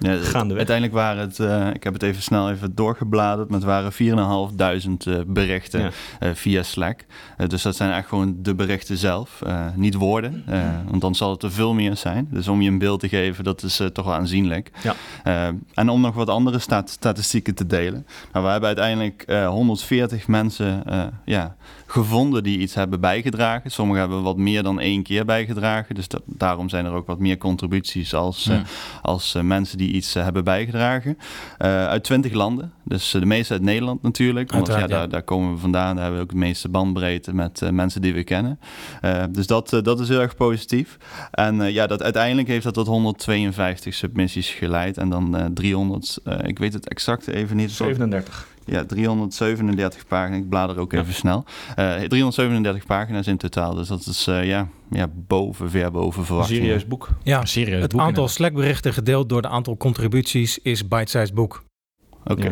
Eh, 0.00 0.10
Ja, 0.10 0.16
het- 0.16 0.24
Gaandeweg. 0.26 0.56
uiteindelijk 0.56 0.96
waren 0.96 1.20
het, 1.22 1.38
eh, 1.40 1.68
ik 1.74 1.84
heb 1.84 1.92
het 1.92 2.02
even 2.02 2.22
snel 2.22 2.50
even 2.50 2.74
doorgebladerd, 2.74 3.48
maar 3.48 3.58
het 3.58 3.66
waren 3.68 3.92
4.500 3.92 5.06
eh 5.06 5.14
berichten 5.26 5.80
Ja. 5.80 5.90
eh, 6.20 6.30
via 6.34 6.62
Slack. 6.62 7.04
Eh, 7.36 7.48
dus 7.48 7.62
dat 7.62 7.76
zijn 7.76 7.92
echt 7.92 8.08
gewoon 8.08 8.36
de 8.42 8.54
berichten 8.54 8.96
zelf, 8.96 9.42
eh, 9.46 9.66
niet 9.74 9.94
woorden. 9.94 10.42
eh, 10.46 10.60
want 10.88 11.00
dan 11.00 11.14
zal 11.14 11.30
het 11.30 11.42
er 11.42 11.52
veel 11.52 11.74
meer 11.74 11.96
zijn. 11.96 12.28
Dus 12.30 12.48
om 12.48 12.60
je 12.62 12.70
een 12.70 12.78
beeld 12.78 13.00
te 13.00 13.08
geven, 13.08 13.44
dat 13.44 13.62
is 13.62 13.80
eh, 13.80 13.86
toch 13.86 14.04
wel 14.04 14.14
aanzienlijk. 14.14 14.70
Ja. 14.82 14.94
Eh, 15.24 15.46
en 15.74 15.88
om 15.88 16.00
nog 16.00 16.14
wat 16.14 16.28
andere 16.28 16.58
stat- 16.58 16.90
statistieken 16.90 17.54
te 17.54 17.66
delen. 17.66 18.06
Nou, 18.32 18.44
we 18.44 18.50
hebben 18.50 18.66
uiteindelijk 18.68 19.22
eh, 19.26 19.48
140 19.48 20.28
mensen 20.28 20.84
eh, 20.86 21.02
ja, 21.24 21.56
gevonden 21.86 22.42
die 22.42 22.58
iets 22.58 22.74
hebben 22.74 23.00
bijgedragen. 23.00 23.70
Sommigen 23.70 24.00
hebben 24.00 24.22
wat 24.22 24.36
meer 24.36 24.62
dan 24.62 24.80
één 24.80 25.02
keer 25.02 25.24
bijgedragen. 25.24 25.94
Dus 25.94 26.08
dat, 26.08 26.22
daarom 26.24 26.68
zijn 26.68 26.84
er 26.84 26.92
ook 26.92 27.06
wat 27.06 27.18
meer 27.18 27.38
contributies 27.38 28.14
als, 28.14 28.48
eh, 28.48 28.58
als 29.02 29.34
eh, 29.34 29.42
mensen 29.42 29.78
die 29.78 29.85
iets 29.92 30.14
eh, 30.14 30.22
hebben 30.22 30.44
bijgedragen. 30.44 31.18
Eh, 31.58 31.86
uit 31.86 32.04
20 32.04 32.32
landen. 32.32 32.72
Dus 32.84 33.14
eh, 33.14 33.20
de 33.20 33.26
meeste 33.26 33.52
uit 33.52 33.62
Nederland 33.62 34.02
natuurlijk. 34.02 34.52
Want 34.52 34.66
ja, 34.66 34.86
daar, 34.86 35.08
daar 35.08 35.22
komen 35.22 35.52
we 35.52 35.58
vandaan. 35.58 35.94
Daar 35.94 36.04
hebben 36.04 36.20
we 36.20 36.26
ook 36.26 36.32
de 36.32 36.38
meeste 36.38 36.68
bandbreedte 36.68 37.34
met 37.34 37.70
mensen 37.70 38.00
die 38.02 38.14
we 38.14 38.24
kennen. 38.24 38.58
Dus 39.30 39.46
dat, 39.46 39.80
dat 39.82 40.00
is 40.00 40.08
heel 40.08 40.20
erg 40.20 40.36
positief. 40.36 40.96
En 41.30 41.72
ja, 41.72 41.86
dat, 41.86 42.02
uiteindelijk 42.02 42.48
heeft 42.48 42.64
dat 42.64 42.74
tot 42.74 42.86
152 42.86 43.94
submissies 43.94 44.50
geleid. 44.50 44.98
En 44.98 45.08
dan 45.08 45.36
eh 45.36 45.44
300, 45.54 46.18
eh, 46.24 46.38
ik 46.42 46.58
weet 46.58 46.72
het 46.72 46.88
exact 46.88 47.26
even 47.26 47.56
niet. 47.56 47.70
37. 47.70 48.46
Ja, 48.66 48.84
337 48.84 50.06
pagina's. 50.06 50.38
Ik 50.40 50.48
blader 50.48 50.78
ook 50.78 50.92
Ja. 50.92 51.00
even 51.00 51.14
snel. 51.14 51.44
Eh 51.76 51.94
337 51.94 52.86
pagina's 52.86 53.26
in 53.26 53.36
totaal. 53.36 53.74
Dus 53.74 53.88
dat 53.88 54.06
is 54.06 54.26
eh, 54.26 54.44
ja, 54.44 54.68
ja, 54.90 55.06
boven, 55.12 55.70
ver 55.70 55.90
boven 55.90 56.20
Een 56.20 56.26
verwachtingen. 56.26 56.62
serieus 56.62 56.86
boek. 56.86 57.08
Ja, 57.22 57.40
Een 57.40 57.46
serieus 57.46 57.82
het 57.82 57.92
boek 57.92 58.00
aantal. 58.00 58.28
Slack-berichten 58.28 58.92
gedeeld 58.92 59.28
door 59.28 59.42
de 59.42 59.48
aantal 59.48 59.76
contributies 59.76 60.58
is 60.58 60.88
bite-sized 60.88 61.34
boek. 61.34 61.64
Oké. 62.24 62.44
Ja. 62.44 62.50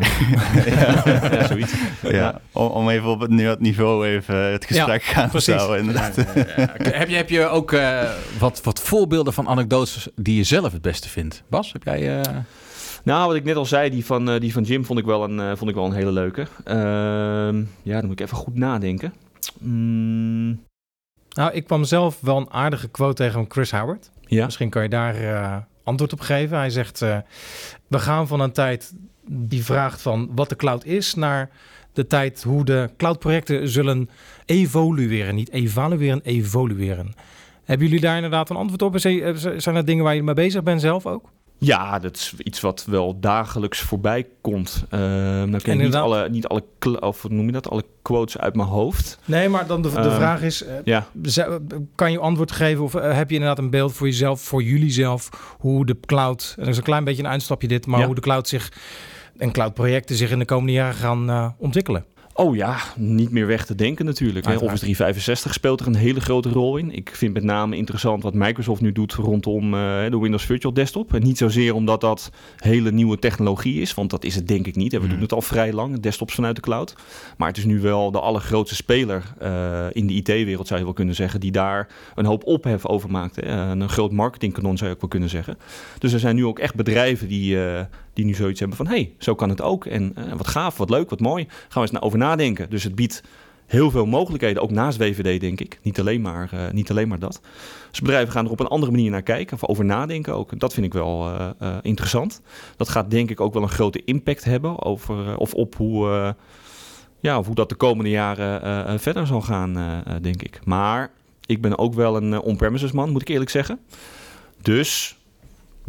Ja, 1.31 1.47
zoiets. 1.47 1.73
Ja, 2.01 2.41
om, 2.51 2.67
om 2.67 2.89
even 2.89 3.09
op 3.09 3.19
het, 3.19 3.59
niveau 3.59 4.07
even 4.07 4.35
het 4.51 4.65
gesprek 4.65 5.03
gaan 5.03 5.29
precies. 5.29 5.53
houden. 5.55 5.79
Inderdaad. 5.79 6.15
heb, 6.15 7.09
je, 7.09 7.15
heb 7.15 7.29
je 7.29 7.47
ook 7.47 7.71
eh, 7.71 8.09
wat, 8.39 8.61
wat 8.63 8.81
voorbeelden 8.81 9.33
van 9.33 9.47
anekdotes 9.47 10.07
die 10.15 10.35
je 10.35 10.43
zelf 10.43 10.71
het 10.71 10.81
beste 10.81 11.09
vindt? 11.09 11.43
Bas, 11.49 11.71
heb 11.73 11.83
jij... 11.83 12.19
eh, 12.21 12.35
Nou, 13.05 13.27
wat 13.27 13.35
ik 13.35 13.43
net 13.43 13.55
al 13.55 13.65
zei, 13.65 13.89
die 13.89 14.05
van, 14.05 14.29
eh, 14.29 14.39
die 14.39 14.53
van 14.53 14.63
Jim 14.63 14.85
vond 14.85 14.99
ik 14.99 15.05
wel 15.05 15.23
een, 15.23 15.39
eh, 15.39 15.51
vond 15.55 15.69
ik 15.69 15.75
wel 15.75 15.85
een 15.85 15.93
hele 15.93 16.11
leuke. 16.11 16.47
Ehm, 16.63 17.63
ja, 17.81 17.97
dan 17.99 18.05
moet 18.05 18.19
ik 18.19 18.25
even 18.25 18.37
goed 18.37 18.55
nadenken. 18.55 19.13
Mm, 19.59 20.63
Nou, 21.29 21.51
ik 21.53 21.63
kwam 21.65 21.83
zelf 21.83 22.17
wel 22.21 22.37
een 22.37 22.51
aardige 22.51 22.87
quote 22.87 23.13
tegen 23.13 23.33
van 23.33 23.45
Chris 23.49 23.71
Howard. 23.71 24.11
ja. 24.27 24.45
Misschien 24.45 24.69
kan 24.69 24.83
je 24.83 24.89
daar 24.89 25.15
eh, 25.15 25.57
antwoord 25.83 26.13
op 26.13 26.19
geven. 26.19 26.57
Hij 26.57 26.69
zegt, 26.69 26.99
we 27.87 27.99
gaan 27.99 28.27
van 28.27 28.39
een 28.39 28.51
tijd 28.51 28.93
die 29.29 29.63
vraagt 29.63 30.01
van 30.01 30.29
wat 30.35 30.49
de 30.49 30.55
cloud 30.55 30.85
is... 30.85 31.13
naar 31.13 31.49
de 31.93 32.07
tijd 32.07 32.43
hoe 32.43 32.65
de 32.65 32.89
cloudprojecten 32.97 33.69
zullen 33.69 34.09
evolueren. 34.45 35.35
Niet 35.35 35.49
evalueren, 35.51 36.21
evolueren. 36.23 37.13
Hebben 37.63 37.87
jullie 37.87 38.01
daar 38.01 38.15
inderdaad 38.15 38.49
een 38.49 38.55
antwoord 38.55 38.81
op? 38.81 38.99
Zijn 38.99 39.37
zijn 39.61 39.75
er 39.75 39.85
dingen 39.85 40.03
waar 40.03 40.15
je 40.15 40.23
mee 40.23 40.33
bezig 40.35 40.63
bent 40.63 40.81
zelf 40.81 41.05
ook? 41.05 41.29
Ja, 41.57 41.99
dat 41.99 42.15
is 42.15 42.33
iets 42.37 42.61
wat 42.61 42.85
wel 42.87 43.19
dagelijks 43.19 43.79
voorbij 43.79 44.27
komt. 44.41 44.83
Ken 44.89 45.53
ik 45.63 45.65
niet 45.77 45.95
alle, 45.95 46.29
niet 46.29 46.47
alle, 46.47 46.63
of 46.99 47.29
noem 47.29 47.45
je 47.45 47.51
dat, 47.51 47.69
alle 47.69 47.83
quotes 48.01 48.37
uit 48.37 48.55
mijn 48.55 48.67
hoofd. 48.67 49.19
Nee, 49.25 49.49
maar 49.49 49.67
dan 49.67 49.81
de, 49.81 49.89
de 49.91 49.97
Ehm, 49.99 50.15
vraag 50.15 50.41
is... 50.41 50.63
eh, 50.63 50.73
Ja, 50.83 51.07
kan 51.95 52.11
je 52.11 52.19
antwoord 52.19 52.51
geven 52.51 52.83
of 52.83 52.95
eh, 52.95 53.15
heb 53.15 53.29
je 53.29 53.35
inderdaad 53.35 53.59
een 53.59 53.69
beeld 53.69 53.93
voor 53.93 54.07
jezelf, 54.07 54.41
voor 54.41 54.63
jullie 54.63 54.91
zelf, 54.91 55.29
hoe 55.59 55.85
de 55.85 55.97
cloud, 56.05 56.53
en 56.57 56.63
dat 56.63 56.71
is 56.71 56.77
een 56.77 56.83
klein 56.83 57.03
beetje 57.03 57.23
een 57.23 57.29
uitstapje 57.29 57.67
dit, 57.67 57.85
maar 57.85 57.99
Ja. 57.99 58.05
hoe 58.05 58.15
de 58.15 58.21
cloud 58.21 58.47
zich 58.47 58.71
en 59.37 59.51
cloudprojecten 59.51 60.15
zich 60.15 60.31
in 60.31 60.39
de 60.39 60.45
komende 60.45 60.71
jaren 60.71 60.95
gaan 60.95 61.29
eh, 61.29 61.49
ontwikkelen? 61.57 62.05
Oh 62.37 62.55
ja, 62.55 62.77
niet 62.95 63.31
meer 63.31 63.47
weg 63.47 63.65
te 63.65 63.75
denken 63.75 64.05
natuurlijk. 64.05 64.45
Hè. 64.45 64.51
Office 64.53 64.79
365 64.79 65.53
speelt 65.53 65.79
er 65.79 65.87
een 65.87 65.95
hele 65.95 66.19
grote 66.21 66.49
rol 66.49 66.77
in. 66.77 66.91
Ik 66.91 67.15
vind 67.15 67.33
met 67.33 67.43
name 67.43 67.75
interessant 67.75 68.23
wat 68.23 68.33
Microsoft 68.33 68.81
nu 68.81 68.91
doet 68.91 69.13
rondom 69.13 69.73
eh, 69.73 69.79
de 70.09 70.19
Windows 70.19 70.45
Virtual 70.45 70.73
Desktop. 70.73 71.13
En 71.13 71.23
niet 71.23 71.37
zozeer 71.37 71.73
omdat 71.73 72.01
dat 72.01 72.31
hele 72.57 72.91
nieuwe 72.91 73.19
technologie 73.19 73.81
is, 73.81 73.93
want 73.93 74.09
dat 74.09 74.23
is 74.23 74.35
het 74.35 74.47
denk 74.47 74.67
ik 74.67 74.75
niet. 74.75 74.91
hè. 74.91 74.99
We 74.99 75.07
doen 75.07 75.21
het 75.21 75.33
al 75.33 75.41
vrij 75.41 75.73
lang, 75.73 75.99
desktops 75.99 76.33
vanuit 76.33 76.55
de 76.55 76.61
cloud. 76.61 76.95
Maar 77.37 77.47
het 77.47 77.57
is 77.57 77.65
nu 77.65 77.79
wel 77.79 78.11
de 78.11 78.19
allergrootste 78.19 78.75
speler 78.75 79.23
eh, 79.39 79.85
in 79.91 80.07
de 80.07 80.13
IT-wereld, 80.13 80.67
zou 80.67 80.79
je 80.79 80.85
wel 80.85 80.95
kunnen 80.95 81.15
zeggen, 81.15 81.39
die 81.39 81.51
daar 81.51 81.87
een 82.15 82.25
hoop 82.25 82.43
ophef 82.43 82.85
over 82.85 83.11
maakt. 83.11 83.35
Hè. 83.35 83.41
Een 83.41 83.89
groot 83.89 84.11
marketingkanon 84.11 84.77
zou 84.77 84.89
je 84.89 84.95
ook 84.95 85.01
wel 85.01 85.09
kunnen 85.09 85.29
zeggen. 85.29 85.57
Dus 85.99 86.13
er 86.13 86.19
zijn 86.19 86.35
nu 86.35 86.45
ook 86.45 86.59
echt 86.59 86.75
bedrijven 86.75 87.27
die, 87.27 87.65
eh, 87.65 87.85
die 88.15 88.25
nu 88.25 88.33
zoiets 88.33 88.59
hebben 88.59 88.77
van... 88.77 88.87
hé, 88.87 88.93
hey, 88.93 89.13
zo 89.17 89.35
kan 89.35 89.49
het 89.49 89.61
ook. 89.61 89.85
En 89.85 90.11
eh, 90.15 90.33
wat 90.33 90.47
gaaf, 90.47 90.77
wat 90.77 90.89
leuk, 90.89 91.09
wat 91.09 91.19
mooi. 91.19 91.45
Gaan 91.47 91.67
we 91.73 91.79
eens 91.79 91.91
na- 91.91 91.99
over 91.99 92.17
nadenken. 92.17 92.69
Dus 92.69 92.83
het 92.83 92.95
biedt 92.95 93.23
heel 93.65 93.91
veel 93.91 94.05
mogelijkheden, 94.05 94.61
ook 94.61 94.71
naast 94.71 94.97
WVD 94.97 95.41
denk 95.41 95.59
ik. 95.59 95.79
Niet 95.81 95.99
alleen 95.99 96.21
maar, 96.21 96.49
eh, 96.53 96.71
niet 96.71 96.89
alleen 96.89 97.07
maar 97.07 97.19
dat. 97.19 97.41
Dus 97.89 97.99
bedrijven 97.99 98.31
gaan 98.31 98.45
er 98.45 98.51
op 98.51 98.59
een 98.59 98.67
andere 98.67 98.91
manier 98.91 99.11
naar 99.11 99.21
kijken, 99.21 99.55
of 99.55 99.65
over 99.65 99.85
nadenken 99.85 100.33
ook. 100.35 100.59
Dat 100.59 100.73
vind 100.73 100.85
ik 100.85 100.93
wel 100.93 101.31
eh, 101.59 101.69
interessant. 101.81 102.41
Dat 102.77 102.89
gaat 102.89 103.11
denk 103.11 103.29
ik 103.29 103.39
ook 103.39 103.53
wel 103.53 103.61
een 103.61 103.69
grote 103.69 104.03
impact 104.05 104.43
hebben 104.43 104.83
over, 104.83 105.37
of 105.37 105.53
op 105.53 105.75
hoe, 105.75 106.35
ja, 107.19 107.39
of 107.39 107.45
hoe 107.45 107.55
dat 107.55 107.69
de 107.69 107.75
komende 107.75 108.09
jaren 108.09 108.99
verder 108.99 109.27
zal 109.27 109.41
gaan, 109.41 110.03
denk 110.21 110.41
ik. 110.41 110.59
Maar 110.65 111.11
ik 111.45 111.61
ben 111.61 111.77
ook 111.77 111.93
wel 111.93 112.15
een 112.15 112.39
on-premises 112.39 112.91
man, 112.91 113.09
moet 113.09 113.21
ik 113.21 113.27
eerlijk 113.27 113.49
zeggen. 113.49 113.79
Dus 114.61 115.17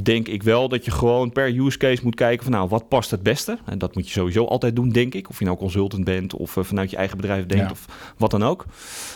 denk 0.03 0.29
ik 0.29 0.43
wel 0.43 0.69
dat 0.69 0.85
je 0.85 0.91
gewoon 0.91 1.33
per 1.33 1.59
use 1.59 1.79
case 1.79 2.01
moet 2.05 2.15
kijken 2.15 2.43
van 2.45 2.53
nou, 2.53 2.69
wat 2.69 2.89
past 2.89 3.11
het 3.11 3.23
beste? 3.23 3.59
En 3.65 3.79
dat 3.79 3.95
moet 3.95 4.07
je 4.07 4.13
sowieso 4.13 4.45
altijd 4.45 4.77
doen, 4.77 4.89
denk 4.89 5.15
ik. 5.15 5.29
Of 5.29 5.39
je 5.39 5.45
nou 5.45 5.57
consultant 5.57 6.05
bent 6.05 6.35
of 6.35 6.57
eh, 6.57 6.65
vanuit 6.65 6.91
je 6.91 6.97
eigen 6.97 7.17
bedrijf 7.17 7.47
denkt 7.47 7.65
Ja. 7.65 7.71
of 7.71 8.13
wat 8.17 8.31
dan 8.31 8.45
ook. 8.45 8.65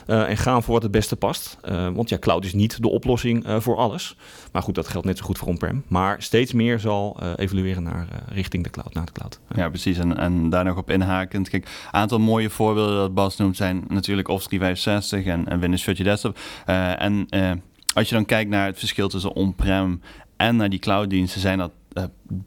Eh, 0.06 0.28
en 0.28 0.36
gaan 0.36 0.62
voor 0.62 0.72
wat 0.74 0.82
het 0.82 0.92
beste 0.92 1.16
past. 1.16 1.58
Eh, 1.62 1.88
want 1.88 2.08
ja, 2.08 2.18
cloud 2.18 2.44
is 2.44 2.52
niet 2.52 2.82
de 2.82 2.88
oplossing 2.88 3.44
voor 3.58 3.76
alles. 3.76 4.16
Maar 4.52 4.62
goed, 4.62 4.74
dat 4.74 4.88
geldt 4.88 5.06
net 5.06 5.18
zo 5.18 5.24
goed 5.24 5.38
voor 5.38 5.48
on-prem. 5.48 5.84
Maar 5.88 6.22
steeds 6.22 6.52
meer 6.52 6.78
zal 6.78 7.20
evolueren 7.36 7.82
naar 7.82 8.06
richting 8.28 8.64
de 8.64 8.70
cloud, 8.70 8.94
naar 8.94 9.06
de 9.06 9.12
cloud. 9.12 9.40
Ja, 9.54 9.68
precies. 9.68 9.98
En, 9.98 10.16
en 10.16 10.50
daar 10.50 10.64
nog 10.64 10.76
op 10.76 10.90
inhakend. 10.90 11.48
Kijk, 11.48 11.64
een 11.64 12.00
aantal 12.00 12.18
mooie 12.18 12.50
voorbeelden 12.50 12.96
dat 12.96 13.14
Bas 13.14 13.36
noemt 13.36 13.56
zijn 13.56 13.84
natuurlijk 13.88 14.28
Office 14.28 14.48
365 14.48 15.24
en, 15.32 15.48
en 15.48 15.60
Windows 15.60 15.82
Virtual 15.82 16.08
Desktop. 16.08 16.38
En 16.98 17.26
als 17.94 18.08
je 18.08 18.14
dan 18.14 18.24
kijkt 18.24 18.50
naar 18.50 18.66
het 18.66 18.78
verschil 18.78 19.08
tussen 19.08 19.32
on-prem 19.32 20.00
en 20.40 20.56
naar 20.56 20.68
die 20.68 20.78
clouddiensten, 20.78 21.40
zijn 21.40 21.58
dat 21.58 21.70
eh, 21.92 22.04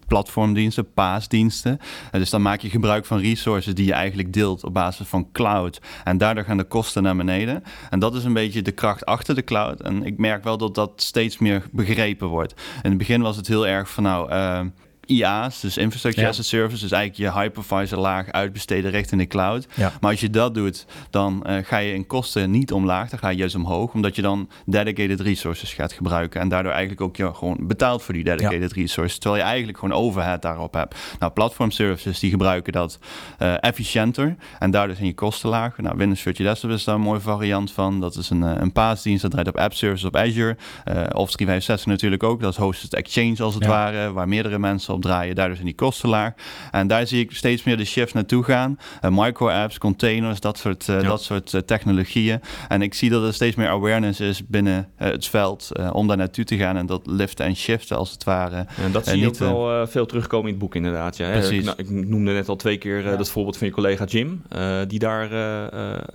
platformdiensten, 0.07 0.93
paasdiensten. 0.93 1.79
Eh, 2.11 2.19
dus 2.19 2.29
dan 2.29 2.41
maak 2.41 2.61
je 2.61 2.69
gebruik 2.69 3.05
van 3.05 3.17
resources 3.17 3.73
die 3.73 3.85
je 3.85 3.93
eigenlijk 3.93 4.33
deelt 4.33 4.63
op 4.63 4.73
basis 4.73 5.07
van 5.07 5.31
cloud. 5.31 5.81
En 6.03 6.17
daardoor 6.17 6.43
gaan 6.43 6.57
de 6.57 6.63
kosten 6.63 7.03
naar 7.03 7.15
beneden. 7.15 7.63
En 7.89 7.99
dat 7.99 8.15
is 8.15 8.23
een 8.23 8.33
beetje 8.33 8.61
de 8.61 8.71
kracht 8.71 9.05
achter 9.05 9.35
de 9.35 9.43
cloud. 9.43 9.81
En 9.81 10.05
ik 10.05 10.17
merk 10.17 10.43
wel 10.43 10.57
dat 10.57 10.75
dat 10.75 10.91
steeds 10.95 11.37
meer 11.37 11.67
begrepen 11.71 12.27
wordt. 12.27 12.53
In 12.83 12.89
het 12.89 12.97
begin 12.97 13.21
was 13.21 13.35
het 13.35 13.47
heel 13.47 13.67
erg 13.67 13.89
van 13.89 14.03
nou... 14.03 14.29
eh, 14.29 14.61
IA's, 15.05 15.59
dus 15.61 15.77
Infrastructure 15.77 16.25
Ja. 16.25 16.31
as 16.31 16.39
a 16.39 16.43
Service, 16.43 16.81
dus 16.81 16.91
eigenlijk 16.91 17.35
je 17.35 17.39
hypervisor 17.41 17.97
laag 17.99 18.31
uitbesteden 18.31 18.91
richting 18.91 19.21
de 19.21 19.27
cloud. 19.27 19.67
Ja. 19.75 19.91
Maar 20.01 20.11
als 20.11 20.19
je 20.19 20.29
dat 20.29 20.53
doet, 20.53 20.85
dan 21.09 21.43
eh, 21.45 21.57
ga 21.63 21.77
je 21.77 21.93
in 21.93 22.07
kosten 22.07 22.51
niet 22.51 22.71
omlaag, 22.71 23.09
dan 23.09 23.19
ga 23.19 23.29
je 23.29 23.37
juist 23.37 23.55
omhoog, 23.55 23.93
omdat 23.93 24.15
je 24.15 24.21
dan 24.21 24.49
dedicated 24.65 25.19
resources 25.19 25.73
gaat 25.73 25.93
gebruiken 25.93 26.41
en 26.41 26.47
daardoor 26.49 26.71
eigenlijk 26.71 27.01
ook 27.01 27.15
je 27.15 27.33
gewoon 27.33 27.57
betaalt 27.61 28.03
voor 28.03 28.13
die 28.13 28.23
dedicated 28.23 28.71
resources, 28.71 29.17
terwijl 29.19 29.43
je 29.43 29.47
eigenlijk 29.49 29.77
gewoon 29.77 29.97
overhead 29.99 30.41
daarop 30.41 30.73
hebt. 30.73 30.95
Nou, 31.19 31.31
platform 31.31 31.71
services 31.71 32.19
die 32.19 32.29
gebruiken 32.29 32.73
dat 32.73 32.99
eh, 33.37 33.53
efficiënter 33.63 34.35
en 34.59 34.71
daardoor 34.71 34.95
zijn 34.95 35.07
je 35.07 35.13
kosten 35.13 35.49
lager. 35.49 35.83
Nou, 35.83 35.97
Windows 35.97 36.21
Virtual 36.21 36.49
Desktop 36.49 36.69
is 36.69 36.83
daar 36.83 36.95
een 36.95 37.01
mooie 37.01 37.19
variant 37.19 37.71
van. 37.71 37.99
Dat 37.99 38.15
is 38.15 38.29
een, 38.29 38.43
eh, 38.43 38.51
een 38.57 38.71
paasdienst, 38.71 39.21
dat 39.21 39.31
draait 39.31 39.47
op 39.47 39.57
app 39.57 39.73
services 39.73 40.07
op 40.07 40.15
Azure. 40.15 40.57
Eh 40.83 40.95
Office 41.13 41.37
365 41.37 41.85
natuurlijk 41.85 42.23
ook, 42.23 42.41
dat 42.41 42.51
is 42.51 42.57
hosted 42.57 42.93
exchange 42.93 43.43
als 43.43 43.53
het 43.53 43.63
Ja. 43.63 43.69
ware, 43.69 44.11
waar 44.11 44.27
meerdere 44.27 44.59
mensen 44.59 44.92
draaien. 45.01 45.35
Daardoor 45.35 45.55
zijn 45.55 45.67
die 45.67 45.75
kosten 45.75 46.09
laag. 46.09 46.33
En 46.71 46.87
daar 46.87 47.07
zie 47.07 47.19
ik 47.19 47.31
steeds 47.31 47.63
meer 47.63 47.77
de 47.77 47.85
shift 47.85 48.13
naartoe 48.13 48.43
gaan. 48.43 48.79
Eh, 49.01 49.09
micro-apps, 49.13 49.77
containers, 49.77 50.39
dat 50.39 50.57
soort, 50.57 50.89
eh, 50.89 51.01
Ja. 51.01 51.07
dat 51.07 51.23
soort 51.23 51.53
eh, 51.53 51.61
technologieën. 51.61 52.41
En 52.67 52.81
ik 52.81 52.93
zie 52.93 53.09
dat 53.09 53.23
er 53.23 53.33
steeds 53.33 53.55
meer 53.55 53.67
awareness 53.69 54.19
is 54.19 54.47
binnen 54.47 54.87
het 54.95 55.27
veld 55.27 55.71
om 55.91 56.07
daar 56.07 56.17
naartoe 56.17 56.43
te 56.45 56.57
gaan 56.57 56.77
en 56.77 56.85
dat 56.85 57.01
liften 57.05 57.45
en 57.45 57.55
shiften 57.55 57.97
als 57.97 58.11
het 58.11 58.23
ware. 58.23 58.65
En 58.83 58.91
dat 58.91 59.07
zie 59.07 59.17
je 59.17 59.25
niet, 59.25 59.41
ook 59.41 59.67
wel 59.67 59.87
veel 59.87 60.05
terugkomen 60.05 60.45
in 60.45 60.51
het 60.53 60.63
boek 60.63 60.75
inderdaad. 60.75 61.17
Ja. 61.17 61.31
Precies. 61.31 61.57
Ik, 61.59 61.63
nou, 61.63 61.77
ik 61.77 61.89
noemde 61.89 62.31
net 62.31 62.49
al 62.49 62.55
twee 62.55 62.77
keer 62.77 63.07
eh, 63.07 63.17
dat 63.17 63.29
voorbeeld 63.29 63.57
van 63.57 63.67
je 63.67 63.73
collega 63.73 64.05
Jim, 64.05 64.41
die 64.87 64.99
daar 64.99 65.29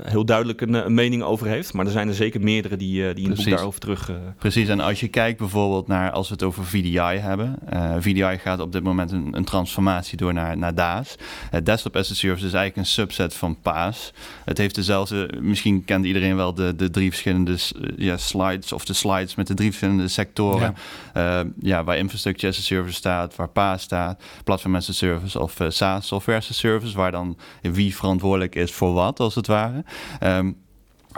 heel 0.02 0.24
duidelijk 0.24 0.60
een, 0.60 0.74
een 0.74 0.94
mening 0.94 1.22
over 1.22 1.46
heeft. 1.46 1.72
Maar 1.72 1.86
er 1.86 1.92
zijn 1.92 2.08
er 2.08 2.14
zeker 2.14 2.40
meerdere 2.40 2.76
die, 2.76 3.14
die 3.14 3.24
in 3.24 3.30
het 3.30 3.38
boek 3.38 3.48
daarover 3.50 3.80
terug... 3.80 4.10
Precies, 4.38 4.68
en 4.68 4.80
als 4.80 5.00
je 5.00 5.08
kijkt 5.08 5.38
bijvoorbeeld 5.38 5.86
naar, 5.86 6.10
als 6.10 6.28
we 6.28 6.34
het 6.34 6.42
over 6.42 6.64
VDI 6.64 6.98
hebben. 6.98 7.58
VDI 7.98 8.38
gaat 8.38 8.60
op 8.60 8.67
dit 8.72 8.82
moment 8.82 9.12
een, 9.12 9.36
een 9.36 9.44
transformatie 9.44 10.16
door 10.16 10.32
naar, 10.32 10.58
naar 10.58 10.74
DAS. 10.74 11.14
Eh, 11.50 11.60
Desktop 11.62 11.96
as 11.96 12.10
a 12.10 12.14
Service 12.14 12.46
is 12.46 12.52
eigenlijk 12.52 12.76
een 12.76 12.92
subset 12.92 13.34
van 13.34 13.60
PaaS. 13.62 14.12
Het 14.44 14.58
heeft 14.58 14.74
dezelfde, 14.74 15.30
misschien 15.40 15.84
kent 15.84 16.04
iedereen 16.04 16.36
wel 16.36 16.54
de, 16.54 16.76
de 16.76 16.90
drie 16.90 17.10
verschillende 17.10 17.52
eh, 17.52 17.90
ja, 17.96 18.16
slides 18.16 18.72
of 18.72 18.84
de 18.84 18.92
slides 18.92 19.34
met 19.34 19.46
de 19.46 19.54
drie 19.54 19.68
verschillende 19.68 20.08
sectoren. 20.08 20.74
Ja. 21.14 21.44
ja, 21.60 21.84
waar 21.84 21.96
Infrastructure 21.96 22.52
as 22.52 22.58
a 22.58 22.62
Service 22.62 22.96
staat, 22.96 23.36
waar 23.36 23.48
PaaS 23.48 23.82
staat, 23.82 24.22
Platform 24.44 24.74
as 24.74 24.88
a 24.88 24.92
Service 24.92 25.40
of 25.40 25.60
eh, 25.60 25.66
SaaS, 25.70 26.06
Software 26.06 26.38
as 26.38 26.50
a 26.50 26.52
Service, 26.52 26.96
waar 26.96 27.10
dan 27.10 27.36
wie 27.60 27.96
verantwoordelijk 27.96 28.54
is 28.54 28.72
voor 28.72 28.92
wat, 28.92 29.20
als 29.20 29.34
het 29.34 29.46
ware. 29.46 29.84
Ehm, 30.18 30.52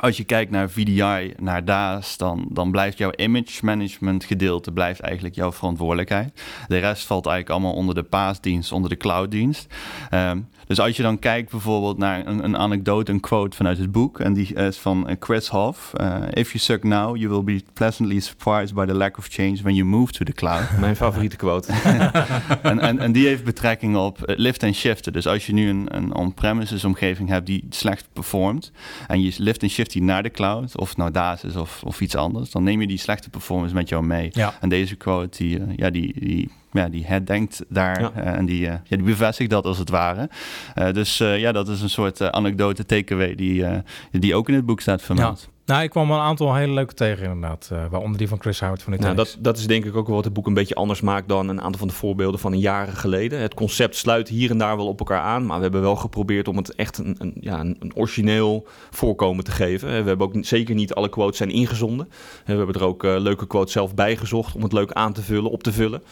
als 0.01 0.17
je 0.17 0.25
kijkt 0.25 0.51
naar 0.51 0.71
VDI, 0.71 1.35
naar 1.37 1.65
DAS, 1.65 2.17
dan, 2.17 2.47
dan 2.49 2.71
blijft 2.71 2.99
jouw 2.99 3.13
image 3.17 3.65
management 3.65 4.25
gedeelte 4.25 4.73
blijft 4.73 5.01
eigenlijk 5.01 5.35
jouw 5.35 5.53
verantwoordelijkheid. 5.53 6.43
De 6.69 6.79
rest 6.79 7.07
valt 7.07 7.27
eigenlijk 7.27 7.57
allemaal 7.57 7.79
onder 7.79 7.95
de 7.95 8.03
paasdienst, 8.03 8.73
onder 8.73 8.91
de 8.91 8.97
clouddienst. 8.97 9.75
Ehm, 10.11 10.41
dus 10.71 10.81
als 10.81 10.97
je 10.97 11.03
dan 11.03 11.19
kijkt 11.19 11.51
bijvoorbeeld 11.51 11.99
naar 11.99 12.27
een, 12.27 12.45
een 12.45 12.57
anekdote, 12.57 13.13
een 13.13 13.21
quote 13.21 13.57
vanuit 13.57 13.79
het 13.79 13.93
boek, 13.93 14.21
en 14.21 14.33
die 14.33 14.55
is 14.55 14.77
van 14.77 15.09
eh, 15.09 15.17
Chris 15.21 15.49
Hoff. 15.49 15.95
Eh, 15.95 16.17
If 16.31 16.53
you 16.53 16.59
suck 16.59 16.85
now, 16.85 17.17
you 17.17 17.29
will 17.29 17.45
be 17.45 17.63
pleasantly 17.73 18.21
surprised 18.21 18.75
by 18.75 18.87
the 18.87 18.95
lack 18.95 19.19
of 19.19 19.27
change 19.27 19.57
when 19.63 19.75
you 19.75 19.89
move 19.89 20.13
to 20.13 20.25
the 20.25 20.33
cloud. 20.33 20.63
mijn 20.79 20.97
favoriete 20.97 21.37
quote. 21.37 21.73
en, 22.63 22.79
en, 22.79 22.99
en 22.99 23.13
die 23.13 23.27
heeft 23.27 23.45
betrekking 23.45 23.97
op 23.97 24.23
eh, 24.23 24.37
lift 24.39 24.63
en 24.63 24.75
shiften. 24.75 25.13
Dus 25.13 25.27
als 25.27 25.47
je 25.47 25.53
nu 25.53 25.69
een, 25.69 25.87
een 25.97 26.15
on-premises 26.15 26.85
omgeving 26.85 27.29
hebt 27.29 27.47
die 27.47 27.67
slecht 27.71 28.09
performt 28.13 28.73
en 29.07 29.21
je 29.23 29.35
lift 29.39 29.63
en 29.63 29.71
shift 29.71 29.93
die 29.93 30.03
naar 30.03 30.23
de 30.23 30.31
cloud, 30.31 30.79
of 30.79 30.89
het 30.89 30.97
nou 30.97 31.11
DAS 31.11 31.45
is 31.45 31.57
of, 31.57 31.83
of 31.85 32.01
iets 32.01 32.15
anders, 32.15 32.51
dan 32.51 32.63
neem 32.63 32.81
je 32.81 32.87
die 32.87 32.99
slechte 32.99 33.31
performance 33.31 33.75
met 33.75 33.89
jou 33.89 34.05
mee. 34.05 34.29
Ja. 34.33 34.55
En 34.61 34.69
deze 34.69 34.97
quote, 34.97 35.37
die, 35.37 35.61
ja, 35.77 35.91
die, 35.91 36.21
die, 36.21 36.51
ja, 36.73 36.89
die 36.89 37.07
herdenkt 37.07 37.65
daar 37.69 38.01
Ja. 38.01 38.13
eh, 38.15 38.33
en 38.33 38.47
die, 38.47 38.67
eh, 38.67 38.73
ja, 38.85 38.97
die 38.97 39.03
bevestigt 39.07 39.51
dat 39.51 39.65
als 39.65 39.79
het 39.79 39.91
ware. 39.91 40.29
Eh, 40.75 40.93
dus 40.93 41.21
eh, 41.21 41.39
ja, 41.39 41.53
dat 41.53 41.69
is 41.69 41.81
een 41.83 41.91
soort 41.91 42.31
anekdote 42.33 42.87
takeaway 42.87 43.35
die, 43.35 43.65
eh, 43.65 43.79
die 44.11 44.35
ook 44.35 44.49
in 44.49 44.55
het 44.55 44.67
boek 44.67 44.81
staat 44.81 45.03
vermeld. 45.03 45.49
Nou, 45.67 45.83
ik 45.83 45.91
kwam 45.91 46.09
wel 46.09 46.17
een 46.17 46.23
aantal 46.23 46.55
hele 46.55 46.73
leuke 46.73 46.95
tegen 46.95 47.25
inderdaad. 47.25 47.69
eh, 47.73 47.85
waaronder 47.91 48.19
die 48.19 48.29
van 48.29 48.41
Chris 48.41 48.61
Howard 48.61 48.83
van 48.83 48.97
Nou, 48.99 49.15
dat, 49.15 49.37
dat 49.41 49.59
is 49.59 49.67
denk 49.67 49.85
ik 49.85 49.97
ook 49.97 50.07
wel 50.07 50.15
wat 50.17 50.25
het 50.25 50.33
boek 50.33 50.47
een 50.47 50.55
beetje 50.55 50.75
anders 50.75 51.01
maakt 51.01 51.29
dan 51.29 51.49
een 51.49 51.61
aantal 51.61 51.79
van 51.79 51.89
de 51.89 51.95
voorbeelden 51.95 52.41
van 52.41 52.53
een 52.53 52.59
jaren 52.59 52.95
geleden. 52.97 53.41
Het 53.41 53.55
concept 53.55 53.97
sluit 53.97 54.29
hier 54.29 54.51
en 54.51 54.59
daar 54.59 54.77
wel 54.77 54.87
op 54.89 54.99
elkaar 54.99 55.21
aan, 55.21 55.47
maar 55.47 55.57
we 55.57 55.63
hebben 55.63 55.81
wel 55.81 55.97
geprobeerd 55.97 56.49
om 56.49 56.57
het 56.57 56.75
echt 56.75 56.99
een, 56.99 57.15
een, 57.19 57.35
ja, 57.41 57.61
een, 57.61 57.93
origineel 57.95 58.67
voorkomen 58.91 59.45
te 59.45 59.51
geven. 59.51 59.89
We 59.89 59.95
hebben 60.09 60.27
ook 60.27 60.35
zeker 60.41 60.75
niet 60.75 60.95
alle 60.95 61.09
quotes 61.09 61.37
zijn 61.37 61.51
ingezonden. 61.51 62.09
We 62.47 62.53
hebben 62.55 62.75
er 62.75 62.85
ook 62.85 63.03
leuke 63.03 63.47
quotes 63.47 63.73
zelf 63.73 63.95
bij 63.95 64.17
gezocht 64.17 64.55
om 64.55 64.63
het 64.63 64.73
leuk 64.73 64.93
aan 64.93 65.13
te 65.13 65.23
vullen, 65.23 65.51
op 65.51 65.63
te 65.63 65.73
vullen. 65.73 66.03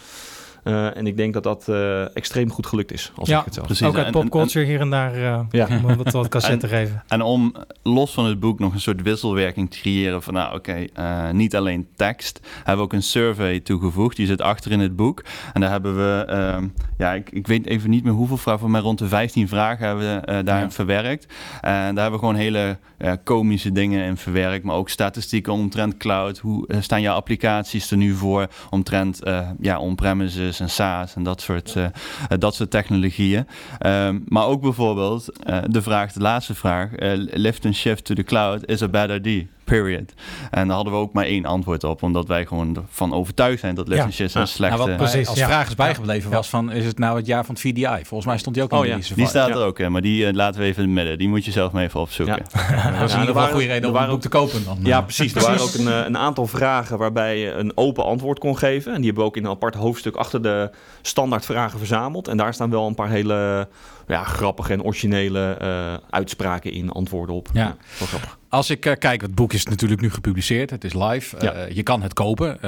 Eh, 0.63 0.97
en 0.97 1.07
ik 1.07 1.17
denk 1.17 1.33
dat 1.33 1.43
dat 1.43 1.67
eh, 1.67 2.15
extreem 2.15 2.51
goed 2.51 2.65
gelukt 2.65 2.91
is, 2.91 3.11
als 3.15 3.29
Ja, 3.29 3.39
ik 3.39 3.45
het 3.45 3.53
zelf 3.53 3.65
precies. 3.65 3.87
Ook 3.87 3.97
uit 3.97 4.11
popculture 4.11 4.65
hier 4.65 4.79
en 4.79 4.89
daar 4.89 5.13
eh 5.13 5.39
Ja. 5.51 5.67
om 5.83 5.95
wat, 5.95 6.11
wat 6.11 6.27
cassette 6.35 6.67
te 6.67 6.67
geven. 6.75 7.03
En 7.07 7.21
om 7.21 7.53
los 7.83 8.11
van 8.13 8.25
het 8.25 8.39
boek 8.39 8.59
nog 8.59 8.73
een 8.73 8.79
soort 8.81 9.01
wisselwerking 9.01 9.71
te 9.71 9.79
creëren 9.79 10.21
van, 10.23 10.33
nou 10.33 10.55
oké, 10.55 10.85
eh, 10.93 11.29
niet 11.29 11.55
alleen 11.55 11.87
tekst, 11.95 12.39
hebben 12.57 12.75
we 12.75 12.81
ook 12.81 12.93
een 12.93 13.03
survey 13.03 13.59
toegevoegd. 13.59 14.15
Die 14.15 14.25
zit 14.27 14.41
achter 14.41 14.71
in 14.71 14.79
het 14.79 14.95
boek. 14.95 15.23
En 15.53 15.61
daar 15.61 15.69
hebben 15.71 15.95
we, 15.95 16.23
ehm, 16.27 16.67
ja, 16.97 17.13
ik, 17.13 17.29
ik 17.31 17.47
weet 17.47 17.65
even 17.65 17.89
niet 17.89 18.03
meer 18.03 18.13
hoeveel 18.13 18.37
vragen, 18.37 18.71
mij 18.71 18.81
rond 18.81 18.99
de 18.99 19.07
15 19.07 19.47
vragen 19.47 19.85
hebben 19.87 20.05
we 20.15 20.21
eh, 20.25 20.37
daarin 20.45 20.65
Ja. 20.65 20.71
verwerkt. 20.71 21.25
En 21.61 21.95
daar 21.95 22.03
hebben 22.03 22.11
we 22.11 22.17
gewoon 22.19 22.35
hele 22.35 22.77
eh, 22.97 23.11
komische 23.23 23.71
dingen 23.71 24.05
in 24.05 24.17
verwerkt, 24.17 24.63
maar 24.63 24.75
ook 24.75 24.89
statistieken 24.89 25.53
omtrent 25.53 25.97
cloud. 25.97 26.37
Hoe 26.37 26.67
staan 26.79 27.01
jouw 27.01 27.15
applicaties 27.15 27.91
er 27.91 27.97
nu 27.97 28.13
voor 28.13 28.47
omtrent 28.69 29.23
eh, 29.23 29.49
ja, 29.59 29.79
on-premises 29.79 30.58
en 30.59 30.69
SaaS 30.69 31.15
en 31.15 31.23
dat 31.23 31.41
soort, 31.41 31.75
eh, 31.75 31.85
eh, 31.85 31.91
dat 32.39 32.55
soort 32.55 32.71
technologieën. 32.71 33.47
Ehm, 33.79 34.19
maar 34.25 34.45
ook 34.45 34.61
bijvoorbeeld 34.61 35.43
eh, 35.43 35.57
de 35.67 35.81
vraag, 35.81 36.13
de 36.13 36.19
laatste 36.19 36.55
vraag, 36.55 36.89
lift 37.33 37.65
and 37.65 37.75
shift 37.75 38.05
to 38.05 38.15
the 38.15 38.23
cloud 38.23 38.65
is 38.65 38.81
a 38.81 38.87
bad 38.87 39.09
idea. 39.09 39.43
Period. 39.69 40.13
En 40.51 40.67
daar 40.67 40.75
hadden 40.75 40.93
we 40.93 40.99
ook 40.99 41.13
maar 41.13 41.25
één 41.25 41.45
antwoord 41.45 41.83
op, 41.83 42.03
omdat 42.03 42.27
wij 42.27 42.45
gewoon 42.45 42.75
ervan 42.75 43.13
overtuigd 43.13 43.59
zijn 43.59 43.75
dat 43.75 43.87
Liftenships 43.87 44.33
Ja. 44.33 44.41
een 44.41 44.47
slechte... 44.47 44.77
Nou, 44.77 44.89
wat 44.89 44.97
Precies, 44.97 45.27
als 45.27 45.37
ja. 45.39 45.45
vraag 45.47 45.67
is 45.67 45.75
bijgebleven 45.75 46.29
Ja. 46.29 46.35
was 46.35 46.49
van, 46.49 46.71
is 46.71 46.85
het 46.85 46.99
nou 46.99 47.17
het 47.17 47.25
jaar 47.25 47.45
van 47.45 47.55
het 47.55 47.63
VDI? 47.63 47.85
Volgens 48.03 48.25
mij 48.25 48.37
stond 48.37 48.55
die 48.55 48.63
ook 48.63 48.71
in 48.71 48.77
Oh, 48.77 48.83
de 48.83 48.89
ja. 48.89 48.95
die 49.15 49.27
staat 49.27 49.47
Ja. 49.47 49.53
er 49.53 49.61
ook, 49.65 49.77
hè, 49.77 49.89
maar 49.89 50.01
die 50.01 50.25
eh, 50.27 50.33
laten 50.33 50.59
we 50.61 50.65
even 50.65 50.81
in 50.83 50.89
het 50.89 50.97
midden. 50.97 51.17
Die 51.17 51.27
moet 51.29 51.45
je 51.45 51.51
zelf 51.51 51.71
maar 51.71 51.83
even 51.83 51.99
opzoeken. 51.99 52.45
Ja. 52.53 52.59
Dat 52.59 52.67
is 52.67 52.71
in 52.71 52.75
Ja, 52.75 52.81
ieder 52.81 52.99
er 53.01 53.09
geval 53.09 53.27
een 53.27 53.33
waren- 53.33 53.51
goede 53.51 53.65
reden 53.67 53.79
om 53.79 53.85
het 53.89 53.93
waren 53.93 54.09
boek 54.11 54.21
te 54.21 54.29
kopen 54.29 54.63
dan. 54.65 54.77
Ja, 54.83 54.97
eh. 54.97 55.03
precies. 55.03 55.33
Er 55.33 55.41
waren 55.47 55.61
ook 55.61 55.73
een, 55.73 55.87
eh, 55.87 56.05
een 56.05 56.17
aantal 56.17 56.47
vragen 56.47 56.97
waarbij 56.97 57.37
je 57.39 57.51
een 57.51 57.71
open 57.75 58.03
antwoord 58.05 58.39
kon 58.39 58.57
geven. 58.57 58.91
En 58.93 58.97
die 58.97 59.05
hebben 59.05 59.23
we 59.23 59.29
ook 59.29 59.37
in 59.37 59.43
een 59.45 59.51
apart 59.51 59.75
hoofdstuk 59.75 60.15
achter 60.15 60.41
de 60.41 60.69
standaardvragen 61.01 61.77
verzameld. 61.77 62.27
En 62.27 62.37
daar 62.37 62.53
staan 62.53 62.69
wel 62.69 62.87
een 62.87 62.95
paar 62.95 63.09
hele 63.09 63.67
ja, 64.09 64.23
grappige 64.23 64.73
en 64.73 64.83
originele 64.83 65.53
eh, 65.53 65.93
uitspraken 66.09 66.71
in, 66.71 66.89
antwoorden 66.89 67.35
op. 67.35 67.49
Ja. 67.53 67.75
wel 67.99 68.07
grappig. 68.07 68.37
Als 68.49 68.69
ik 68.69 68.85
eh, 68.85 68.95
kijk, 68.95 69.21
het 69.21 69.35
boek 69.35 69.53
is 69.53 69.65
natuurlijk 69.65 70.01
nu 70.01 70.09
gepubliceerd. 70.11 70.69
Het 70.69 70.83
is 70.83 70.93
live. 70.93 71.35
Ja. 71.39 71.51
Eh, 71.51 71.75
je 71.75 71.83
kan 71.83 72.01
het 72.01 72.13
kopen. 72.13 72.59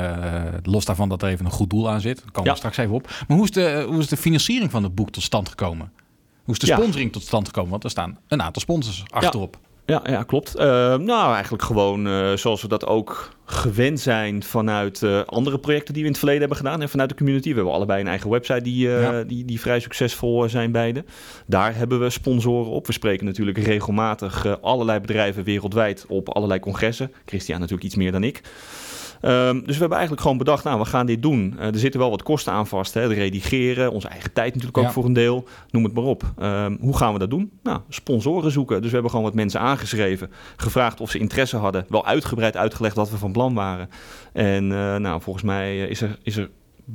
Los 0.63 0.85
daarvan 0.85 1.09
dat 1.09 1.21
er 1.21 1.29
even 1.29 1.45
een 1.45 1.51
goed 1.51 1.69
doel 1.69 1.89
aan 1.89 2.01
zit. 2.01 2.17
Daar 2.17 2.25
komen 2.31 2.43
Ja. 2.43 2.51
we 2.51 2.57
straks 2.57 2.77
even 2.77 2.93
op. 2.93 3.09
Maar 3.27 3.37
hoe 3.37 3.45
is, 3.45 3.51
de, 3.51 3.85
hoe 3.87 3.99
is 3.99 4.07
de 4.07 4.17
financiering 4.17 4.71
van 4.71 4.83
het 4.83 4.95
boek 4.95 5.09
tot 5.11 5.23
stand 5.23 5.49
gekomen? 5.49 5.91
Hoe 6.43 6.53
is 6.53 6.59
de 6.59 6.67
Ja. 6.67 6.75
sponsoring 6.77 7.11
tot 7.11 7.21
stand 7.23 7.45
gekomen? 7.47 7.69
Want 7.71 7.83
er 7.83 7.89
staan 7.89 8.17
een 8.27 8.41
aantal 8.41 8.61
sponsors 8.61 9.03
achterop. 9.09 9.57
Ja, 9.91 10.01
ja 10.05 10.23
klopt. 10.23 10.55
Eh, 10.55 10.65
nou, 10.97 11.33
eigenlijk 11.33 11.63
gewoon 11.63 12.07
eh, 12.07 12.33
zoals 12.33 12.61
we 12.61 12.67
dat 12.67 12.85
ook 12.85 13.29
gewend 13.45 13.99
zijn 13.99 14.43
vanuit 14.43 15.03
eh, 15.03 15.21
andere 15.25 15.59
projecten 15.59 15.93
die 15.93 16.01
we 16.01 16.07
in 16.07 16.13
het 16.13 16.17
verleden 16.17 16.39
hebben 16.39 16.57
gedaan. 16.65 16.81
En 16.81 16.89
vanuit 16.89 17.09
de 17.09 17.15
community. 17.15 17.49
We 17.49 17.55
hebben 17.55 17.73
allebei 17.73 18.01
een 18.01 18.07
eigen 18.07 18.29
website 18.29 18.61
die, 18.61 18.89
Ja. 18.89 19.23
die, 19.23 19.45
die 19.45 19.59
vrij 19.59 19.79
succesvol 19.79 20.49
zijn 20.49 20.71
beide. 20.71 21.03
Daar 21.45 21.75
hebben 21.75 21.99
we 21.99 22.09
sponsoren 22.09 22.71
op. 22.71 22.87
We 22.87 22.93
spreken 22.93 23.25
natuurlijk 23.25 23.57
regelmatig 23.57 24.61
allerlei 24.61 24.99
bedrijven 24.99 25.43
wereldwijd 25.43 26.05
op 26.07 26.29
allerlei 26.29 26.59
congressen. 26.59 27.11
Christian 27.25 27.59
natuurlijk 27.59 27.85
iets 27.85 27.95
meer 27.95 28.11
dan 28.11 28.23
ik. 28.23 28.41
Ehm, 29.21 29.53
dus 29.55 29.65
we 29.73 29.79
hebben 29.79 29.91
eigenlijk 29.91 30.21
gewoon 30.21 30.37
bedacht, 30.37 30.63
nou, 30.63 30.79
we 30.79 30.85
gaan 30.85 31.05
dit 31.05 31.21
doen. 31.21 31.55
Eh, 31.59 31.67
er 31.67 31.79
zitten 31.79 31.99
wel 31.99 32.09
wat 32.09 32.23
kosten 32.23 32.53
aan 32.53 32.67
vast. 32.67 32.93
Hè? 32.93 33.01
Het 33.01 33.11
redigeren, 33.11 33.91
onze 33.91 34.07
eigen 34.07 34.33
tijd 34.33 34.47
natuurlijk 34.53 34.77
ook 34.77 34.83
Ja. 34.83 34.91
voor 34.91 35.05
een 35.05 35.13
deel. 35.13 35.47
Noem 35.69 35.83
het 35.83 35.93
maar 35.93 36.03
op. 36.03 36.23
Ehm, 36.37 36.75
hoe 36.79 36.97
gaan 36.97 37.13
we 37.13 37.19
dat 37.19 37.29
doen? 37.29 37.51
Nou, 37.63 37.79
sponsoren 37.89 38.51
zoeken. 38.51 38.75
Dus 38.77 38.85
we 38.85 38.93
hebben 38.93 39.09
gewoon 39.11 39.25
wat 39.25 39.35
mensen 39.35 39.59
aangeschreven. 39.59 40.31
Gevraagd 40.55 41.01
of 41.01 41.09
ze 41.11 41.19
interesse 41.19 41.57
hadden. 41.57 41.85
Wel 41.89 42.05
uitgebreid 42.05 42.57
uitgelegd 42.57 42.95
wat 42.95 43.09
we 43.09 43.17
van 43.17 43.31
plan 43.31 43.53
waren. 43.53 43.89
En 44.33 44.71
eh, 44.71 44.95
nou, 44.95 45.21
volgens 45.21 45.45
mij 45.45 45.83
eh, 45.83 45.89
is 45.89 46.01
er, 46.01 46.17
is 46.23 46.37
er 46.37 46.49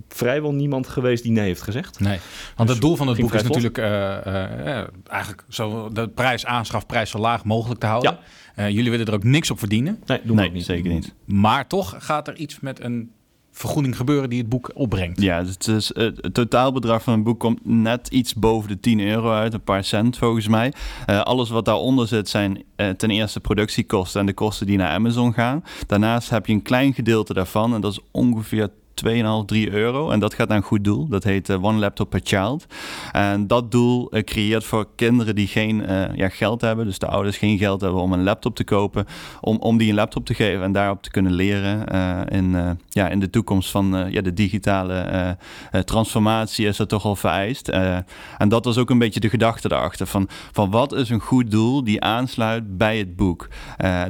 vrijwel 0.08 0.52
niemand 0.52 0.88
geweest 0.88 1.22
die 1.22 1.32
nee 1.32 1.44
heeft 1.44 1.62
gezegd. 1.62 2.00
Nee, 2.00 2.18
want 2.56 2.68
het 2.68 2.80
doel 2.80 2.96
van 2.96 3.08
het 3.08 3.18
boek 3.20 3.34
is 3.34 3.42
natuurlijk 3.42 3.78
eh, 3.78 4.26
eh, 4.26 4.78
eh, 4.78 4.86
eigenlijk 5.08 5.44
zo 5.48 5.90
de 5.92 6.08
prijs, 6.08 6.46
aanschafprijs 6.46 7.10
zo 7.10 7.18
laag 7.18 7.44
mogelijk 7.44 7.80
te 7.80 7.86
houden. 7.86 8.18
Eh, 8.54 8.68
jullie 8.68 8.90
willen 8.90 9.06
er 9.06 9.14
ook 9.14 9.24
niks 9.24 9.50
op 9.50 9.58
verdienen. 9.58 10.02
Nee, 10.06 10.20
doen 10.24 10.36
we 10.36 10.42
Nee, 10.42 10.50
niet. 10.50 10.64
zeker 10.64 10.92
niet. 10.92 11.14
Maar 11.24 11.66
toch 11.66 11.94
gaat 11.98 12.28
er 12.28 12.36
iets 12.36 12.60
met 12.60 12.80
een 12.84 13.10
vergoeding 13.52 13.96
gebeuren 13.96 14.30
die 14.30 14.38
het 14.38 14.48
boek 14.48 14.70
opbrengt. 14.74 15.20
Ja, 15.20 15.42
dus 15.42 15.50
het, 15.52 15.66
is, 15.68 15.90
het, 15.94 16.18
het 16.20 16.34
totaalbedrag 16.34 17.02
van 17.02 17.12
het 17.12 17.22
boek 17.24 17.40
komt 17.40 17.60
net 17.66 18.08
iets 18.08 18.34
boven 18.34 18.68
de 18.68 18.80
10 18.80 19.00
euro 19.00 19.32
uit, 19.32 19.54
een 19.54 19.62
paar 19.62 19.84
cent 19.84 20.18
volgens 20.18 20.48
mij. 20.48 20.72
Eh, 21.06 21.20
alles 21.20 21.50
wat 21.50 21.64
daaronder 21.64 22.06
zit 22.06 22.28
zijn 22.28 22.62
eh, 22.76 22.88
ten 22.88 23.10
eerste 23.10 23.40
productiekosten 23.40 24.20
en 24.20 24.26
de 24.26 24.32
kosten 24.32 24.66
die 24.66 24.76
naar 24.76 24.90
Amazon 24.90 25.32
gaan. 25.32 25.64
Daarnaast 25.86 26.30
heb 26.30 26.46
je 26.46 26.52
een 26.52 26.62
klein 26.62 26.94
gedeelte 26.94 27.34
daarvan 27.34 27.74
en 27.74 27.80
dat 27.80 27.92
is 27.92 28.00
ongeveer 28.10 28.68
2,5, 29.04 29.44
3 29.46 29.70
euro. 29.70 30.10
En 30.10 30.20
dat 30.20 30.34
gaat 30.34 30.48
naar 30.48 30.56
een 30.56 30.62
goed 30.62 30.84
doel. 30.84 31.08
Dat 31.08 31.24
heet 31.24 31.48
eh, 31.48 31.64
One 31.64 31.78
Laptop 31.78 32.10
Per 32.10 32.20
Child. 32.22 32.66
En 33.12 33.46
dat 33.46 33.70
doel 33.70 34.10
eh, 34.10 34.22
creëert 34.22 34.64
voor 34.64 34.88
kinderen 34.94 35.34
die 35.34 35.46
geen 35.46 35.86
eh, 35.86 36.16
ja, 36.16 36.28
geld 36.28 36.60
hebben, 36.60 36.84
dus 36.84 36.98
de 36.98 37.06
ouders 37.06 37.36
geen 37.36 37.58
geld 37.58 37.80
hebben 37.80 38.00
om 38.00 38.12
een 38.12 38.22
laptop 38.22 38.56
te 38.56 38.64
kopen, 38.64 39.06
om, 39.40 39.56
om 39.56 39.76
die 39.76 39.88
een 39.88 39.94
laptop 39.94 40.26
te 40.26 40.34
geven 40.34 40.62
en 40.62 40.72
daarop 40.72 41.02
te 41.02 41.10
kunnen 41.10 41.32
leren 41.32 41.84
in, 42.28 42.78
ja, 42.88 43.08
in 43.08 43.20
de 43.20 43.30
toekomst 43.30 43.70
van 43.70 44.06
ja, 44.10 44.20
de 44.20 44.32
digitale 44.32 45.36
transformatie 45.84 46.66
is 46.66 46.76
dat 46.76 46.88
toch 46.88 47.04
al 47.04 47.16
vereist. 47.16 47.68
En 47.68 48.48
dat 48.48 48.64
was 48.64 48.78
ook 48.78 48.90
een 48.90 48.98
beetje 48.98 49.20
de 49.20 49.28
gedachte 49.28 49.68
daarachter 49.68 50.06
van, 50.06 50.28
van 50.52 50.70
wat 50.70 50.92
is 50.92 51.10
een 51.10 51.20
goed 51.20 51.50
doel 51.50 51.84
die 51.84 52.00
aansluit 52.00 52.76
bij 52.76 52.98
het 52.98 53.16
boek. 53.16 53.48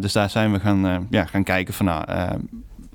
Dus 0.00 0.12
daar 0.12 0.30
zijn 0.30 0.52
we 0.52 0.60
gaan, 0.60 1.06
ja, 1.10 1.24
gaan 1.24 1.44
kijken 1.44 1.74
van 1.74 1.86
nou, 1.86 2.04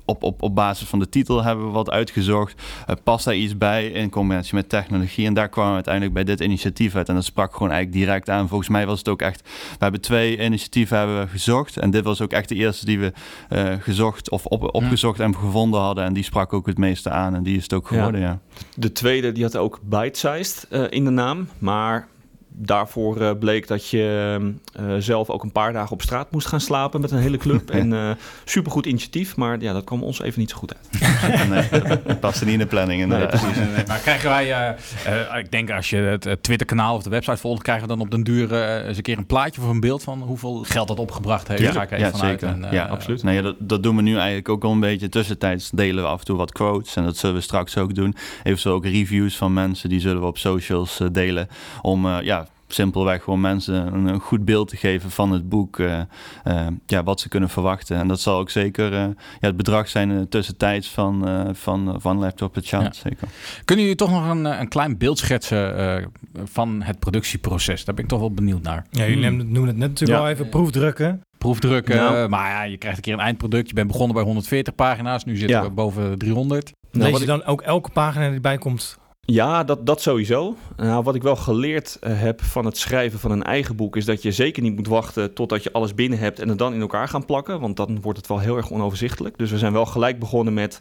op, 0.04 0.22
op, 0.22 0.42
op 0.42 0.54
basis 0.54 0.88
van 0.88 0.98
de 0.98 1.08
titel 1.08 1.42
hebben 1.42 1.66
we 1.66 1.72
wat 1.72 1.90
uitgezocht. 1.90 2.62
Eh, 2.86 2.96
past 3.04 3.24
daar 3.24 3.34
iets 3.34 3.58
bij 3.58 3.86
in 3.86 4.10
combinatie 4.10 4.54
met 4.54 4.68
technologie? 4.68 5.26
En 5.26 5.34
daar 5.34 5.48
kwamen 5.48 5.70
we 5.70 5.74
uiteindelijk 5.74 6.14
bij 6.14 6.24
dit 6.24 6.40
initiatief 6.40 6.94
uit. 6.94 7.08
En 7.08 7.14
dat 7.14 7.24
sprak 7.24 7.52
gewoon 7.52 7.70
eigenlijk 7.70 8.04
direct 8.04 8.30
aan. 8.30 8.48
Volgens 8.48 8.68
mij 8.68 8.86
was 8.86 8.98
het 8.98 9.08
ook 9.08 9.22
echt... 9.22 9.40
We 9.42 9.76
hebben 9.78 10.00
twee 10.00 10.38
initiatieven 10.38 10.98
hebben 10.98 11.20
we 11.20 11.28
gezocht. 11.28 11.76
En 11.76 11.90
dit 11.90 12.04
was 12.04 12.20
ook 12.20 12.32
echt 12.32 12.48
de 12.48 12.54
eerste 12.54 12.84
die 12.84 12.98
we 12.98 13.12
eh, 13.48 13.72
gezocht 13.80 14.30
of 14.30 14.46
op, 14.46 14.74
opgezocht 14.74 15.20
en 15.20 15.34
gevonden 15.36 15.80
hadden. 15.80 16.04
En 16.04 16.12
die 16.12 16.24
sprak 16.24 16.52
ook 16.52 16.66
het 16.66 16.78
meeste 16.78 17.10
aan. 17.10 17.34
En 17.34 17.42
die 17.42 17.56
is 17.56 17.62
het 17.62 17.72
ook 17.72 17.86
geworden, 17.86 18.20
ja. 18.20 18.38
De 18.76 18.92
tweede 18.92 19.32
die 19.32 19.42
had 19.42 19.56
ook 19.56 19.80
bite-sized 19.82 20.66
eh, 20.70 20.84
in 20.88 21.04
de 21.04 21.10
naam. 21.10 21.48
Maar 21.58 22.08
daarvoor 22.54 23.20
eh, 23.20 23.30
bleek 23.38 23.66
dat 23.66 23.88
je 23.88 24.38
eh, 24.72 24.84
zelf 24.98 25.30
ook 25.30 25.42
een 25.42 25.52
paar 25.52 25.72
dagen 25.72 25.92
op 25.92 26.02
straat 26.02 26.30
moest 26.30 26.46
gaan 26.46 26.60
slapen 26.60 27.00
met 27.00 27.10
een 27.10 27.18
hele 27.18 27.36
club. 27.36 27.70
En 27.82 27.92
eh 27.92 28.10
supergoed 28.44 28.86
initiatief, 28.86 29.36
maar 29.36 29.60
ja, 29.60 29.72
dat 29.72 29.84
kwam 29.84 30.02
ons 30.02 30.22
even 30.22 30.40
niet 30.40 30.50
zo 30.50 30.56
goed 30.56 30.74
uit. 30.74 30.90
Nee, 31.48 31.68
dat 32.04 32.20
paste 32.20 32.44
niet 32.44 32.52
in 32.52 32.58
de 32.58 32.66
planning. 32.66 33.06
Nee, 33.06 33.26
precies. 33.26 33.56
Nee, 33.56 33.66
nee, 33.66 33.84
maar 33.86 33.98
krijgen 33.98 34.28
wij, 34.28 34.52
eh, 34.52 35.30
eh, 35.30 35.38
ik 35.38 35.50
denk 35.50 35.70
als 35.70 35.90
je 35.90 35.96
het 35.96 36.26
eh, 36.26 36.32
Twitter-kanaal 36.32 36.96
of 36.96 37.02
de 37.02 37.10
website 37.10 37.36
volgt, 37.36 37.62
krijgen 37.62 37.88
we 37.88 37.94
dan 37.94 38.00
op 38.00 38.10
den 38.10 38.22
duur 38.22 38.52
eens 38.86 38.96
een 38.96 39.02
keer 39.02 39.18
een 39.18 39.26
plaatje 39.26 39.60
of 39.60 39.68
een 39.68 39.80
beeld 39.80 40.02
van 40.02 40.22
hoeveel 40.22 40.64
geld 40.68 40.88
dat 40.88 40.98
opgebracht 40.98 41.48
heeft. 41.48 41.62
Daar 41.62 41.72
ga 41.72 41.82
ik 41.82 41.90
even 41.90 42.06
ja, 42.06 42.16
zeker. 42.16 42.48
En, 42.48 42.66
ja, 42.70 42.84
absoluut. 42.84 43.22
Nou 43.22 43.36
ja, 43.36 43.42
dat, 43.42 43.56
dat 43.58 43.82
doen 43.82 43.96
we 43.96 44.02
nu 44.02 44.16
eigenlijk 44.16 44.48
ook 44.48 44.64
al 44.64 44.72
een 44.72 44.80
beetje. 44.80 45.08
Tussentijds 45.08 45.70
delen 45.70 46.02
we 46.02 46.10
af 46.10 46.18
en 46.18 46.24
toe 46.24 46.36
wat 46.36 46.52
quotes. 46.52 46.96
En 46.96 47.04
dat 47.04 47.16
zullen 47.16 47.36
we 47.36 47.42
straks 47.42 47.78
ook 47.78 47.94
doen. 47.94 48.14
Eventueel 48.42 48.74
ook 48.74 48.84
reviews 48.84 49.36
van 49.36 49.52
mensen. 49.52 49.88
Die 49.88 50.00
zullen 50.00 50.20
we 50.20 50.26
op 50.26 50.38
socials 50.38 51.00
delen. 51.12 51.48
Om 51.82 52.06
eh, 52.06 52.22
ja, 52.22 52.46
simpelweg 52.72 53.22
gewoon 53.22 53.40
mensen 53.40 53.94
een, 53.94 54.06
een 54.06 54.20
goed 54.20 54.44
beeld 54.44 54.68
te 54.68 54.76
geven 54.76 55.10
van 55.10 55.32
het 55.32 55.48
boek. 55.48 55.78
eh, 55.78 56.00
eh, 56.44 56.66
ja, 56.86 57.02
wat 57.02 57.20
ze 57.20 57.28
kunnen 57.28 57.48
verwachten. 57.48 57.96
En 57.96 58.08
dat 58.08 58.20
zal 58.20 58.38
ook 58.38 58.50
zeker 58.50 58.92
eh, 58.92 58.98
ja, 58.98 59.14
het 59.40 59.56
bedrag 59.56 59.88
zijn 59.88 60.28
tussentijds 60.28 60.88
van, 60.90 61.28
eh, 61.28 61.40
van, 61.52 61.94
van 62.00 62.18
Laptop 62.18 62.56
Child. 62.60 62.82
Ja. 62.82 62.92
Zeker. 62.92 63.28
Kunnen 63.64 63.84
jullie 63.84 63.98
toch 64.00 64.10
nog 64.10 64.28
een, 64.30 64.44
een 64.44 64.68
klein 64.68 64.98
beeld 64.98 65.18
schetsen 65.18 65.76
eh, 65.78 66.06
van 66.44 66.82
het 66.82 66.98
productieproces? 66.98 67.84
Daar 67.84 67.94
ben 67.94 68.04
ik 68.04 68.10
toch 68.10 68.20
wel 68.20 68.32
benieuwd 68.32 68.62
naar. 68.62 68.86
Ja, 68.90 69.06
jullie 69.06 69.26
Hmm. 69.26 69.36
noemen 69.36 69.66
het 69.66 69.76
net 69.76 69.88
natuurlijk 69.88 70.18
Ja. 70.20 70.24
al 70.24 70.30
even 70.32 70.48
proefdrukken. 70.48 71.20
Proefdrukken, 71.38 71.96
Nou. 71.96 72.28
maar 72.28 72.50
ja, 72.50 72.62
je 72.62 72.76
krijgt 72.76 72.96
een 72.96 73.02
keer 73.02 73.12
een 73.12 73.18
eindproduct. 73.20 73.68
Je 73.68 73.74
bent 73.74 73.86
begonnen 73.86 74.14
bij 74.14 74.24
140 74.24 74.74
pagina's, 74.74 75.24
nu 75.24 75.36
zitten 75.36 75.56
Ja. 75.56 75.62
we 75.62 75.70
boven 75.70 76.10
de 76.10 76.16
300. 76.16 76.72
Nou, 76.90 77.04
Lees 77.04 77.12
wat 77.12 77.20
je 77.20 77.26
dan 77.26 77.44
ook 77.44 77.60
elke 77.62 77.90
pagina 77.90 78.24
die 78.26 78.34
erbij 78.34 78.58
komt? 78.58 78.98
Ja, 79.26 79.64
dat, 79.64 79.86
dat 79.86 80.00
sowieso. 80.00 80.56
Nou, 80.76 81.02
wat 81.02 81.14
ik 81.14 81.22
wel 81.22 81.36
geleerd 81.36 81.96
eh, 82.00 82.20
heb 82.20 82.42
van 82.42 82.64
het 82.64 82.76
schrijven 82.76 83.18
van 83.18 83.30
een 83.30 83.42
eigen 83.42 83.76
boek... 83.76 83.96
is 83.96 84.04
dat 84.04 84.22
je 84.22 84.32
zeker 84.32 84.62
niet 84.62 84.76
moet 84.76 84.86
wachten 84.86 85.34
totdat 85.34 85.62
je 85.62 85.72
alles 85.72 85.94
binnen 85.94 86.18
hebt... 86.18 86.38
en 86.38 86.48
het 86.48 86.58
dan 86.58 86.74
in 86.74 86.80
elkaar 86.80 87.08
gaan 87.08 87.24
plakken. 87.24 87.60
Want 87.60 87.76
dan 87.76 88.00
wordt 88.00 88.18
het 88.18 88.28
wel 88.28 88.38
heel 88.38 88.56
erg 88.56 88.70
onoverzichtelijk. 88.70 89.38
Dus 89.38 89.50
we 89.50 89.58
zijn 89.58 89.72
wel 89.72 89.86
gelijk 89.86 90.18
begonnen 90.18 90.54
met... 90.54 90.80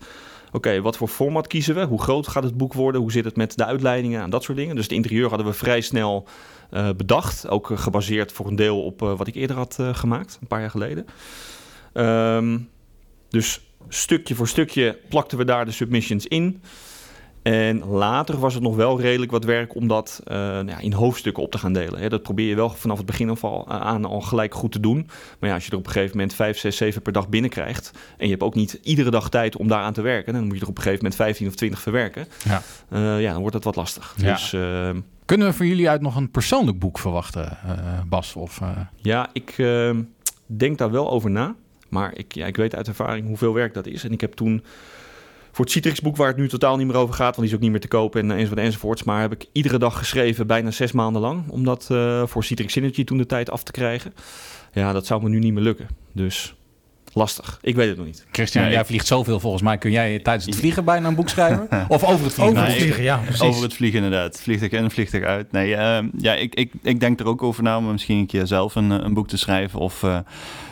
oké, 0.52 0.82
wat 0.82 0.98
voor 0.98 1.08
format 1.08 1.48
kiezen 1.48 1.76
we? 1.76 1.86
Hoe 1.86 2.02
groot 2.02 2.28
gaat 2.28 2.44
het 2.44 2.58
boek 2.58 2.74
worden? 2.74 3.02
Hoe 3.02 3.12
zit 3.12 3.26
het 3.26 3.36
met 3.36 3.58
de 3.58 3.66
uitleidingen 3.66 4.22
en 4.22 4.30
dat 4.30 4.44
soort 4.44 4.58
dingen? 4.58 4.76
Dus 4.76 4.84
het 4.84 4.94
interieur 4.94 5.30
hadden 5.30 5.48
we 5.48 5.54
vrij 5.54 5.82
snel 5.82 6.28
eh, 6.70 6.90
bedacht. 6.98 7.48
Ook 7.48 7.72
eh, 7.72 7.78
gebaseerd 7.78 8.32
voor 8.32 8.48
een 8.48 8.56
deel 8.56 8.84
op 8.84 9.00
wat 9.00 9.28
ik 9.28 9.36
eerder 9.36 9.56
had 9.56 9.78
gemaakt, 9.92 10.38
een 10.42 10.48
paar 10.48 10.60
jaar 10.60 10.70
geleden. 10.70 11.06
Ehm, 11.94 12.58
dus 13.30 13.62
stukje 13.88 14.36
voor 14.36 14.48
stukje 14.48 15.00
plakten 15.10 15.38
we 15.38 15.46
daar 15.46 15.66
de 15.66 15.72
submissions 15.72 16.28
in... 16.28 16.62
En 17.42 17.84
later 17.86 18.40
was 18.40 18.54
het 18.54 18.64
nog 18.64 18.76
wel 18.76 19.02
redelijk 19.02 19.32
wat 19.32 19.44
werk 19.44 19.76
om 19.76 19.88
dat 19.88 20.22
eh, 20.24 20.36
nou 20.38 20.68
ja, 20.68 20.80
in 20.80 20.94
hoofdstukken 20.94 21.44
op 21.44 21.52
te 21.52 21.58
gaan 21.58 21.74
delen. 21.74 22.00
Hè. 22.00 22.10
Dat 22.10 22.24
probeer 22.24 22.48
je 22.48 22.56
wel 22.56 22.70
vanaf 22.70 22.98
het 22.98 23.06
begin 23.06 23.30
af 23.30 23.44
al, 23.44 23.66
eh, 23.68 23.82
aan 23.82 24.06
al 24.06 24.22
gelijk 24.22 24.54
goed 24.54 24.72
te 24.72 24.80
doen. 24.80 25.10
Maar 25.40 25.50
ja, 25.50 25.56
als 25.56 25.66
je 25.66 25.72
er 25.72 25.78
op 25.78 25.86
een 25.86 25.92
gegeven 25.92 26.16
moment 26.18 26.34
5, 26.34 26.58
6, 26.58 26.78
7 26.78 27.02
per 27.02 27.14
dag 27.14 27.30
binnenkrijgt... 27.30 27.92
en 28.18 28.26
je 28.26 28.32
hebt 28.32 28.44
ook 28.44 28.56
niet 28.56 28.80
iedere 28.84 29.12
dag 29.12 29.30
tijd 29.30 29.58
om 29.58 29.68
daaraan 29.68 29.94
te 29.94 30.02
werken... 30.02 30.34
dan 30.34 30.44
moet 30.44 30.56
je 30.56 30.62
er 30.62 30.68
op 30.68 30.78
een 30.78 30.84
gegeven 30.84 31.04
moment 31.04 31.22
15 31.22 31.48
of 31.48 31.56
20 31.56 31.80
verwerken. 31.80 32.28
Ja. 32.44 32.62
Eh, 32.90 33.22
ja, 33.22 33.32
dan 33.32 33.42
wordt 33.42 33.56
het 33.56 33.64
wat 33.64 33.76
lastig. 33.76 34.14
Ja. 34.18 34.34
Dus 34.34 34.54
eh, 34.54 34.90
Kunnen 35.26 35.48
we 35.48 35.54
van 35.54 35.68
jullie 35.68 35.90
uit 35.90 36.02
nog 36.02 36.16
een 36.16 36.32
persoonlijk 36.32 36.80
boek 36.80 37.00
verwachten, 37.00 37.58
Bas? 38.10 38.36
Of, 38.36 38.62
ja, 38.96 39.30
ik 39.34 39.54
eh, 39.58 39.96
denk 40.46 40.78
daar 40.78 40.92
wel 40.92 41.10
over 41.10 41.32
na. 41.32 41.56
Maar 41.90 42.18
ik, 42.18 42.34
ja, 42.34 42.46
ik 42.46 42.56
weet 42.56 42.76
uit 42.76 42.88
ervaring 42.88 43.28
hoeveel 43.28 43.54
werk 43.54 43.74
dat 43.74 43.86
is. 43.88 44.04
En 44.04 44.12
ik 44.12 44.22
heb 44.22 44.34
toen 44.34 44.64
voor 45.52 45.66
het 45.66 45.74
Citrix-boek, 45.74 46.16
waar 46.16 46.28
het 46.28 46.38
nu 46.38 46.50
totaal 46.50 46.78
niet 46.78 46.88
meer 46.88 46.96
over 46.96 47.16
gaat, 47.16 47.36
want 47.36 47.38
die 47.38 47.48
is 47.48 47.54
ook 47.54 47.62
niet 47.62 47.72
meer 47.72 47.80
te 47.80 47.88
kopen 47.88 48.22
en 48.22 48.32
enzovoort 48.32 48.60
enzovoorts. 48.60 49.04
Maar 49.04 49.22
heb 49.22 49.32
ik 49.32 49.46
iedere 49.52 49.78
dag 49.78 49.98
geschreven, 49.98 50.48
bijna 50.48 50.72
zes 50.72 50.92
maanden 50.92 51.22
lang, 51.22 51.50
om 51.50 51.64
dat 51.64 51.88
eh, 51.92 52.26
voor 52.26 52.44
Citrix 52.44 52.74
Synergy 52.74 53.04
toen 53.04 53.18
de 53.18 53.26
tijd 53.26 53.50
af 53.50 53.64
te 53.64 53.72
krijgen. 53.72 54.14
Ja, 54.74 54.94
dat 54.94 55.06
zou 55.06 55.24
me 55.24 55.30
nu 55.30 55.40
niet 55.40 55.54
meer 55.54 55.64
lukken. 55.64 55.88
Dus 56.12 56.56
Lastig. 57.14 57.60
Ik 57.62 57.76
weet 57.76 57.88
het 57.88 57.98
nog 57.98 58.06
niet. 58.06 58.26
Christian, 58.32 58.64
Nee, 58.64 58.72
jij 58.74 58.82
ik- 58.82 58.88
vliegt 58.88 59.08
zoveel 59.08 59.40
volgens 59.40 59.62
mij. 59.64 59.78
Kun 59.78 59.92
jij 59.92 60.20
tijdens 60.20 60.46
het 60.46 60.56
vliegen 60.56 60.86
bijna 60.86 61.08
een 61.08 61.16
boek 61.16 61.30
schrijven? 61.30 61.68
of 61.88 62.04
over 62.04 62.24
het 62.26 62.34
vliegen? 62.34 62.58
Over 62.58 62.64
het 62.72 62.82
vliegen, 62.82 63.04
ja, 63.04 63.18
precies. 63.18 63.42
Over 63.42 63.64
het 63.64 63.74
vliegen 63.74 64.04
inderdaad. 64.04 64.40
Vliegtuig 64.42 64.72
in, 64.72 64.92
vliegtuig 64.92 65.24
uit. 65.24 65.52
Nee, 65.52 65.76
ehm, 65.76 66.08
ja, 66.18 66.34
ik, 66.34 66.56
ik, 66.56 66.72
ik 66.82 67.00
denk 67.00 67.20
er 67.20 67.26
ook 67.26 67.44
over 67.44 67.64
na 67.64 67.78
om 67.78 67.92
misschien 67.92 68.18
een 68.18 68.26
keer 68.26 68.48
zelf 68.48 68.76
een, 68.76 68.92
eh, 68.92 68.98
een 69.02 69.14
boek 69.14 69.28
te 69.28 69.38
schrijven. 69.38 69.80
Of 69.80 70.04
eh, 70.04 70.18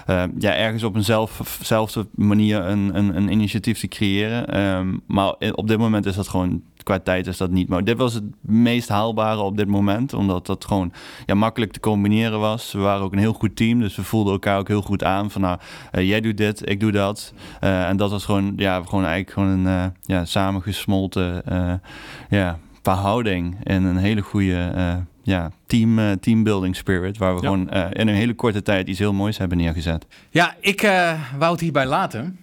eh, 0.06 0.24
ja, 0.38 0.56
ergens 0.56 0.84
op 0.84 0.96
eenzelfde 0.96 2.08
manier 2.16 2.58
een, 2.66 2.92
een, 2.98 3.16
een 3.16 3.32
initiatief 3.32 3.80
te 3.80 3.88
creëren. 3.88 4.48
Ehm, 4.48 4.88
maar 5.08 5.34
op 5.52 5.68
dit 5.68 5.78
moment 5.78 6.06
is 6.06 6.16
dat 6.16 6.28
gewoon, 6.28 6.64
qua 6.90 7.00
tijd 7.00 7.28
is 7.28 7.38
dat 7.38 7.52
niet. 7.52 7.68
Maar 7.68 7.84
dit 7.84 7.98
was 7.98 8.14
het 8.14 8.24
meest 8.42 8.90
haalbare 8.90 9.42
op 9.42 9.58
dit 9.58 9.68
moment. 9.68 10.14
Omdat 10.14 10.46
dat 10.46 10.66
gewoon 10.66 10.92
ja, 11.26 11.34
makkelijk 11.34 11.72
te 11.72 11.80
combineren 11.80 12.40
was. 12.40 12.72
We 12.72 12.80
waren 12.80 13.04
ook 13.04 13.12
een 13.12 13.20
heel 13.20 13.34
goed 13.34 13.56
team. 13.56 13.80
Dus 13.80 13.96
we 13.96 14.04
voelden 14.04 14.34
elkaar 14.34 14.60
ook 14.60 14.68
heel 14.68 14.82
goed 14.82 15.04
aan. 15.04 15.32
Van 15.32 15.42
nou, 15.42 15.60
eh, 15.92 16.08
jij 16.08 16.22
doet 16.22 16.38
dit, 16.38 16.70
ik 16.70 16.80
doe 16.80 16.92
dat. 16.92 17.34
Eh, 17.60 17.88
en 17.88 17.98
dat 17.98 18.12
was 18.12 18.26
gewoon, 18.26 18.54
ja, 18.56 18.82
gewoon 18.84 19.06
eigenlijk 19.06 19.32
gewoon 19.32 19.50
een 19.50 19.68
eh, 19.68 19.86
ja, 20.02 20.26
samengesmolten 20.26 21.44
ja, 22.30 22.60
verhouding 22.82 23.58
en 23.64 23.84
een 23.84 23.98
hele 23.98 24.22
goede 24.22 24.72
ja, 25.24 25.52
team, 25.66 26.20
teambuilding 26.20 26.76
spirit. 26.76 27.18
Waar 27.18 27.36
we 27.36 27.42
Ja. 27.42 27.48
gewoon 27.48 27.70
in 27.70 28.08
een 28.08 28.16
hele 28.16 28.34
korte 28.34 28.62
tijd 28.62 28.88
iets 28.88 29.00
heel 29.00 29.14
moois 29.14 29.38
hebben 29.38 29.58
neergezet. 29.58 30.06
Ja, 30.30 30.56
ik 30.60 30.82
wou 31.38 31.52
het 31.52 31.60
hierbij 31.60 31.86
laten. 31.86 32.40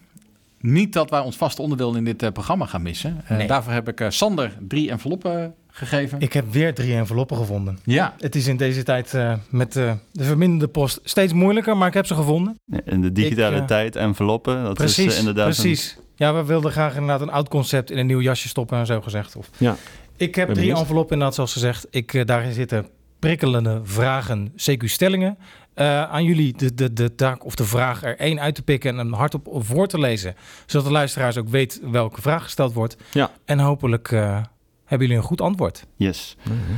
Niet 0.61 0.93
dat 0.93 1.11
wij 1.11 1.21
ons 1.21 1.37
vaste 1.37 1.63
onderdeel 1.63 1.95
in 1.97 2.05
dit 2.05 2.23
eh, 2.23 2.31
programma 2.33 2.67
gaan 2.67 2.83
missen. 2.83 3.21
Eh, 3.27 3.37
Nee. 3.37 3.47
Daarvoor 3.47 3.73
heb 3.73 3.89
ik 3.89 4.01
eh, 4.01 4.11
Sander 4.11 4.53
drie 4.69 4.91
enveloppen 4.91 5.55
gegeven. 5.71 6.21
Ik 6.21 6.33
heb 6.33 6.53
weer 6.53 6.75
drie 6.75 6.95
enveloppen 6.95 7.37
gevonden. 7.37 7.79
Ja, 7.85 8.15
Het 8.19 8.35
is 8.35 8.47
in 8.47 8.57
deze 8.57 8.83
tijd 8.83 9.15
eh, 9.15 9.35
met 9.51 9.73
de 9.73 9.97
verminderde 10.13 10.69
post 10.69 11.01
steeds 11.05 11.33
moeilijker, 11.33 11.77
maar 11.77 11.89
ik 11.89 11.95
heb 11.95 12.07
ze 12.07 12.15
gevonden. 12.15 12.59
In 12.85 13.01
de 13.01 13.13
digitale 13.13 13.57
Ik, 13.57 13.67
tijd, 13.67 13.97
enveloppen, 13.97 14.63
dat 14.65 14.75
precies, 14.75 15.07
is 15.07 15.19
inderdaad 15.19 15.47
een- 15.47 15.53
precies. 15.63 15.97
Ja, 16.15 16.35
we 16.35 16.45
wilden 16.45 16.71
graag 16.73 16.93
inderdaad 16.95 17.21
een 17.21 17.31
oud 17.31 17.49
concept 17.49 17.91
in 17.91 17.99
een 17.99 18.07
nieuw 18.07 18.21
jasje 18.21 18.49
stoppen 18.49 18.79
en 18.79 18.87
zo 18.87 19.01
gezegd. 19.01 19.37
Of... 19.37 19.51
Ja. 19.59 19.77
Ik 20.17 20.35
heb 20.35 20.47
Ben 20.47 20.55
drie 20.55 20.67
benieuwd. 20.67 20.79
enveloppen 20.79 21.13
inderdaad, 21.13 21.35
zoals 21.37 21.53
gezegd. 21.53 21.87
Ik, 21.91 22.15
eh, 22.15 22.25
daarin 22.25 22.53
zitten 22.53 22.87
prikkelende 23.19 23.81
vragen, 23.85 24.53
CQ-stellingen. 24.57 25.39
Eh, 25.77 26.03
aan 26.03 26.25
jullie 26.25 26.57
de, 26.57 26.75
de, 26.75 26.93
de 26.93 27.15
taak 27.15 27.45
of 27.45 27.55
de 27.55 27.65
vraag 27.65 28.03
er 28.03 28.19
één 28.19 28.41
uit 28.41 28.55
te 28.55 28.63
pikken 28.63 28.91
en 28.91 28.97
hem 28.99 29.13
hardop 29.13 29.49
voor 29.53 29.87
te 29.87 29.99
lezen. 29.99 30.35
Zodat 30.67 30.87
de 30.87 30.93
luisteraars 30.93 31.37
ook 31.37 31.49
weet 31.49 31.81
welke 31.91 32.21
vraag 32.21 32.43
gesteld 32.43 32.73
wordt. 32.73 32.97
Ja. 33.13 33.31
En 33.45 33.59
hopelijk 33.59 34.13
eh, 34.13 34.41
hebben 34.85 35.07
jullie 35.07 35.23
een 35.23 35.29
goed 35.29 35.41
antwoord. 35.41 35.87
Yes. 35.97 36.37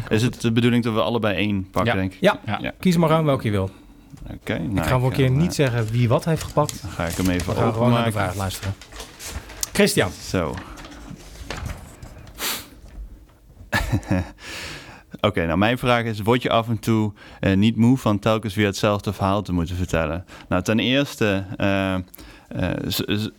Is 0.09 0.23
het 0.23 0.41
de 0.41 0.53
bedoeling 0.53 0.85
dat 0.85 0.95
we 0.95 1.01
allebei 1.03 1.37
één 1.37 1.71
pakken, 1.71 1.93
Ja. 1.95 2.01
denk 2.01 2.13
ik? 2.13 2.21
Ja, 2.21 2.41
Ja. 2.47 2.59
Ja. 2.63 2.73
kies 2.79 2.97
maar 2.97 3.11
aan 3.13 3.25
welke 3.25 3.45
je 3.45 3.51
wil. 3.51 3.71
Oké. 4.35 4.59
nou, 4.59 4.77
ik 4.79 4.85
ga 4.85 4.99
voor 4.99 5.09
een 5.11 5.17
keer 5.17 5.25
hem, 5.27 5.37
niet 5.37 5.49
eh, 5.49 5.55
zeggen 5.55 5.87
wie 5.93 6.09
wat 6.09 6.25
heeft 6.25 6.43
gepakt. 6.43 6.83
Dan 6.83 6.91
ga 6.91 7.05
ik 7.07 7.17
hem 7.17 7.29
even 7.29 7.55
We 7.55 7.61
gaan 7.61 7.73
gewoon 7.73 7.91
naar 7.91 8.03
de 8.03 8.09
openmaken. 8.09 8.13
vraag 8.13 8.35
luisteren. 8.35 8.75
Christian. 9.73 10.11
Zo. 10.11 10.55
Oké, 15.21 15.47
nou 15.47 15.59
mijn 15.59 15.79
vraag 15.79 16.05
is, 16.05 16.21
word 16.21 16.43
je 16.43 16.51
af 16.51 16.69
en 16.69 16.79
toe 16.79 17.13
eh, 17.41 17.57
niet 17.57 17.77
moe 17.77 17.99
van 17.99 18.19
telkens 18.19 18.55
weer 18.55 18.67
hetzelfde 18.67 19.13
verhaal 19.13 19.43
te 19.43 19.53
moeten 19.53 19.77
vertellen? 19.77 20.25
Nou, 20.49 20.63
ten 20.63 20.79
eerste 20.79 21.45
eh, 21.57 21.95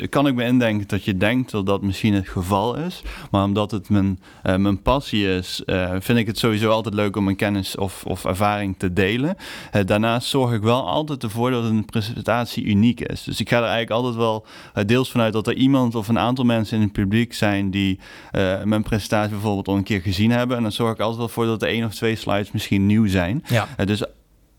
kan 0.09 0.27
ik 0.27 0.35
me 0.35 0.43
indenken 0.43 0.87
dat 0.87 1.03
je 1.03 1.17
denkt 1.17 1.51
dat 1.51 1.65
dat 1.65 1.81
misschien 1.81 2.13
het 2.13 2.29
geval 2.29 2.75
is. 2.75 3.01
Maar 3.31 3.43
omdat 3.43 3.71
het 3.71 3.89
mijn, 3.89 4.19
eh, 4.43 4.55
mijn 4.55 4.81
passie 4.81 5.27
is, 5.35 5.63
eh, 5.65 5.95
vind 5.99 6.19
ik 6.19 6.27
het 6.27 6.37
sowieso 6.37 6.69
altijd 6.69 6.95
leuk 6.95 7.15
om 7.15 7.23
mijn 7.23 7.35
kennis 7.35 7.75
of, 7.75 8.05
of 8.05 8.25
ervaring 8.25 8.75
te 8.77 8.93
delen. 8.93 9.35
Eh, 9.71 9.85
daarnaast 9.85 10.27
zorg 10.27 10.53
ik 10.53 10.61
wel 10.61 10.87
altijd 10.87 11.23
ervoor 11.23 11.51
dat 11.51 11.63
een 11.63 11.85
presentatie 11.85 12.63
uniek 12.63 13.01
is. 13.01 13.23
Dus 13.23 13.39
ik 13.39 13.49
ga 13.49 13.57
er 13.57 13.63
eigenlijk 13.63 13.91
altijd 13.91 14.15
wel 14.15 14.45
eh, 14.73 14.85
deels 14.85 15.11
vanuit 15.11 15.33
dat 15.33 15.47
er 15.47 15.53
iemand 15.53 15.95
of 15.95 16.07
een 16.07 16.19
aantal 16.19 16.45
mensen 16.45 16.77
in 16.77 16.83
het 16.83 16.91
publiek 16.91 17.33
zijn 17.33 17.71
die 17.71 17.99
eh, 18.31 18.63
mijn 18.63 18.83
presentatie 18.83 19.31
bijvoorbeeld 19.31 19.67
al 19.67 19.75
een 19.75 19.83
keer 19.83 20.01
gezien 20.01 20.31
hebben. 20.31 20.57
En 20.57 20.63
dan 20.63 20.71
zorg 20.71 20.93
ik 20.93 20.99
altijd 20.99 21.17
wel 21.17 21.27
voor 21.27 21.45
dat 21.45 21.61
er 21.61 21.67
één 21.67 21.85
of 21.85 21.95
twee 21.95 22.15
slides 22.15 22.51
misschien 22.51 22.85
nieuw 22.85 23.07
zijn. 23.07 23.43
Ja. 23.47 23.67
Eh, 23.77 23.85
dus 23.85 24.03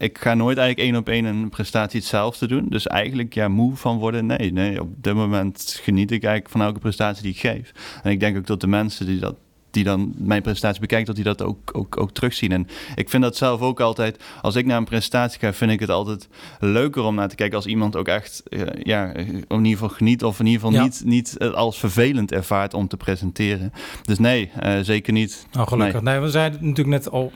ik 0.01 0.19
ga 0.19 0.35
nooit 0.35 0.59
eigenlijk 0.59 0.89
één 0.89 1.01
op 1.01 1.09
één 1.09 1.25
een 1.25 1.49
prestatie 1.49 2.01
hetzelfde 2.01 2.47
doen. 2.47 2.67
Dus 2.69 2.87
eigenlijk 2.87 3.35
ja, 3.35 3.49
moe 3.49 3.77
van 3.77 3.99
worden, 3.99 4.27
nee. 4.27 4.53
nee. 4.53 4.81
Op 4.81 5.03
dit 5.03 5.15
moment 5.15 5.79
geniet 5.83 6.11
ik 6.11 6.23
eigenlijk 6.23 6.53
van 6.53 6.63
elke 6.63 6.79
prestatie 6.79 7.23
die 7.23 7.33
ik 7.33 7.39
geef. 7.39 8.01
En 8.03 8.11
ik 8.11 8.21
denk 8.21 8.37
ook 8.37 8.47
dat 8.47 8.61
de 8.61 8.67
mensen 8.67 9.07
die 9.07 9.19
dat 9.19 9.37
die 9.71 9.85
dan 9.85 10.15
mijn 10.19 10.43
presentatie 10.43 10.81
bekijkt, 10.81 11.07
dat 11.07 11.15
die 11.15 11.25
dat 11.25 11.43
ook, 11.43 11.71
ook, 11.73 12.01
ook 12.01 12.13
terugzien. 12.13 12.53
En 12.53 12.67
ik 12.95 13.11
vind 13.11 13.23
dat 13.23 13.37
zelf 13.37 13.61
ook 13.61 13.81
altijd, 13.81 14.23
als 14.43 14.57
ik 14.57 14.67
naar 14.67 14.77
een 14.77 14.85
presentatie 14.85 15.39
ga, 15.41 15.53
vind 15.53 15.71
ik 15.71 15.81
het 15.81 15.91
altijd 15.91 16.29
leuker 16.61 17.03
om 17.03 17.15
naar 17.15 17.29
te 17.29 17.35
kijken 17.35 17.57
als 17.57 17.67
iemand 17.67 17.97
ook 17.97 18.09
echt, 18.09 18.43
eh, 18.49 18.61
ja, 18.83 19.13
in 19.13 19.45
ieder 19.49 19.67
geval 19.67 19.89
geniet 19.89 20.25
of 20.25 20.41
in 20.41 20.47
ieder 20.47 20.61
geval 20.61 20.77
Ja. 20.77 20.83
niet, 20.83 21.03
niet 21.05 21.39
als 21.39 21.79
vervelend 21.79 22.33
ervaart 22.33 22.75
om 22.75 22.89
te 22.89 22.97
presenteren. 22.97 23.73
Dus 24.03 24.19
nee, 24.19 24.51
eh, 24.59 24.79
zeker 24.83 25.13
niet. 25.13 25.47
Nou, 25.53 25.69
gelukkig. 25.69 26.01
Nee. 26.01 26.19
we 26.19 26.31
zeiden 26.31 26.61
natuurlijk 26.61 26.89
net 26.89 27.11
al. 27.11 27.33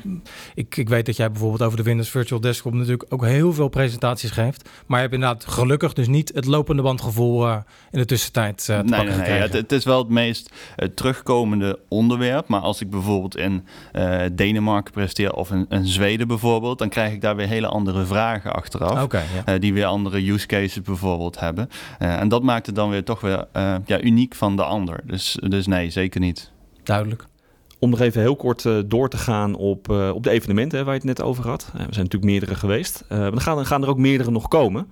Ik, 0.55 0.77
ik 0.77 0.89
weet 0.89 1.07
dat 1.07 1.17
jij 1.17 1.31
bijvoorbeeld 1.31 1.63
over 1.63 1.77
de 1.77 1.83
Windows 1.83 2.11
Virtual 2.11 2.41
Desktop 2.41 2.73
natuurlijk 2.73 3.05
ook 3.09 3.25
heel 3.25 3.53
veel 3.53 3.69
presentaties 3.69 4.31
geeft. 4.31 4.69
Maar 4.87 4.97
je 4.97 5.03
hebt 5.03 5.15
inderdaad 5.15 5.45
gelukkig 5.45 5.93
dus 5.93 6.09
niet 6.09 6.31
het 6.35 6.45
lopende 6.47 6.83
bandgevoel 6.83 7.47
eh, 7.47 7.57
in 7.91 7.99
de 7.99 8.05
tussentijd 8.05 8.65
te 8.65 8.73
nee, 8.73 8.85
pakken 8.85 9.19
nee, 9.19 9.29
nee. 9.31 9.41
Het, 9.41 9.53
het 9.53 9.73
is 9.73 9.85
wel 9.85 9.99
het 9.99 10.09
meest 10.09 10.53
terugkomende 10.95 11.79
onderwerp. 11.89 12.23
Maar 12.47 12.61
als 12.61 12.81
ik 12.81 12.91
bijvoorbeeld 12.91 13.37
in 13.37 13.65
eh, 13.93 14.21
Denemarken 14.33 14.93
presteer 14.93 15.33
of 15.33 15.51
in, 15.51 15.67
in 15.69 15.87
Zweden 15.87 16.29
bijvoorbeeld, 16.29 16.79
dan 16.79 16.89
krijg 16.89 17.13
ik 17.13 17.21
daar 17.21 17.37
weer 17.37 17.47
hele 17.49 17.67
andere 17.67 18.05
vragen 18.05 18.53
achteraf. 18.53 18.99
Ja. 19.13 19.55
eh, 19.55 19.61
die 19.61 19.75
weer 19.75 19.85
andere 19.87 20.31
use 20.31 20.47
cases 20.47 20.83
bijvoorbeeld 20.83 21.41
hebben. 21.41 21.69
Eh, 21.99 22.21
en 22.21 22.29
dat 22.29 22.43
maakt 22.43 22.67
het 22.67 22.75
dan 22.75 22.91
weer 22.91 23.05
toch 23.05 23.21
weer 23.21 23.47
eh, 23.53 23.75
ja, 23.87 24.01
uniek 24.01 24.35
van 24.35 24.57
de 24.57 24.65
ander. 24.65 25.01
Dus, 25.05 25.39
dus 25.49 25.67
nee, 25.67 25.91
zeker 25.91 26.21
niet. 26.21 26.51
duidelijk. 26.83 27.27
Om 27.79 27.91
nog 27.91 28.01
even 28.01 28.21
heel 28.21 28.37
kort 28.37 28.65
eh, 28.65 28.79
door 28.87 29.09
te 29.09 29.17
gaan 29.17 29.55
op, 29.55 29.91
eh, 29.91 30.11
op 30.15 30.23
de 30.23 30.31
evenementen 30.31 30.79
hè, 30.79 30.85
waar 30.85 30.95
je 30.95 31.01
het 31.01 31.09
net 31.19 31.23
over 31.27 31.49
had. 31.49 31.63
Er 31.73 31.79
zijn 31.79 31.89
natuurlijk 32.05 32.25
meerdere 32.25 32.55
geweest. 32.55 33.05
Eh, 33.09 33.19
maar 33.19 33.31
dan 33.31 33.41
gaan, 33.41 33.67
gaan 33.67 33.83
er 33.83 33.89
ook 33.89 33.99
meerdere 33.99 34.31
nog 34.31 34.49
komen. 34.49 34.87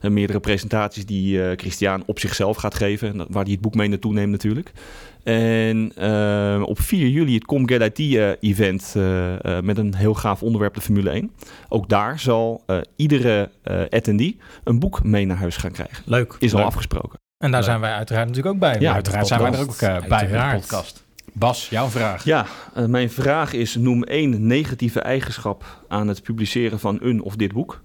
Eh, 0.00 0.10
meerdere 0.10 0.40
presentaties 0.40 1.06
die 1.06 1.42
eh 1.42 1.56
Christian 1.56 2.02
op 2.06 2.18
zichzelf 2.18 2.56
gaat 2.56 2.74
geven. 2.74 3.16
Waar 3.28 3.42
hij 3.42 3.52
het 3.52 3.60
boek 3.60 3.74
mee 3.74 3.88
naartoe 3.88 4.12
neemt 4.12 4.30
natuurlijk. 4.30 4.72
En 5.26 5.92
eh, 5.96 6.62
op 6.64 6.80
4 6.80 7.08
juli 7.08 7.34
het 7.34 7.44
Com 7.44 7.68
Get 7.68 7.98
IT 7.98 8.36
event 8.40 8.92
eh, 8.96 9.56
eh, 9.56 9.62
met 9.64 9.78
een 9.78 9.94
heel 9.94 10.14
gaaf 10.14 10.42
onderwerp, 10.42 10.74
de 10.74 10.80
Formule 10.80 11.10
1. 11.10 11.30
Ook 11.68 11.88
daar 11.88 12.18
zal 12.18 12.62
eh, 12.66 12.78
iedere 12.96 13.50
attendee 13.90 14.38
een 14.64 14.78
boek 14.78 15.04
mee 15.04 15.26
naar 15.26 15.36
huis 15.36 15.56
gaan 15.56 15.70
krijgen. 15.70 16.02
Leuk. 16.06 16.36
Is 16.38 16.52
al 16.52 16.58
Leuk. 16.58 16.66
afgesproken. 16.66 17.18
En 17.38 17.50
daar 17.50 17.62
zijn 17.62 17.80
wij 17.80 17.92
uiteraard 17.92 18.26
natuurlijk 18.26 18.54
ook 18.54 18.60
bij. 18.60 18.76
Ja, 18.80 18.94
uiteraard 18.94 19.26
zijn 19.26 19.40
wij 19.42 19.52
er 19.52 19.60
ook 19.60 19.78
bij 19.80 20.04
bij 20.08 20.26
de 20.26 20.58
podcast. 20.58 21.04
Bas, 21.32 21.68
jouw 21.68 21.88
vraag. 21.88 22.24
Ja, 22.24 22.46
mijn 22.86 23.10
vraag 23.10 23.52
is: 23.52 23.74
noem 23.74 24.04
één 24.04 24.46
negatieve 24.46 25.00
eigenschap 25.00 25.84
aan 25.88 26.08
het 26.08 26.22
publiceren 26.22 26.78
van 26.78 26.98
een 27.00 27.22
of 27.22 27.36
dit 27.36 27.52
boek. 27.52 27.82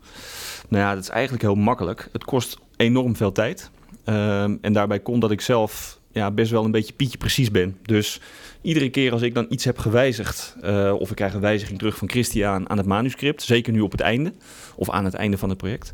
Nou 0.69 0.83
ja, 0.83 0.93
dat 0.93 1.03
is 1.03 1.09
eigenlijk 1.09 1.43
heel 1.43 1.55
makkelijk. 1.55 2.09
Het 2.11 2.23
kost 2.23 2.57
enorm 2.75 3.15
veel 3.15 3.31
tijd. 3.31 3.71
Ehm, 4.03 4.55
en 4.61 4.73
daarbij 4.73 4.99
komt 4.99 5.21
dat 5.21 5.31
ik 5.31 5.41
zelf 5.41 5.99
ja, 6.11 6.31
best 6.31 6.51
wel 6.51 6.65
een 6.65 6.71
beetje 6.71 6.93
pietje 6.93 7.17
precies 7.17 7.51
ben. 7.51 7.77
Dus 7.81 8.21
iedere 8.61 8.89
keer 8.89 9.11
als 9.11 9.21
ik 9.21 9.33
dan 9.33 9.45
iets 9.49 9.63
heb 9.63 9.77
gewijzigd, 9.77 10.55
eh, 10.61 10.93
of 10.97 11.09
ik 11.09 11.15
krijg 11.15 11.33
een 11.33 11.41
wijziging 11.41 11.77
terug 11.77 11.97
van 11.97 12.09
Christian 12.09 12.69
aan 12.69 12.77
het 12.77 12.85
manuscript, 12.85 13.41
zeker 13.41 13.73
nu 13.73 13.79
op 13.79 13.91
het 13.91 14.01
einde, 14.01 14.33
of 14.75 14.89
aan 14.89 15.05
het 15.05 15.13
einde 15.13 15.37
van 15.37 15.49
het 15.49 15.57
project. 15.57 15.91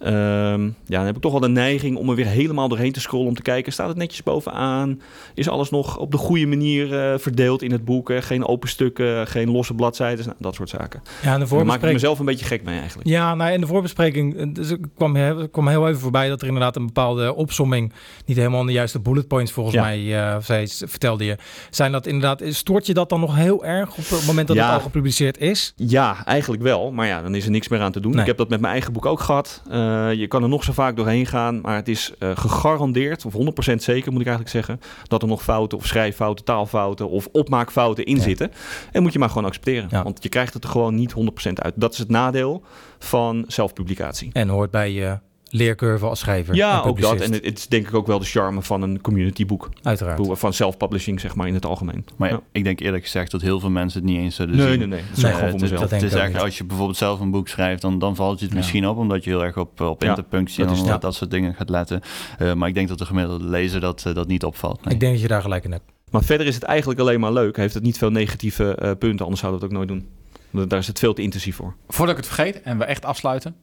Ehm, 0.00 0.64
ja, 0.64 0.96
dan 0.96 1.04
heb 1.06 1.16
ik 1.16 1.22
toch 1.22 1.32
wel 1.32 1.40
de 1.40 1.48
neiging 1.48 1.96
om 1.96 2.08
er 2.08 2.14
weer 2.14 2.26
helemaal 2.26 2.68
doorheen 2.68 2.92
te 2.92 3.00
scrollen 3.00 3.26
om 3.28 3.34
te 3.34 3.42
kijken, 3.42 3.72
staat 3.72 3.88
het 3.88 3.96
netjes 3.96 4.22
bovenaan? 4.22 5.00
Is 5.34 5.48
alles 5.48 5.70
nog 5.70 5.98
op 5.98 6.10
de 6.10 6.16
goede 6.16 6.46
manier 6.46 6.98
eh, 7.12 7.18
verdeeld 7.18 7.62
in 7.62 7.72
het 7.72 7.84
boek? 7.84 8.12
geen 8.20 8.46
open 8.46 8.68
stukken, 8.68 9.26
geen 9.26 9.50
losse 9.50 9.74
bladzijden, 9.74 10.24
nou, 10.24 10.36
dat 10.38 10.54
soort 10.54 10.68
zaken. 10.68 11.02
Ja, 11.04 11.10
en 11.12 11.20
de 11.20 11.22
Daar 11.22 11.32
maak 11.32 11.40
ik 11.42 11.48
voorbespreking. 11.48 11.92
mezelf 11.92 12.18
een 12.18 12.24
beetje 12.24 12.44
gek 12.44 12.62
mee 12.64 12.78
eigenlijk. 12.78 13.08
Ja, 13.08 13.34
nou, 13.34 13.52
in 13.52 13.60
de 13.60 13.66
voorbespreking 13.66 14.36
eh, 14.36 14.46
dus 14.52 14.70
ik 14.70 14.84
kwam, 14.96 15.16
he- 15.16 15.48
kwam 15.48 15.68
heel 15.68 15.88
even 15.88 16.00
voorbij 16.00 16.28
dat 16.28 16.40
er 16.40 16.46
inderdaad 16.46 16.76
een 16.76 16.86
bepaalde 16.86 17.34
opsomming, 17.34 17.92
niet 18.24 18.36
helemaal 18.36 18.64
de 18.64 18.72
juiste 18.72 19.00
bullet 19.00 19.28
points 19.28 19.52
volgens 19.52 19.74
Ja. 19.76 19.82
mij, 19.82 20.40
zei, 20.42 20.66
vertelde 20.68 21.24
je. 21.24 21.36
Zijn 21.70 21.92
dat 21.92 22.06
inderdaad, 22.06 22.42
stoort 22.48 22.86
je 22.86 22.94
dat 22.94 23.08
dan 23.08 23.20
nog 23.20 23.36
heel 23.36 23.64
erg 23.64 23.88
op 23.96 24.08
het 24.08 24.26
moment 24.26 24.46
dat 24.48 24.56
Ja. 24.56 24.64
het 24.66 24.74
al 24.74 24.80
gepubliceerd 24.80 25.38
is? 25.38 25.72
Ja, 25.76 26.24
eigenlijk 26.24 26.62
wel. 26.62 26.92
Maar 26.92 27.06
ja, 27.06 27.22
dan 27.22 27.34
is 27.34 27.44
er 27.44 27.50
niks 27.50 27.68
meer 27.68 27.80
aan 27.80 27.92
te 27.92 28.00
doen. 28.00 28.10
Nee. 28.12 28.20
Ik 28.20 28.26
heb 28.26 28.36
dat 28.36 28.48
met 28.48 28.60
mijn 28.60 28.72
eigen 28.72 28.92
boek 28.92 29.06
ook 29.06 29.20
gehad. 29.20 29.62
Eh, 29.86 30.12
je 30.12 30.26
kan 30.26 30.42
er 30.42 30.48
nog 30.48 30.64
zo 30.64 30.72
vaak 30.72 30.96
doorheen 30.96 31.26
gaan. 31.26 31.60
Maar 31.60 31.76
het 31.76 31.88
is 31.88 32.12
eh, 32.18 32.30
gegarandeerd, 32.34 33.24
of 33.24 33.32
100% 33.34 33.36
zeker 33.82 34.12
moet 34.12 34.20
ik 34.20 34.26
eigenlijk 34.26 34.48
zeggen... 34.48 34.80
dat 35.02 35.22
er 35.22 35.28
nog 35.28 35.42
fouten 35.42 35.78
of 35.78 35.86
schrijffouten, 35.86 36.44
taalfouten 36.44 37.08
of 37.08 37.28
opmaakfouten 37.32 38.04
in 38.04 38.16
Ja. 38.16 38.22
zitten. 38.22 38.50
En 38.92 39.02
moet 39.02 39.12
je 39.12 39.18
maar 39.18 39.28
gewoon 39.28 39.44
accepteren. 39.44 39.88
Ja. 39.90 40.02
Want 40.02 40.22
je 40.22 40.28
krijgt 40.28 40.54
het 40.54 40.64
er 40.64 40.70
gewoon 40.70 40.94
niet 40.94 41.14
100% 41.48 41.52
uit. 41.52 41.74
Dat 41.76 41.92
is 41.92 41.98
het 41.98 42.08
nadeel 42.10 42.62
van 42.98 43.44
zelfpublicatie. 43.46 44.30
En 44.32 44.48
hoort 44.48 44.70
bij 44.70 44.92
je 44.92 45.18
leercurve 45.50 46.06
als 46.06 46.18
schrijver. 46.18 46.54
Ja, 46.54 46.82
en 46.82 46.88
ook 46.88 47.00
dat. 47.00 47.20
En 47.20 47.32
het, 47.32 47.44
het 47.44 47.58
is 47.58 47.66
denk 47.66 47.88
ik 47.88 47.94
ook 47.94 48.06
wel 48.06 48.18
de 48.18 48.24
charme 48.24 48.62
van 48.62 48.82
een 48.82 49.00
communityboek. 49.00 49.68
Uiteraard. 49.82 50.20
Van 50.38 50.52
self-publishing, 50.52 51.20
zeg 51.20 51.34
maar, 51.34 51.46
in 51.46 51.54
het 51.54 51.66
algemeen. 51.66 52.04
Maar 52.16 52.30
Ja. 52.30 52.40
ik 52.52 52.64
denk 52.64 52.80
eerlijk 52.80 53.02
gezegd 53.04 53.30
dat 53.30 53.40
heel 53.40 53.60
veel 53.60 53.70
mensen 53.70 54.00
het 54.00 54.10
niet 54.10 54.18
eens 54.18 54.34
zullen 54.34 54.56
Nee, 54.56 54.68
zien. 54.68 54.78
nee, 54.78 54.86
nee. 54.88 55.00
Dat 55.08 55.16
is 55.16 55.22
Nee, 55.22 55.32
gewoon 55.32 55.50
voor 55.50 55.60
mezelf. 55.60 55.90
het 55.90 56.02
is 56.02 56.12
echt, 56.14 56.32
niet. 56.32 56.42
als 56.42 56.58
je 56.58 56.64
bijvoorbeeld 56.64 56.98
zelf 56.98 57.20
een 57.20 57.30
boek 57.30 57.48
schrijft, 57.48 57.82
dan, 57.82 57.98
dan 57.98 58.16
valt 58.16 58.38
je 58.38 58.44
het 58.44 58.54
Ja. 58.54 58.58
misschien 58.60 58.86
op, 58.88 58.96
omdat 58.96 59.24
je 59.24 59.30
heel 59.30 59.44
erg 59.44 59.56
op, 59.56 59.80
op 59.80 60.02
Ja, 60.02 60.08
interpunctie 60.08 60.64
en 60.64 60.98
dat 61.00 61.14
soort 61.14 61.30
dingen 61.30 61.54
gaat 61.54 61.68
letten. 61.70 62.00
Eh, 62.38 62.52
maar 62.54 62.68
ik 62.68 62.74
denk 62.74 62.88
dat 62.88 62.98
de 62.98 63.04
gemiddelde 63.06 63.44
lezer 63.44 63.80
dat, 63.80 64.02
eh, 64.06 64.14
dat 64.14 64.26
niet 64.26 64.44
opvalt. 64.44 64.84
nee. 64.84 64.94
Ik 64.94 65.00
denk 65.00 65.12
dat 65.12 65.22
je 65.22 65.28
daar 65.28 65.42
gelijk 65.42 65.64
in 65.64 65.72
hebt. 65.72 65.84
Maar 66.10 66.24
verder 66.24 66.46
is 66.46 66.54
het 66.54 66.64
eigenlijk 66.64 67.00
alleen 67.00 67.20
maar 67.20 67.32
leuk. 67.32 67.56
Heeft 67.56 67.74
het 67.74 67.82
niet 67.82 67.98
veel 67.98 68.10
negatieve 68.10 68.74
eh, 68.74 68.90
punten, 68.98 69.20
anders 69.24 69.40
zouden 69.40 69.60
we 69.60 69.66
het 69.66 69.74
ook 69.76 69.86
nooit 69.86 70.00
doen. 70.00 70.08
Want 70.50 70.70
Daar 70.70 70.78
is 70.78 70.86
het 70.86 70.98
veel 70.98 71.14
te 71.14 71.22
intensief 71.22 71.56
voor. 71.56 71.74
Voordat 71.88 72.16
ik 72.18 72.24
het 72.24 72.32
vergeet 72.34 72.62
en 72.62 72.78
we 72.78 72.84
echt 72.84 73.04
afsluiten. 73.04 73.54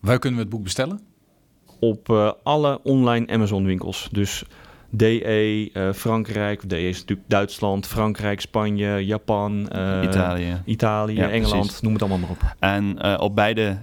Waar 0.00 0.18
kunnen 0.18 0.38
we 0.38 0.44
het 0.44 0.54
boek 0.54 0.62
bestellen? 0.62 1.00
Op 1.78 2.10
eh, 2.10 2.32
alle 2.42 2.80
online 2.82 3.32
Amazon 3.32 3.64
winkels. 3.64 4.08
Dus 4.12 4.44
DE, 4.96 5.70
eh, 5.72 5.92
Frankrijk, 5.92 6.68
DE 6.68 6.88
is 6.88 6.98
natuurlijk 6.98 7.28
Duitsland, 7.28 7.86
Frankrijk, 7.86 8.40
Spanje, 8.40 9.04
Japan, 9.06 9.68
eh, 9.68 10.02
Italië. 10.02 10.62
Italië, 10.64 11.14
Ja, 11.14 11.30
Engeland, 11.30 11.60
precies. 11.64 11.80
noem 11.80 11.92
het 11.92 12.02
allemaal 12.02 12.18
maar 12.18 12.30
op. 12.30 12.42
En 12.58 12.98
eh, 12.98 13.20
op 13.20 13.34
beide 13.34 13.78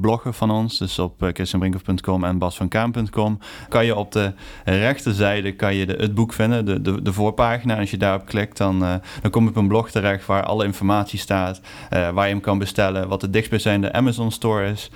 bloggen 0.00 0.34
van 0.34 0.50
ons, 0.50 0.78
dus 0.78 0.98
op 0.98 1.22
uh, 1.22 1.28
christianbrinkhoff.com 1.32 2.24
en 2.24 2.38
basvankaan.com, 2.38 3.38
kan 3.68 3.84
je 3.84 3.96
op 3.96 4.12
de 4.12 4.32
rechterzijde 4.64 5.52
kan 5.52 5.74
je 5.74 5.86
de, 5.86 5.92
het 5.92 6.14
boek 6.14 6.32
vinden, 6.32 6.64
de, 6.64 6.80
de, 6.80 7.02
de 7.02 7.12
voorpagina. 7.12 7.74
En 7.74 7.80
als 7.80 7.90
je 7.90 7.96
daarop 7.96 8.26
klikt, 8.26 8.56
dan, 8.56 8.78
dan 9.22 9.30
kom 9.30 9.42
je 9.44 9.50
op 9.50 9.56
een 9.56 9.68
blog 9.68 9.90
terecht 9.90 10.26
waar 10.26 10.42
alle 10.42 10.64
informatie 10.64 11.18
staat, 11.18 11.60
waar 11.90 12.26
je 12.26 12.32
hem 12.32 12.40
kan 12.40 12.58
bestellen, 12.58 13.08
wat 13.08 13.20
de 13.20 13.30
dichtstbijzijnde 13.30 13.92
Amazon 13.92 14.30
store 14.30 14.70
is. 14.70 14.90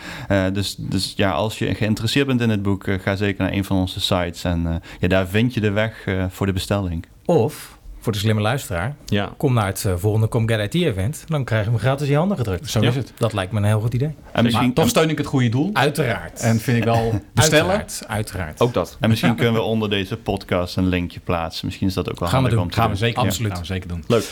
Dus, 0.53 0.75
dus 0.79 1.13
ja, 1.17 1.31
als 1.31 1.59
je 1.59 1.75
geïnteresseerd 1.75 2.27
bent 2.27 2.41
in 2.41 2.51
het 2.51 2.63
boek, 2.63 2.85
ga 3.01 3.17
zeker 3.17 3.45
naar 3.45 3.53
een 3.53 3.65
van 3.65 3.77
onze 3.77 4.01
sites. 4.01 4.45
En 4.45 4.83
ja, 5.01 5.09
daar 5.09 5.27
vind 5.27 5.55
je 5.55 5.60
de 5.61 5.71
weg 5.71 6.07
eh, 6.07 6.25
voor 6.29 6.47
de 6.47 6.53
bestelling. 6.53 7.07
Of, 7.25 7.79
voor 8.01 8.13
de 8.13 8.19
slimme 8.19 8.41
luisteraar, 8.41 8.95
Ja, 9.07 9.33
kom 9.37 9.55
naar 9.55 9.67
het 9.67 9.85
eh, 9.85 9.93
volgende 9.97 10.29
Com 10.29 10.49
Get 10.49 10.75
IT 10.75 10.83
event. 10.83 11.25
Dan 11.27 11.45
krijg 11.45 11.65
je 11.65 11.71
hem 11.71 11.79
gratis 11.79 12.07
in 12.07 12.13
je 12.13 12.19
handen 12.19 12.37
gedrukt. 12.37 12.71
Zo 12.71 12.81
is 12.81 12.97
het. 12.97 13.13
Dat 13.17 13.33
lijkt 13.33 13.53
me 13.53 13.59
een 13.59 13.65
heel 13.65 13.81
goed 13.81 13.95
idee. 13.95 14.15
En 14.33 14.43
misschien, 14.45 14.65
Maar 14.67 14.75
toch 14.75 14.89
steun 14.89 15.11
ik 15.11 15.19
het 15.19 15.27
goede 15.27 15.49
doel. 15.49 15.71
Uiteraard. 15.73 16.41
En 16.41 16.59
vind 16.61 16.77
ik 16.77 16.85
wel 16.85 17.11
bestellen. 17.35 17.71
Uiteraard, 17.71 18.05
uiteraard. 18.09 18.61
ook 18.61 18.75
dat. 18.75 18.97
en 19.01 19.09
misschien 19.09 19.35
kunnen 19.35 19.55
we 19.55 19.61
onder 19.61 19.91
deze 19.91 20.17
podcast 20.17 20.77
een 20.77 20.87
linkje 20.89 21.21
plaatsen. 21.21 21.67
Misschien 21.67 21.87
is 21.89 21.95
dat 21.95 22.11
ook 22.11 22.19
wel 22.19 22.29
Gaan 22.29 22.43
we 22.43 22.49
handig 22.49 22.53
doen. 22.55 22.63
om 22.63 22.71
te 22.71 22.77
Gaan 22.77 22.85
we 22.91 22.97
doen. 22.99 23.07
zeker, 23.07 23.23
Absoluut. 23.23 23.53
Gaan 23.53 23.61
we 23.61 23.67
zeker 23.67 23.89
doen. 23.89 24.05
Leuk. 24.07 24.25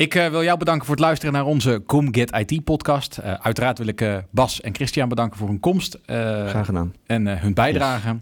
Ik 0.00 0.14
eh, 0.14 0.28
wil 0.28 0.42
jou 0.42 0.58
bedanken 0.58 0.86
voor 0.86 0.94
het 0.94 1.04
luisteren 1.04 1.32
naar 1.34 1.44
onze 1.44 1.82
Com 1.86 2.14
Get 2.14 2.36
IT 2.36 2.64
podcast. 2.64 3.18
Eh, 3.18 3.32
uiteraard 3.32 3.78
wil 3.78 3.86
ik 3.86 4.00
eh, 4.00 4.16
Bas 4.30 4.60
en 4.60 4.74
Christian 4.74 5.08
bedanken 5.08 5.38
voor 5.38 5.48
hun 5.48 5.60
komst 5.60 5.94
eh, 5.94 6.16
Graag 6.46 6.66
gedaan. 6.66 6.94
en 7.06 7.26
eh, 7.26 7.40
hun 7.40 7.54
bijdrage. 7.54 8.16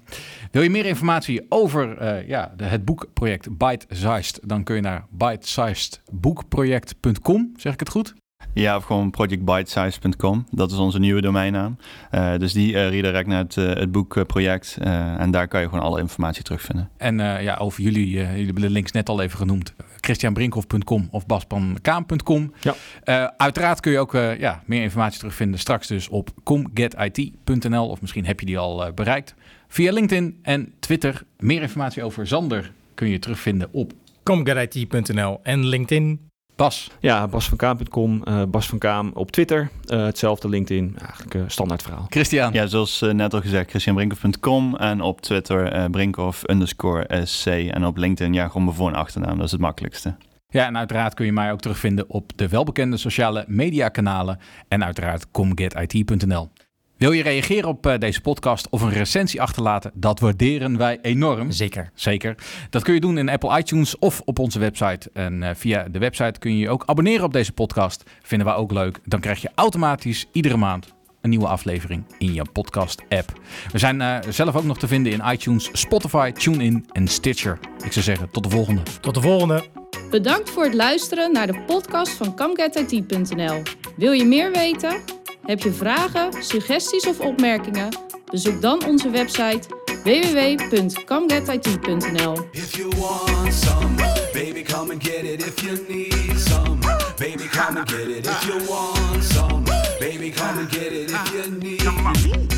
Wil 0.50 0.62
je 0.62 0.70
meer 0.70 0.86
informatie 0.86 1.46
over 1.48 1.98
eh, 1.98 2.28
ja, 2.28 2.52
de, 2.56 2.64
het 2.64 2.84
boekproject 2.84 3.56
Bite 3.58 3.86
Sized? 3.88 4.40
Dan 4.42 4.64
kun 4.64 4.74
je 4.74 4.80
naar 4.80 5.04
bitesizedboekproject.com. 5.10 7.52
Zeg 7.56 7.72
ik 7.72 7.80
het 7.80 7.88
goed? 7.90 8.14
Ja, 8.54 8.76
of 8.76 8.84
gewoon 8.84 9.10
projectbitesize.com. 9.10 10.46
Dat 10.50 10.70
is 10.70 10.76
onze 10.76 10.98
nieuwe 10.98 11.20
domeinnaam. 11.20 11.76
Eh, 12.10 12.36
dus 12.36 12.52
die 12.52 12.76
eh, 12.78 12.88
redirect 12.88 13.26
naar 13.26 13.38
het, 13.42 13.54
het 13.54 13.92
boekproject. 13.92 14.76
Eh, 14.80 15.20
en 15.20 15.30
daar 15.30 15.48
kan 15.48 15.60
je 15.60 15.68
gewoon 15.68 15.84
alle 15.84 16.00
informatie 16.00 16.42
terugvinden. 16.42 16.88
En 16.96 17.20
eh, 17.20 17.42
ja, 17.42 17.56
over 17.56 17.82
jullie, 17.82 18.20
eh, 18.20 18.28
jullie 18.30 18.44
hebben 18.44 18.62
de 18.62 18.70
links 18.70 18.92
net 18.92 19.08
al 19.08 19.20
even 19.20 19.38
genoemd. 19.38 19.74
christianbrinkhoff.com 20.08 21.08
of 21.10 21.26
baspankaan.com. 21.26 22.52
Ja. 22.60 22.74
Eh, 23.02 23.28
uiteraard 23.36 23.80
kun 23.80 23.92
je 23.92 23.98
ook 23.98 24.14
eh, 24.14 24.38
ja, 24.38 24.62
meer 24.66 24.82
informatie 24.82 25.18
terugvinden 25.18 25.60
straks 25.60 25.86
dus 25.86 26.08
op 26.08 26.30
comgetit.nl. 26.44 27.88
Of 27.88 28.00
misschien 28.00 28.26
heb 28.26 28.40
je 28.40 28.46
die 28.46 28.58
al 28.58 28.86
eh, 28.86 28.92
bereikt. 28.92 29.34
Via 29.68 29.92
LinkedIn 29.92 30.38
en 30.42 30.72
Twitter. 30.80 31.22
Meer 31.38 31.62
informatie 31.62 32.02
over 32.02 32.26
Zander 32.26 32.72
kun 32.94 33.08
je 33.08 33.18
terugvinden 33.18 33.68
op 33.72 33.92
comgetit.nl 34.22 35.40
en 35.42 35.66
LinkedIn. 35.66 36.27
Bas. 36.58 36.90
Ja, 37.00 37.28
basvankaam.com, 37.28 38.22
eh 38.24 38.42
Bas 38.48 38.66
van 38.66 38.78
Kaam 38.78 39.10
op 39.14 39.30
Twitter. 39.30 39.70
Eh, 39.86 40.04
hetzelfde 40.04 40.48
LinkedIn. 40.48 40.92
Ja, 40.98 41.00
Eigenlijk 41.04 41.34
een 41.34 41.50
standaard 41.50 41.82
verhaal. 41.82 42.06
Christian. 42.08 42.52
Ja, 42.52 42.66
zoals 42.66 43.00
net 43.12 43.34
al 43.34 43.40
gezegd, 43.40 43.70
christianbrinkhoff.com. 43.70 44.76
En 44.76 45.00
op 45.00 45.20
Twitter 45.20 45.72
eh 45.72 45.84
Brinkhoff 45.90 46.48
underscore 46.50 47.26
SC. 47.26 47.46
En 47.46 47.84
op 47.86 47.96
LinkedIn, 47.96 48.32
ja, 48.32 48.46
gewoon 48.46 48.64
mijn 48.64 48.76
voor- 48.76 48.88
en 48.88 48.94
achternaam. 48.94 49.36
Dat 49.36 49.46
is 49.46 49.52
het 49.52 49.60
makkelijkste. 49.60 50.14
Ja, 50.48 50.66
en 50.66 50.76
uiteraard 50.76 51.14
kun 51.14 51.26
je 51.26 51.32
mij 51.32 51.52
ook 51.52 51.60
terugvinden 51.60 52.10
op 52.10 52.32
de 52.36 52.48
welbekende 52.48 52.96
sociale 52.96 53.44
mediakanalen 53.48 54.38
en 54.68 54.84
uiteraard 54.84 55.30
comgetit.nl. 55.30 56.50
Wil 56.98 57.12
je 57.12 57.22
reageren 57.22 57.68
op 57.68 57.86
eh, 57.86 57.98
deze 57.98 58.20
podcast 58.20 58.68
of 58.70 58.82
een 58.82 58.92
recensie 58.92 59.42
achterlaten? 59.42 59.90
Dat 59.94 60.20
waarderen 60.20 60.76
wij 60.76 60.98
enorm. 61.02 61.50
Zeker. 61.50 61.90
Zeker. 61.94 62.34
Dat 62.70 62.82
kun 62.82 62.94
je 62.94 63.00
doen 63.00 63.18
in 63.18 63.28
Apple 63.28 63.58
iTunes 63.58 63.98
of 63.98 64.22
op 64.24 64.38
onze 64.38 64.58
website. 64.58 65.10
En 65.12 65.42
eh, 65.42 65.54
via 65.54 65.88
de 65.90 65.98
website 65.98 66.38
kun 66.38 66.52
je 66.52 66.58
je 66.58 66.70
ook 66.70 66.82
abonneren 66.86 67.24
op 67.24 67.32
deze 67.32 67.52
podcast. 67.52 68.02
Vinden 68.22 68.46
we 68.46 68.52
ook 68.52 68.72
leuk. 68.72 68.98
Dan 69.04 69.20
krijg 69.20 69.42
je 69.42 69.50
automatisch 69.54 70.26
iedere 70.32 70.56
maand 70.56 70.94
een 71.20 71.30
nieuwe 71.30 71.46
aflevering 71.46 72.04
in 72.18 72.32
je 72.32 72.42
podcast-app. 72.52 73.32
We 73.72 73.78
zijn 73.78 74.00
eh, 74.00 74.18
zelf 74.28 74.56
ook 74.56 74.64
nog 74.64 74.78
te 74.78 74.88
vinden 74.88 75.12
in 75.12 75.22
iTunes, 75.32 75.70
Spotify, 75.72 76.32
TuneIn 76.32 76.86
en 76.92 77.08
Stitcher. 77.08 77.58
Ik 77.84 77.92
zou 77.92 78.04
zeggen, 78.04 78.30
tot 78.30 78.42
de 78.42 78.50
volgende. 78.50 78.82
Tot 79.00 79.14
de 79.14 79.20
volgende. 79.20 79.64
Bedankt 80.10 80.50
voor 80.50 80.64
het 80.64 80.74
luisteren 80.74 81.32
naar 81.32 81.46
de 81.46 81.60
podcast 81.66 82.12
van 82.12 82.34
CamGetIT.nl. 82.34 83.62
Wil 83.96 84.12
je 84.12 84.24
meer 84.24 84.52
weten? 84.52 85.17
Heb 85.48 85.60
je 85.60 85.72
vragen, 85.72 86.42
suggesties 86.42 87.06
of 87.06 87.20
opmerkingen? 87.20 87.88
Bezoek 88.30 88.62
dan 88.62 88.84
onze 88.84 89.10
website 89.10 89.60
www.camgetit.nl. 90.04 92.48
If 92.52 92.76
you 92.76 92.88
want 92.96 93.54
some, 93.54 93.94
baby, 94.32 94.62
come 94.62 94.92
and 94.92 95.02
get 95.02 95.22
it. 95.22 95.46
If 95.46 95.60
you 95.60 95.84
need 95.88 96.40
some, 96.40 96.78
baby, 97.16 97.48
come 97.48 97.78
and 97.78 97.90
get 97.90 98.08
it. 98.08 98.26
If 98.26 98.42
you 98.42 98.60
want 98.68 99.24
some, 99.24 99.62
baby, 99.98 100.30
come 100.30 100.58
and 100.58 100.70
get 100.70 100.92
it. 100.92 101.10
If 101.10 101.32
you 101.32 101.50
need, 101.58 102.57